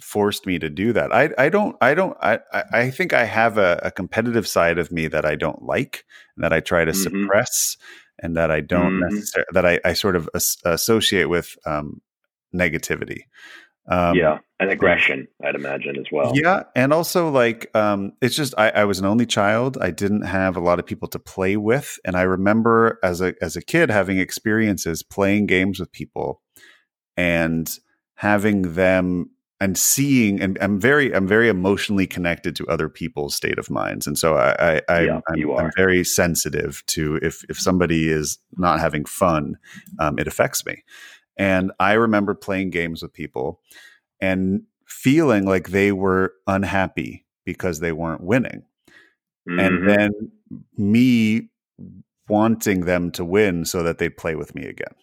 [0.00, 1.12] forced me to do that.
[1.14, 1.76] I, I don't.
[1.80, 2.16] I don't.
[2.22, 2.40] I,
[2.72, 6.04] I think I have a, a competitive side of me that I don't like,
[6.36, 6.96] and that I try to Mhm.
[6.96, 7.76] suppress,
[8.20, 9.10] and that I don't Mhm.
[9.10, 12.00] necessarily that I, I sort of as- associate with um,
[12.54, 13.24] negativity.
[13.88, 16.32] Um, yeah, and aggression, I'd imagine as well.
[16.34, 19.76] yeah, and also like um, it's just I, I was an only child.
[19.80, 23.34] I didn't have a lot of people to play with, and I remember as a
[23.42, 26.42] as a kid having experiences playing games with people
[27.16, 27.68] and
[28.16, 29.30] having them
[29.60, 34.06] and seeing and I'm very I'm very emotionally connected to other people's state of minds,
[34.06, 38.38] and so I, I, I Yeah, I'm, I'm very sensitive to if if somebody is
[38.56, 39.56] not having fun,
[39.98, 40.82] um, it affects me.
[41.36, 43.60] And I remember playing games with people
[44.20, 48.64] and feeling like they were unhappy because they weren't winning.
[49.48, 49.60] Mhm.
[49.60, 50.32] And then
[50.76, 51.50] me
[52.28, 54.94] wanting them to win so that they'd play with me again.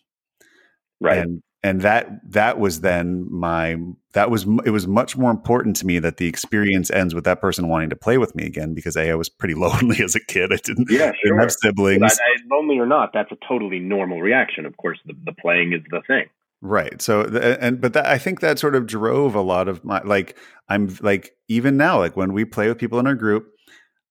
[1.02, 1.20] right.
[1.20, 3.78] And and that that was then my
[4.14, 7.42] that was it was much more important to me that the experience ends with that
[7.42, 10.20] person wanting to play with me again because a I was pretty lonely as a
[10.26, 10.52] kid.
[10.54, 11.40] I didn't, yeah, didn't sure.
[11.40, 12.02] have siblings.
[12.02, 14.66] That, that- lonely or not, that's a totally normal reaction.
[14.66, 16.26] Of course, the, the playing is the thing.
[16.62, 17.02] Right.
[17.02, 20.02] So, the, and but that I think that sort of drove a lot of my
[20.04, 20.38] like
[20.68, 23.54] I'm like even now like when we play with people in our group,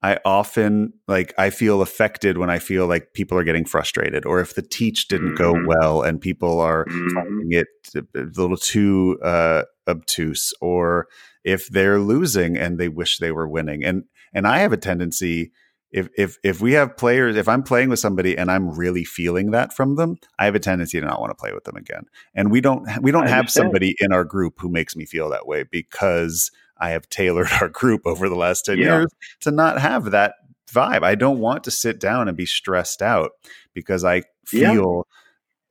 [0.03, 4.41] I often like I feel affected when I feel like people are getting frustrated, or
[4.41, 5.67] if the teach didn't go Mhm.
[5.67, 7.13] well and people are Mhm.
[7.15, 7.69] finding it
[8.15, 11.09] a little too uh, obtuse, or
[11.45, 13.83] if they're losing and they wish they were winning.
[13.85, 15.53] And and I have a tendency
[15.91, 19.51] if if if we have players, if I'm playing with somebody and I'm really feeling
[19.53, 22.05] that from them, I have a tendency to not want to play with them again.
[22.35, 25.47] And we don't we don't have somebody in our group who makes me feel that
[25.47, 26.51] way because
[26.81, 28.99] I have tailored our group over the last 10 Yeah.
[29.01, 29.09] years
[29.41, 30.35] to not have that
[30.71, 31.03] vibe.
[31.03, 33.31] I don't want to sit down and be stressed out
[33.75, 34.23] because I
[34.53, 34.73] Yeah.
[34.75, 35.07] feel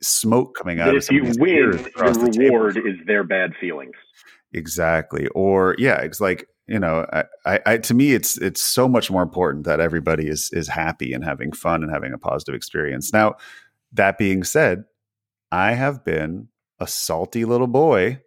[0.02, 2.46] smoke coming out of if you win, the the table.
[2.48, 3.94] reward is their bad feelings.
[4.52, 5.26] Exactly.
[5.28, 9.10] Or yeah, it's like you know, I, I, I to me, it's it's so much
[9.10, 13.12] more important that everybody is is happy and having fun and having a positive experience.
[13.12, 13.36] Now,
[13.92, 14.84] that being said,
[15.50, 16.48] I have been
[16.78, 18.20] a salty little boy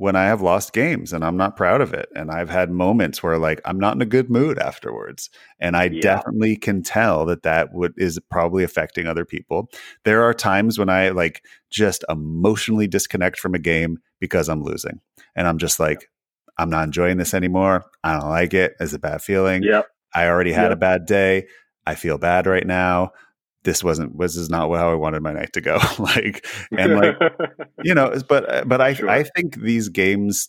[0.00, 2.08] when I have lost games, and I'm not proud of it.
[2.16, 5.28] And I've had moments where like I'm not in a good mood afterwards,
[5.58, 6.00] and I Yeah.
[6.00, 9.68] definitely can tell that that would is probably affecting other people.
[10.04, 15.00] There are times when I like just emotionally disconnect from a game because I'm losing,
[15.36, 16.08] and I'm just like,
[16.56, 17.84] I'm not enjoying this anymore.
[18.02, 18.76] I don't like it.
[18.80, 19.62] It's a bad feeling.
[19.64, 19.86] Yep.
[20.14, 20.72] I already had Yep.
[20.72, 21.46] a bad day.
[21.86, 23.12] I feel bad right now.
[23.62, 24.18] This wasn't.
[24.18, 25.78] This is not how I wanted my night to go.
[25.98, 26.46] like,
[26.76, 27.16] and like
[27.82, 29.08] you know, but but I Sure.
[29.08, 30.48] I think these games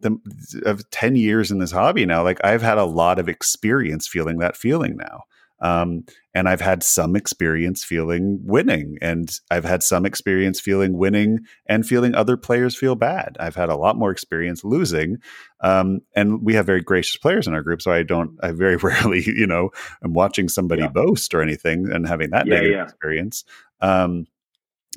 [0.00, 0.18] the
[0.66, 4.38] of 10 years in this hobby now like I've had a lot of experience feeling
[4.38, 5.22] that feeling now.
[5.60, 6.04] Um
[6.34, 11.86] and I've had some experience feeling winning and I've had some experience feeling winning and
[11.86, 13.36] feeling other players feel bad.
[13.38, 15.18] I've had a lot more experience losing.
[15.60, 18.76] Um and we have very gracious players in our group so I don't I very
[18.88, 19.70] rarely, you know,
[20.02, 20.88] am watching somebody Yeah.
[20.88, 22.84] boast or anything and having that Yeah, negative yeah.
[22.84, 23.44] experience.
[23.80, 24.26] Um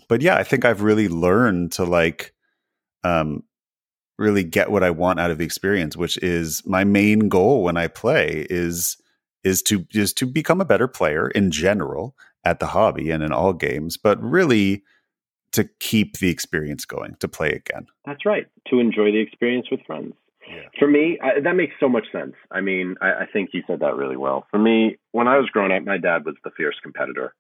[0.07, 2.33] but yeah, I think I've really learned to like
[3.03, 3.43] um
[4.17, 7.75] really get what I want out of the experience, which is my main goal when
[7.75, 8.95] I play is
[9.45, 13.31] is to is to become a better player in general at the hobby and in
[13.31, 14.83] all games, but really
[15.53, 17.85] to keep the experience going, to play again.
[18.05, 18.47] That's right.
[18.69, 20.13] To enjoy the experience with friends.
[20.49, 20.63] Yeah.
[20.77, 22.33] For me, I, that makes so much sense.
[22.51, 24.45] I mean, I, I think you said that really well.
[24.51, 27.33] For me, when I was growing up, my dad was the fierce competitor.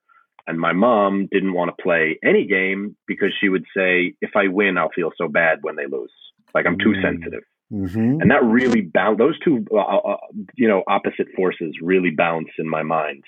[0.47, 4.47] And my mom didn't want to play any game because she would say, if I
[4.47, 6.11] win, I'll feel so bad when they lose.
[6.53, 7.01] Like I'm too Mm.
[7.01, 7.43] sensitive.
[7.71, 8.21] Mm-hmm.
[8.21, 10.17] And that really bound those two, uh, uh,
[10.55, 13.23] you know, opposite forces really bounce in my mind.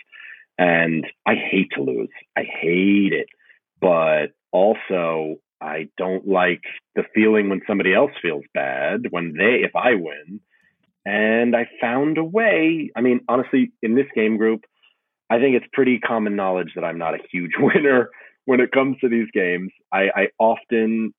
[0.58, 2.10] And I hate to lose.
[2.36, 3.28] I hate it.
[3.80, 6.62] But also, I don't like
[6.96, 10.40] the feeling when somebody else feels bad when they, if I win.
[11.06, 12.92] And I found a way.
[12.96, 14.66] I mean, honestly, in this game group,
[15.30, 18.10] I think it's pretty common knowledge that I'm not a huge winner
[18.46, 19.72] when it comes to these games.
[19.92, 21.14] I, I often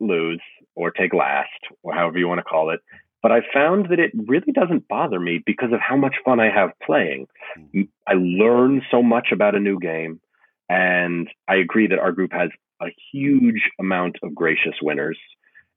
[0.00, 0.42] lose
[0.74, 1.48] or take last,
[1.82, 2.80] or however you want to call it.
[3.22, 6.50] But I found that it really doesn't bother me because of how much fun I
[6.54, 7.26] have playing.
[7.72, 7.82] Hmm.
[8.06, 10.20] I learn so much about a new game.
[10.68, 12.50] And I agree that our group has
[12.82, 15.18] a huge amount of gracious winners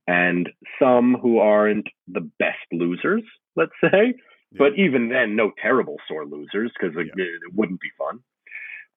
[0.07, 0.49] and
[0.81, 3.23] some who aren't the best losers,
[3.55, 4.15] let's say.
[4.57, 8.19] But even then, no terrible sore losers because it, it wouldn't be fun.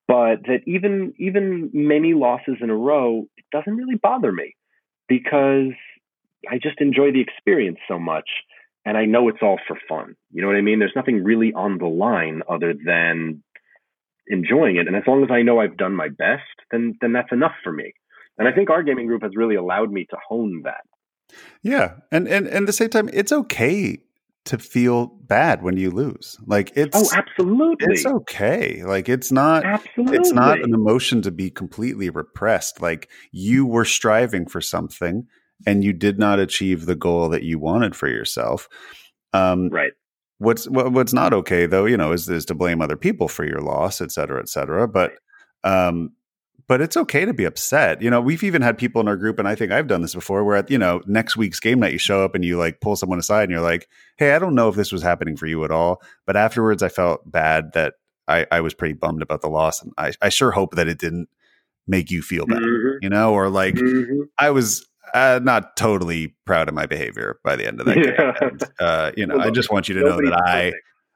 [0.06, 4.54] But that even even many losses in a row, it doesn't really bother me
[5.10, 5.74] because
[6.48, 8.30] I just enjoy the experience so much,
[8.86, 10.14] and I know it's all for fun.
[10.30, 10.78] You know what I mean?
[10.78, 13.42] There's nothing really on the line other than
[14.28, 17.32] enjoying it, and as long as I know I've done my best, then then that's
[17.32, 17.92] enough for me.
[18.38, 20.84] And I think our gaming group has really allowed me to hone that.
[21.62, 21.96] Yeah.
[22.10, 23.98] And and and at the same time, it's okay
[24.46, 26.38] to feel bad when you lose.
[26.46, 27.86] Like it's Oh, absolutely.
[27.90, 28.82] it's okay.
[28.84, 30.16] Like it's not Absolutely.
[30.16, 32.80] it's not an emotion to be completely repressed.
[32.80, 35.26] Like you were striving for something
[35.66, 38.66] and you did not achieve the goal that you wanted for yourself.
[39.34, 39.92] Um, right.
[40.38, 43.44] what's what, what's not okay though, you know, is is to blame other people for
[43.44, 44.88] your loss, et cetera, et cetera.
[44.88, 45.12] But
[45.64, 46.12] um,
[46.66, 48.00] but it's okay to be upset.
[48.02, 50.14] You know, we've even had people in our group, and I think I've done this
[50.14, 52.80] before, where at you know next week's game night, you show up and you like
[52.80, 55.46] pull someone aside, and you're like, "Hey, I don't know if this was happening for
[55.46, 57.94] you at all, but afterwards, I felt bad that
[58.28, 60.98] I, I was pretty bummed about the loss, and I, I sure hope that it
[60.98, 61.28] didn't
[61.86, 62.98] make you feel bad, Mhm.
[63.02, 64.24] you know, or like Mhm.
[64.38, 68.14] I was uh, not totally proud of my behavior by the end of that game.
[68.16, 68.32] Yeah.
[68.40, 70.72] And, uh, you know, Well, I just want you to know that I.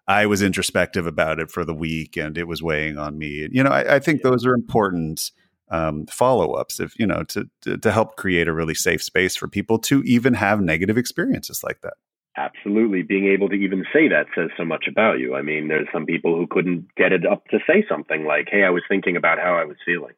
[0.07, 3.49] I was introspective about it for the week and it was weighing on me.
[3.51, 5.31] You know, I, I think those are important
[5.71, 9.35] um, follow ups if you know to, to to help create a really safe space
[9.35, 11.95] for people to even have negative experiences like that.
[12.37, 13.03] Absolutely.
[13.03, 15.35] Being able to even say that says so much about you.
[15.37, 18.65] I mean, there's some people who couldn't get it up to say something like, hey,
[18.65, 20.15] I was thinking about how I was feeling.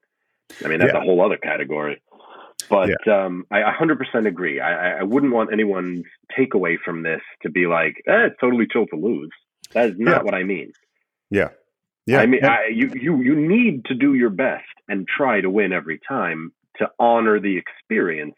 [0.64, 1.00] I mean, that's Yeah.
[1.00, 2.00] a whole other category.
[2.70, 4.60] But um, I 100% agree.
[4.60, 6.06] I, I- I wouldn't want anyone's
[6.36, 9.30] takeaway from this to be like, eh, it's totally chill to lose.
[9.74, 10.22] That is not Yeah.
[10.22, 10.72] what I mean.
[11.30, 11.50] Yeah.
[12.06, 12.20] Yeah.
[12.20, 12.50] I mean, yeah.
[12.50, 16.52] I, you you you need to do your best and try to win every time
[16.78, 18.36] to honor the experience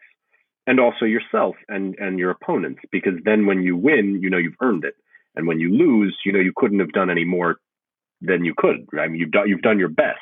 [0.67, 4.55] and also yourself and and your opponents because then when you win, you know you've
[4.61, 4.95] earned it,
[5.35, 7.57] and when you lose, you know you couldn't have done any more
[8.21, 8.87] than you could.
[8.99, 10.19] I mean, you've done you've done your best,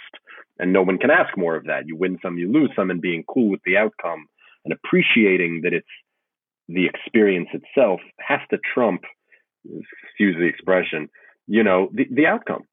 [0.59, 1.87] and no one can ask more of that.
[1.87, 4.27] You win some, you lose some, and being cool with the outcome
[4.65, 5.87] and appreciating that it's
[6.67, 9.03] the experience itself has to trump,
[10.03, 11.09] excuse the expression,
[11.47, 12.63] you know, the, the outcome.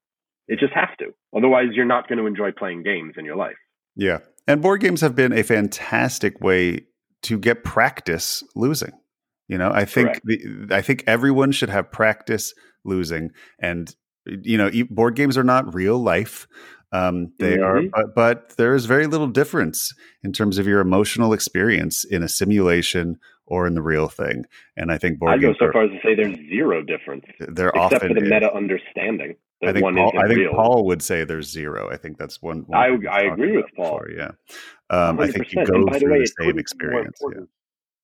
[0.47, 1.13] It just has to.
[1.35, 3.55] Otherwise, you're not going to enjoy playing games in your life.
[3.95, 4.19] Yeah.
[4.47, 6.85] And board games have been a fantastic way
[7.23, 8.91] to get practice losing.
[9.47, 12.53] You know, I think the, I think everyone should have practice
[12.83, 13.93] losing and
[14.25, 16.47] you know, board games are not real life.
[16.91, 17.91] Um, they are, Mhm.
[17.91, 19.93] but, but there is very little difference
[20.23, 24.45] in terms of your emotional experience in a simulation or in the real thing.
[24.77, 27.25] And I think board I'd go so are, far as to say there's zero difference,
[27.39, 30.51] they're except often for the meta understanding I think, Paul, I think real.
[30.53, 31.89] Paul would say there's zero.
[31.89, 32.63] I think that's one.
[32.67, 33.99] one I- I agree with Paul.
[33.99, 34.31] before, Yeah,
[34.89, 35.65] um, I think you 100%.
[35.67, 37.51] go by the through way, the same couldn't be more experience.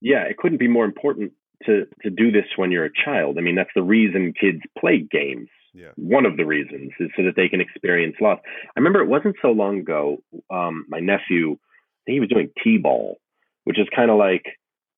[0.01, 0.21] Yeah.
[0.23, 1.33] yeah, it couldn't be more important
[1.65, 3.37] to to do this when you're a child.
[3.37, 5.49] I mean, that's the reason kids play games.
[5.73, 5.91] Yeah.
[5.95, 8.39] One of the reasons is so that they can experience loss.
[8.43, 10.21] I remember it wasn't so long ago.
[10.49, 11.57] Um, my nephew,
[12.07, 13.19] he was doing t-ball,
[13.65, 14.43] which is kind of like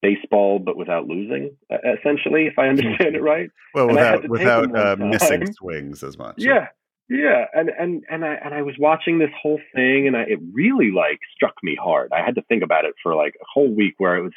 [0.03, 1.55] baseball but without losing,
[1.97, 3.49] essentially, if I understand it right.
[3.73, 3.97] Well, And
[4.29, 6.35] without without uh, missing swings as much.
[6.37, 6.67] Yeah,
[7.09, 10.39] yeah, and and and I and I was watching this whole thing, and I, it
[10.53, 12.11] really like struck me hard.
[12.13, 14.33] I had to think about it for like a whole week, where it was,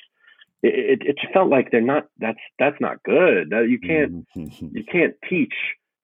[0.63, 2.07] it it, it felt like they're not.
[2.19, 3.51] That's that's not good.
[3.51, 4.75] You can't Mhm.
[4.75, 5.55] you can't teach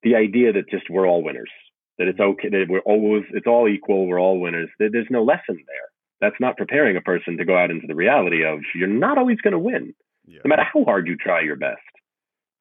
[0.03, 1.51] the idea that just we're all winners.
[1.99, 2.49] That it's okay.
[2.49, 4.07] That we're always it's all equal.
[4.07, 4.71] We're all winners.
[4.79, 5.89] There's no lesson there.
[6.23, 9.39] That's not preparing a person to go out into the reality of you're not always
[9.43, 9.93] going to win,
[10.27, 10.41] Yeah.
[10.45, 11.81] no matter how hard you try your best.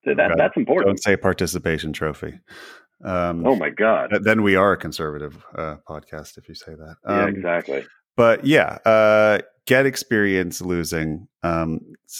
[0.04, 0.88] So that that's important.
[0.88, 2.34] Don't say participation trophy.
[3.04, 4.10] Um, Oh my god.
[4.24, 6.96] then we are a conservative uh, podcast if you say that.
[7.08, 7.86] yeah, Um, exactly.
[8.18, 11.28] But yeah, uh, get experience losing.
[11.44, 11.80] Um,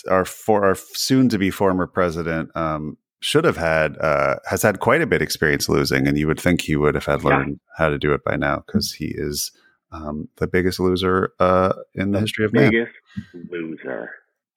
[0.10, 4.80] our for our soon to be former president um, should have had uh, has had
[4.80, 7.30] quite a bit experience losing, and you would think he would have had Yeah.
[7.30, 9.52] learned how to do it by now because he is
[9.92, 12.72] um, the biggest loser uh, in the history of man.
[12.72, 12.94] Biggest
[13.52, 14.10] loser.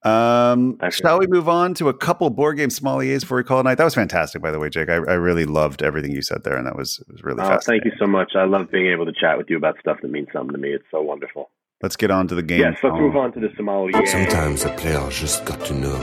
[0.03, 3.63] Um, shall we move on to a couple board game sommeliers before we call it
[3.63, 3.77] night?
[3.77, 4.91] That was fantastic, by the way, Jake.
[4.91, 7.85] I, I really loved everything you said there, and that was was really Oh, fascinating.
[7.85, 8.33] thank you so much.
[8.37, 10.71] I love being able to chat with you about stuff that means something to me.
[10.75, 11.49] It's so wonderful.
[11.83, 12.61] Let's get on to the game.
[12.61, 13.01] Yes, let's Oh.
[13.01, 14.07] move on to the sommelier.
[14.07, 15.97] Sometimes a player just got to know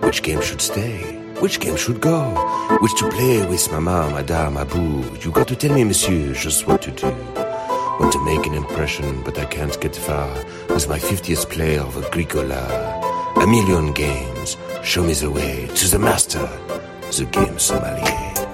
[0.00, 0.98] which game should stay,
[1.38, 2.18] which game should go,
[2.80, 5.04] which to play with mama, madame, abou.
[5.22, 7.14] You got to tell me, monsieur, just what to do.
[7.98, 10.28] Want to make an impression, but I can't get far
[10.68, 12.62] with my 50th player of Agricola.
[13.36, 16.46] A million games, show me the way to the master,
[17.16, 18.45] the game sommelier.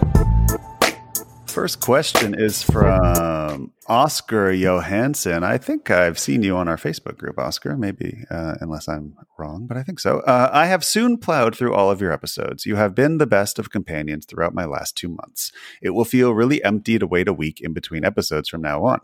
[1.53, 5.45] First question is from Oscar Johansson.
[5.45, 9.67] I think I've seen you on our Facebook group, Oscar, maybe, uh, unless I'm wrong,
[9.67, 10.21] but I think so.
[10.21, 12.65] Uh, I have soon plowed through all of your episodes.
[12.65, 15.53] You have been the best of companions throughout my last two months.
[15.83, 19.01] It will feel really empty to wait a week in between episodes from now on.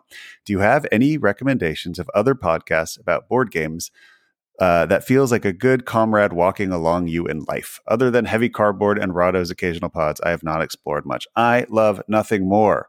[0.46, 3.90] Do you have any recommendations of other podcasts about board games
[4.58, 7.80] uh, that feels like a good comrade walking along you in life.
[7.86, 11.26] Other than heavy cardboard and Rahdo's occasional pods, I have not explored much.
[11.36, 12.88] I love nothing more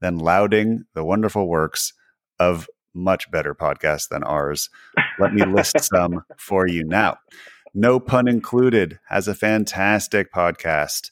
[0.00, 1.92] than lauding the wonderful works
[2.38, 4.70] of much better podcasts than ours.
[5.18, 7.18] Let me list some for you now.
[7.74, 11.10] No pun included has a fantastic podcast.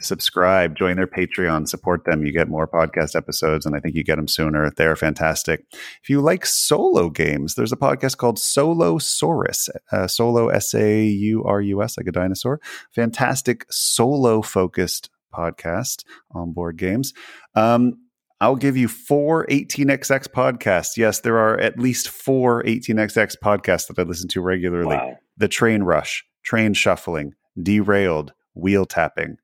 [0.00, 2.24] Subscribe, join their Patreon, support them.
[2.26, 4.70] You get more podcast episodes, and I think you get them sooner.
[4.70, 5.64] They're fantastic.
[6.02, 11.04] If you like solo games, there's a podcast called Solo Saurus, uh, Solo S A
[11.04, 12.60] U R U S, like a dinosaur.
[12.94, 17.12] Fantastic solo focused podcast on board games.
[17.54, 17.94] Um,
[18.40, 20.96] I'll give you four 18xx podcasts.
[20.96, 24.96] Yes, there are at least four 18xx podcasts that I listen to regularly.
[24.96, 25.16] Wow.
[25.38, 29.38] The Train Rush, Train Shuffling, Derailed, Wheel Tapping.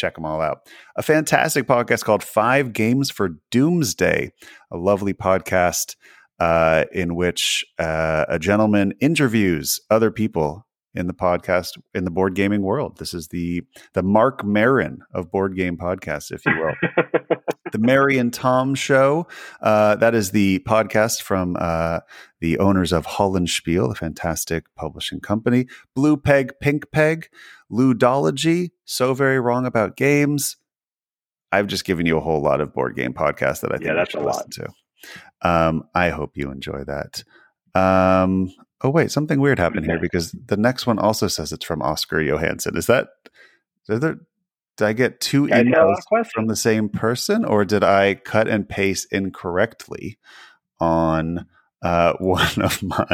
[0.00, 0.66] Check them all out.
[0.96, 4.32] A fantastic podcast called Five Games for Doomsday,
[4.70, 5.94] a lovely podcast
[6.40, 12.34] uh, in which uh, a gentleman interviews other people in the podcast in the board
[12.34, 12.98] gaming world.
[12.98, 13.62] This is the
[13.94, 16.74] the Marc Maron of board game podcasts, if you will
[17.72, 19.28] the Mary and Tom Show.
[19.60, 22.00] Uh, that is the podcast from uh,
[22.40, 25.66] the owners of Hollandspiel, a fantastic publishing company.
[25.94, 27.28] Blue Peg, Pink Peg,
[27.70, 30.56] Ludology, So Very Wrong About Games.
[31.52, 33.90] I've just given you a whole lot of board game podcasts that I think Yeah,
[33.92, 34.46] you that's should a lot.
[34.48, 34.50] listen
[35.42, 35.48] to.
[35.48, 37.22] Um, I hope you enjoy that.
[37.74, 38.50] Um,
[38.82, 42.20] oh wait, something weird happened here because the next one also says it's from Oscar
[42.20, 42.76] Johansson.
[42.76, 43.08] Is that?
[43.88, 44.18] There,
[44.76, 47.84] did I get two Guys got a lot emails from the same person, or did
[47.84, 50.18] I cut and paste incorrectly
[50.78, 51.46] on
[51.82, 53.04] uh, one of my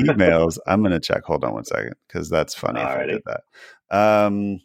[0.00, 0.58] emails?
[0.66, 1.24] I'm going to check.
[1.24, 3.42] Hold on one second, because that's funny if I did that.
[3.94, 4.60] Um,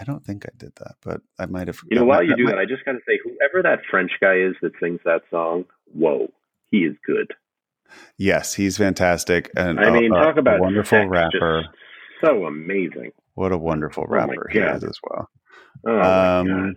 [0.00, 1.78] I don't think I did that, but I might have.
[1.88, 4.10] You know, while you do might- that, I just got to say, whoever that French
[4.20, 6.32] guy is that sings that song, whoa,
[6.70, 7.32] he is good.
[8.18, 11.64] Yes, he's fantastic, and I mean, a- talk about wonderful rapper.
[12.22, 13.12] so amazing.
[13.34, 14.76] What a wonderful my rapper he God.
[14.76, 15.28] is as well.
[15.86, 16.74] Oh um,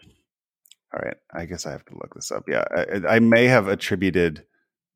[0.94, 2.44] all right, I guess I have to look this up.
[2.48, 4.44] Yeah, I, I may have attributed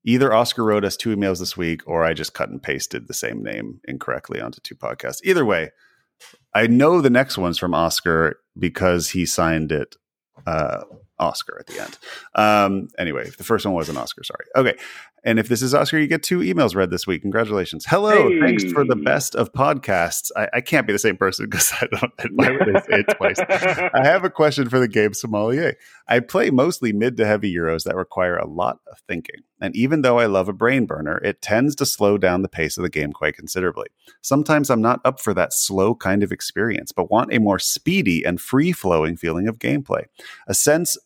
[0.03, 3.13] either Oscar wrote us two emails this week, or I just cut and pasted the
[3.13, 5.19] same name incorrectly onto two podcasts.
[5.23, 5.71] Either way,
[6.53, 9.95] I know the next one's from Oscar because he signed it
[10.47, 10.81] uh,
[11.19, 11.97] Oscar at the end.
[12.35, 14.23] Um, anyway, the first one was an Oscar.
[14.23, 14.45] Sorry.
[14.55, 14.77] Okay.
[15.23, 17.21] And if this is Oscar, you get two emails read this week.
[17.21, 17.85] Congratulations.
[17.87, 18.29] Hello.
[18.39, 20.31] Thanks for the best of podcasts.
[20.35, 22.11] I, I can't be the same person because I don't.
[22.33, 23.39] Why would they say it twice?
[23.93, 25.75] I have a question for the game sommelier.
[26.07, 29.41] I play mostly mid to heavy Euros that require a lot of thinking.
[29.61, 32.77] And even though I love a brain burner, it tends to slow down the pace
[32.77, 33.87] of the game quite considerably.
[34.21, 38.23] Sometimes I'm not up for that slow kind of experience, but want a more speedy
[38.23, 40.05] and free flowing feeling of gameplay.
[40.47, 40.97] A sense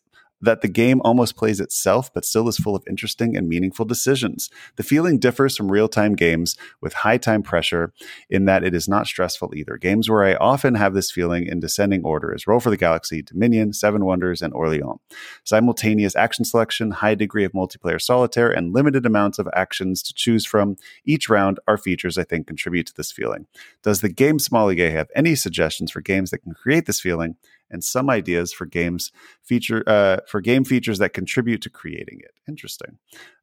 [0.45, 4.49] that the game almost plays itself, but still is full of interesting and meaningful decisions.
[4.77, 7.93] The feeling differs from real time games with high time pressure
[8.29, 9.77] in that it is not stressful either.
[9.77, 13.21] Games where I often have this feeling in descending order is Roll for the Galaxy,
[13.21, 14.99] Dominion, Seven Wonders, and Orleans.
[15.43, 20.45] Simultaneous action selection, high degree of multiplayer solitaire, and limited amounts of actions to choose
[20.45, 23.47] from each round are features I think contribute to this feeling.
[23.83, 27.35] Does the game Sommelier have any suggestions for games that can create this feeling?
[27.75, 29.11] And some ideas for games
[29.43, 32.31] feature uh, for game features that contribute to creating it.
[32.47, 32.97] Interesting.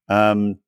[0.09, 0.59] Um,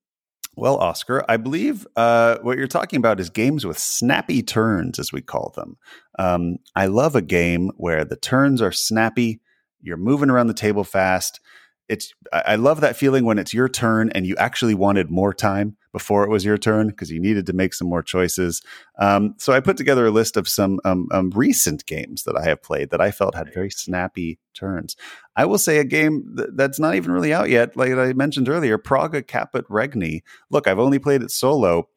[0.54, 5.12] well, Oscar, I believe uh, what you're talking about is games with snappy turns, as
[5.12, 5.78] we call them.
[6.18, 9.40] Um, I love a game where the turns are snappy.
[9.80, 11.40] You're moving around the table fast.
[11.88, 15.76] It's I love that feeling when it's your turn and you actually wanted more time
[15.94, 18.60] before it was your turn because you needed to make some more choices.
[18.98, 22.42] Um, so I put together a list of some um, um, recent games that I
[22.42, 24.96] have played that I felt had very snappy turns.
[25.36, 28.48] I will say a game th- that's not even really out yet, like I mentioned
[28.48, 30.24] earlier, Praga Caput Regni.
[30.50, 31.88] Look, I've only played it solo,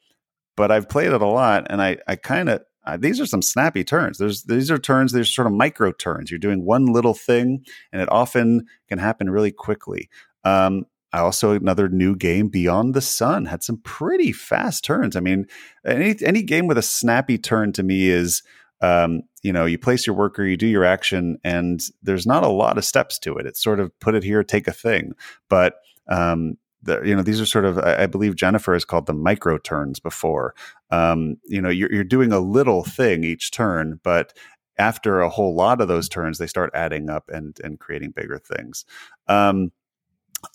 [0.55, 3.41] but I've played it a lot, and I I kind of uh, these are some
[3.41, 4.19] snappy turns.
[4.19, 5.11] There's these are turns.
[5.11, 6.29] There's sort of micro turns.
[6.29, 10.07] You're doing one little thing, and it often can happen really quickly.
[10.43, 10.85] Um,
[11.19, 15.15] also another new game, Beyond the Sun, had some pretty fast turns.
[15.15, 15.45] I mean,
[15.85, 18.43] any any game with a snappy turn to me is,
[18.81, 22.49] um, you know, you place your worker, you do your action, and there's not a
[22.49, 23.45] lot of steps to it.
[23.45, 25.13] It's sort of put it here, take a thing,
[25.49, 25.75] but
[26.09, 29.21] um, the, you know these are sort of I, I believe Jennifer has called them
[29.21, 30.55] micro turns before.
[30.89, 34.33] Um, you know, you're, you're doing a little thing each turn, but
[34.77, 38.37] after a whole lot of those turns, they start adding up and and creating bigger
[38.37, 38.85] things.
[39.27, 39.71] Um,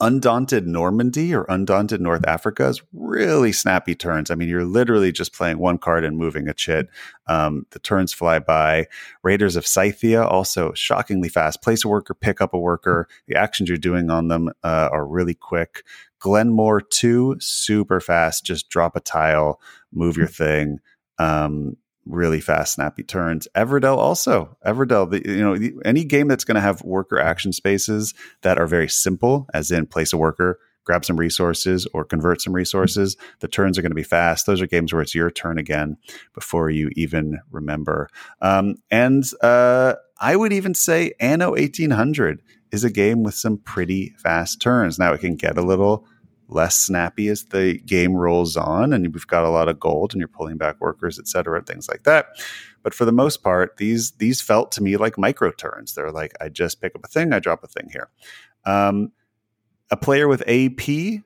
[0.00, 4.30] Undaunted Normandy or Undaunted North Africa is really snappy turns.
[4.30, 6.88] I mean, you're literally just playing one card and moving a chit.
[7.26, 8.86] Um, the turns fly by.
[9.24, 11.62] Raiders of Scythia also shockingly fast.
[11.62, 13.08] Place a worker, pick up a worker.
[13.26, 15.82] The actions you're doing on them uh, are really quick.
[16.20, 18.44] Glenmore 2, super fast.
[18.44, 19.60] Just drop a tile,
[19.92, 20.78] move your thing.
[21.18, 23.48] Um, really fast, snappy turns.
[23.54, 24.56] Everdell also.
[24.66, 28.58] Everdell, the, you know, the, any game that's going to have worker action spaces that
[28.58, 33.16] are very simple, as in place a worker, grab some resources, or convert some resources,
[33.40, 34.46] the turns are going to be fast.
[34.46, 35.96] Those are games where it's your turn again
[36.34, 38.08] before you even remember.
[38.40, 42.42] Um, and uh, I would even say Anno 1800
[42.72, 44.98] is a game with some pretty fast turns.
[44.98, 46.06] Now it can get a little
[46.52, 50.20] less snappy as the game rolls on and we've got a lot of gold and
[50.20, 52.26] you're pulling back workers et cetera things like that.
[52.82, 55.94] But for the most part these these felt to me like micro turns.
[55.94, 58.08] They're like i just pick up a thing i drop a thing here.
[58.64, 59.12] Um,
[59.90, 61.22] a player with ap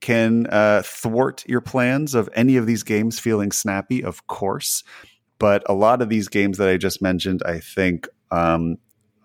[0.00, 4.82] can uh, thwart your plans of any of these games feeling snappy of course.
[5.38, 8.76] But a lot of these games that i just mentioned i think um,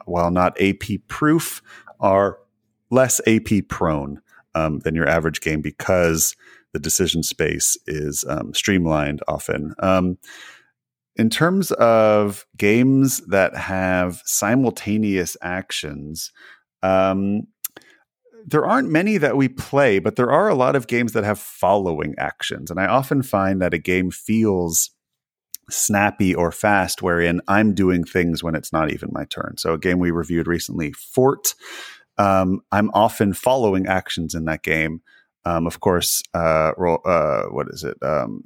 [0.06, 1.62] while not ap proof
[2.00, 2.38] are
[2.90, 4.22] less ap prone
[4.56, 6.36] um, than your average game because
[6.74, 9.74] the decision space is um, streamlined often.
[9.80, 10.18] Um,
[11.16, 16.32] in terms of games that have simultaneous actions,
[16.84, 17.48] um,
[18.46, 21.40] there aren't many that we play, but there are a lot of games that have
[21.40, 22.70] following actions.
[22.70, 24.92] And I often find that a game feels
[25.70, 29.56] snappy or fast, wherein I'm doing things when it's not even my turn.
[29.58, 31.56] So, a game we reviewed recently, Fort
[32.18, 35.02] um, I'm often following actions in that game.
[35.46, 37.98] Um, of course, uh, roll, uh, what is it?
[38.02, 38.46] Um,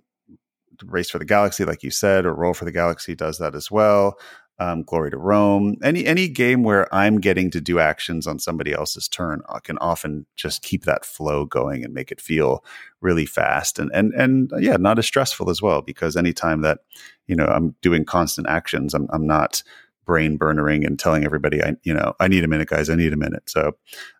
[0.85, 3.69] Race for the Galaxy, like you said, or Roll for the Galaxy does that as
[3.71, 4.17] well.
[4.59, 8.73] um, Glory to Rome, any any game where I'm getting to do actions on somebody
[8.73, 12.63] else's turn, I can often just keep that flow going and make it feel
[13.01, 15.81] really fast and and and yeah, not as stressful as well.
[15.81, 16.79] Because anytime that
[17.27, 19.63] you know I'm doing constant actions, I'm I'm not
[20.09, 23.13] brain burnering and telling everybody I you know I need a minute, guys, I need
[23.13, 23.47] a minute.
[23.47, 23.73] So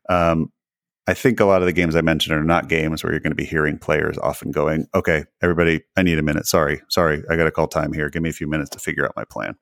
[0.07, 0.52] um,
[1.07, 3.32] I think a lot of the games I mentioned are not games where you're going
[3.32, 6.45] to be hearing players often going, okay, everybody, I need a minute.
[6.45, 8.11] Sorry, sorry, I got to call time here.
[8.11, 9.56] Give me a few minutes to figure out my plan.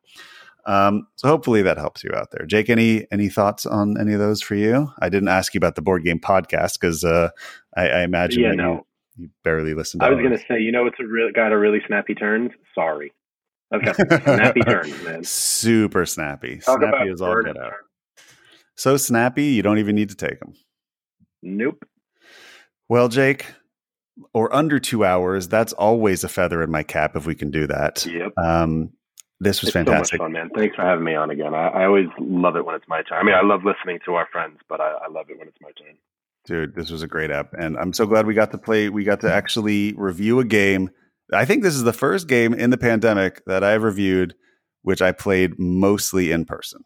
[0.66, 2.46] Um, so hopefully that helps you out there.
[2.46, 4.92] Jake, any any thoughts on any of those for you?
[5.00, 7.30] I didn't ask you about the board game podcast because uh,
[7.78, 8.86] I, I, imagine yeah, no.
[9.16, 10.04] you, you barely listened.
[10.04, 12.52] I was going to say, you know, it's a real got a really snappy turns.
[12.76, 13.14] Sorry,
[13.72, 13.82] Some
[14.22, 15.24] snappy turns, man.
[15.24, 16.58] Super snappy.
[16.60, 17.74] Talk snappy is all get out.
[18.76, 20.54] So snappy, you don't even need to take them.
[21.42, 21.84] Nope.
[22.90, 23.46] Well, Jake,
[24.34, 27.68] or under two hours, that's always a feather in my cap if we can do
[27.68, 28.06] that.
[28.06, 28.32] Yep.
[28.38, 28.92] Um,
[29.40, 30.20] this was It's so much fantastic.
[30.20, 30.50] fun, man.
[30.56, 31.54] Thanks for having me on again.
[31.54, 33.20] I, I always love it when it's my turn.
[33.20, 35.58] I mean, I love listening to our friends, but I, I love it when it's
[35.62, 35.96] my turn.
[36.46, 37.54] Dude, this was a great app.
[37.54, 40.90] And I'm so glad we got to play, we got to actually review a game.
[41.34, 44.36] I think this is the first game in the pandemic that I've reviewed,
[44.84, 46.82] which I played mostly in person.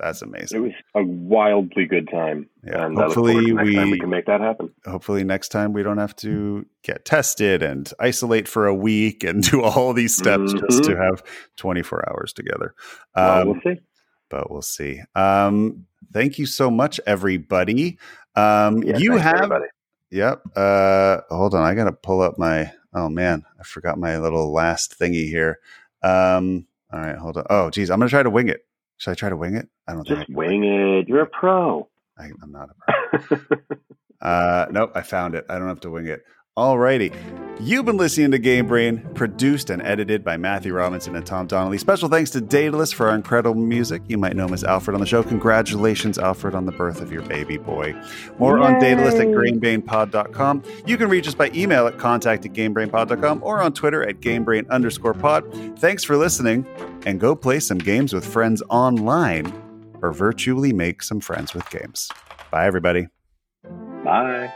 [0.00, 0.58] That's amazing.
[0.58, 2.86] It was a wildly good time, Yeah.
[2.86, 3.54] and I look forward Hopefully to
[3.84, 4.70] we we can make that happen.
[4.84, 9.42] hopefully next time we don't have to get tested and isolate for a week and
[9.50, 11.04] do all these steps just to Mhm.
[11.10, 11.22] have
[11.56, 12.74] 24 hours together.
[13.14, 13.80] Well, Um, we'll see.
[14.28, 15.00] but we'll see.
[15.14, 17.96] Um, thank you so much, everybody.
[18.34, 19.66] Um, Yeah, you have, everybody.
[20.10, 20.42] yep.
[20.56, 22.72] Uh, hold on, I gotta pull up my.
[22.94, 25.58] Oh man, I forgot my little last thingy here.
[26.02, 27.46] Um, all right, hold on.
[27.50, 28.64] Oh, geez, I'm gonna try to wing it.
[28.98, 29.68] Should I try to wing it?
[29.88, 31.08] I don't think Just can wing it.
[31.08, 31.88] You're a pro.
[32.18, 33.38] I, I'm not a pro.
[34.20, 35.44] Uh, nope, I found it.
[35.50, 36.24] I don't have to wing it.
[36.56, 37.12] Alrighty.
[37.60, 41.78] You've been listening to Game Brain, produced and edited by Matthew Robinson and Tom Donnelly.
[41.78, 44.02] Special thanks to Daedalus for our incredible music.
[44.06, 45.22] You might know him as Alfred on the show.
[45.22, 47.94] Congratulations, Alfred, on the birth of your baby boy.
[48.38, 50.62] More on Daedalus at GameBrainPod.com.
[50.86, 54.68] You can reach us by email at contact at GameBrainPod.com or on Twitter at GameBrain
[54.68, 55.44] underscore pod.
[55.78, 56.66] Thanks for listening,
[57.06, 59.52] and go play some games with friends online
[60.02, 62.10] or virtually make some friends with games.
[62.50, 63.08] Bye, everybody.
[64.04, 64.52] Bye.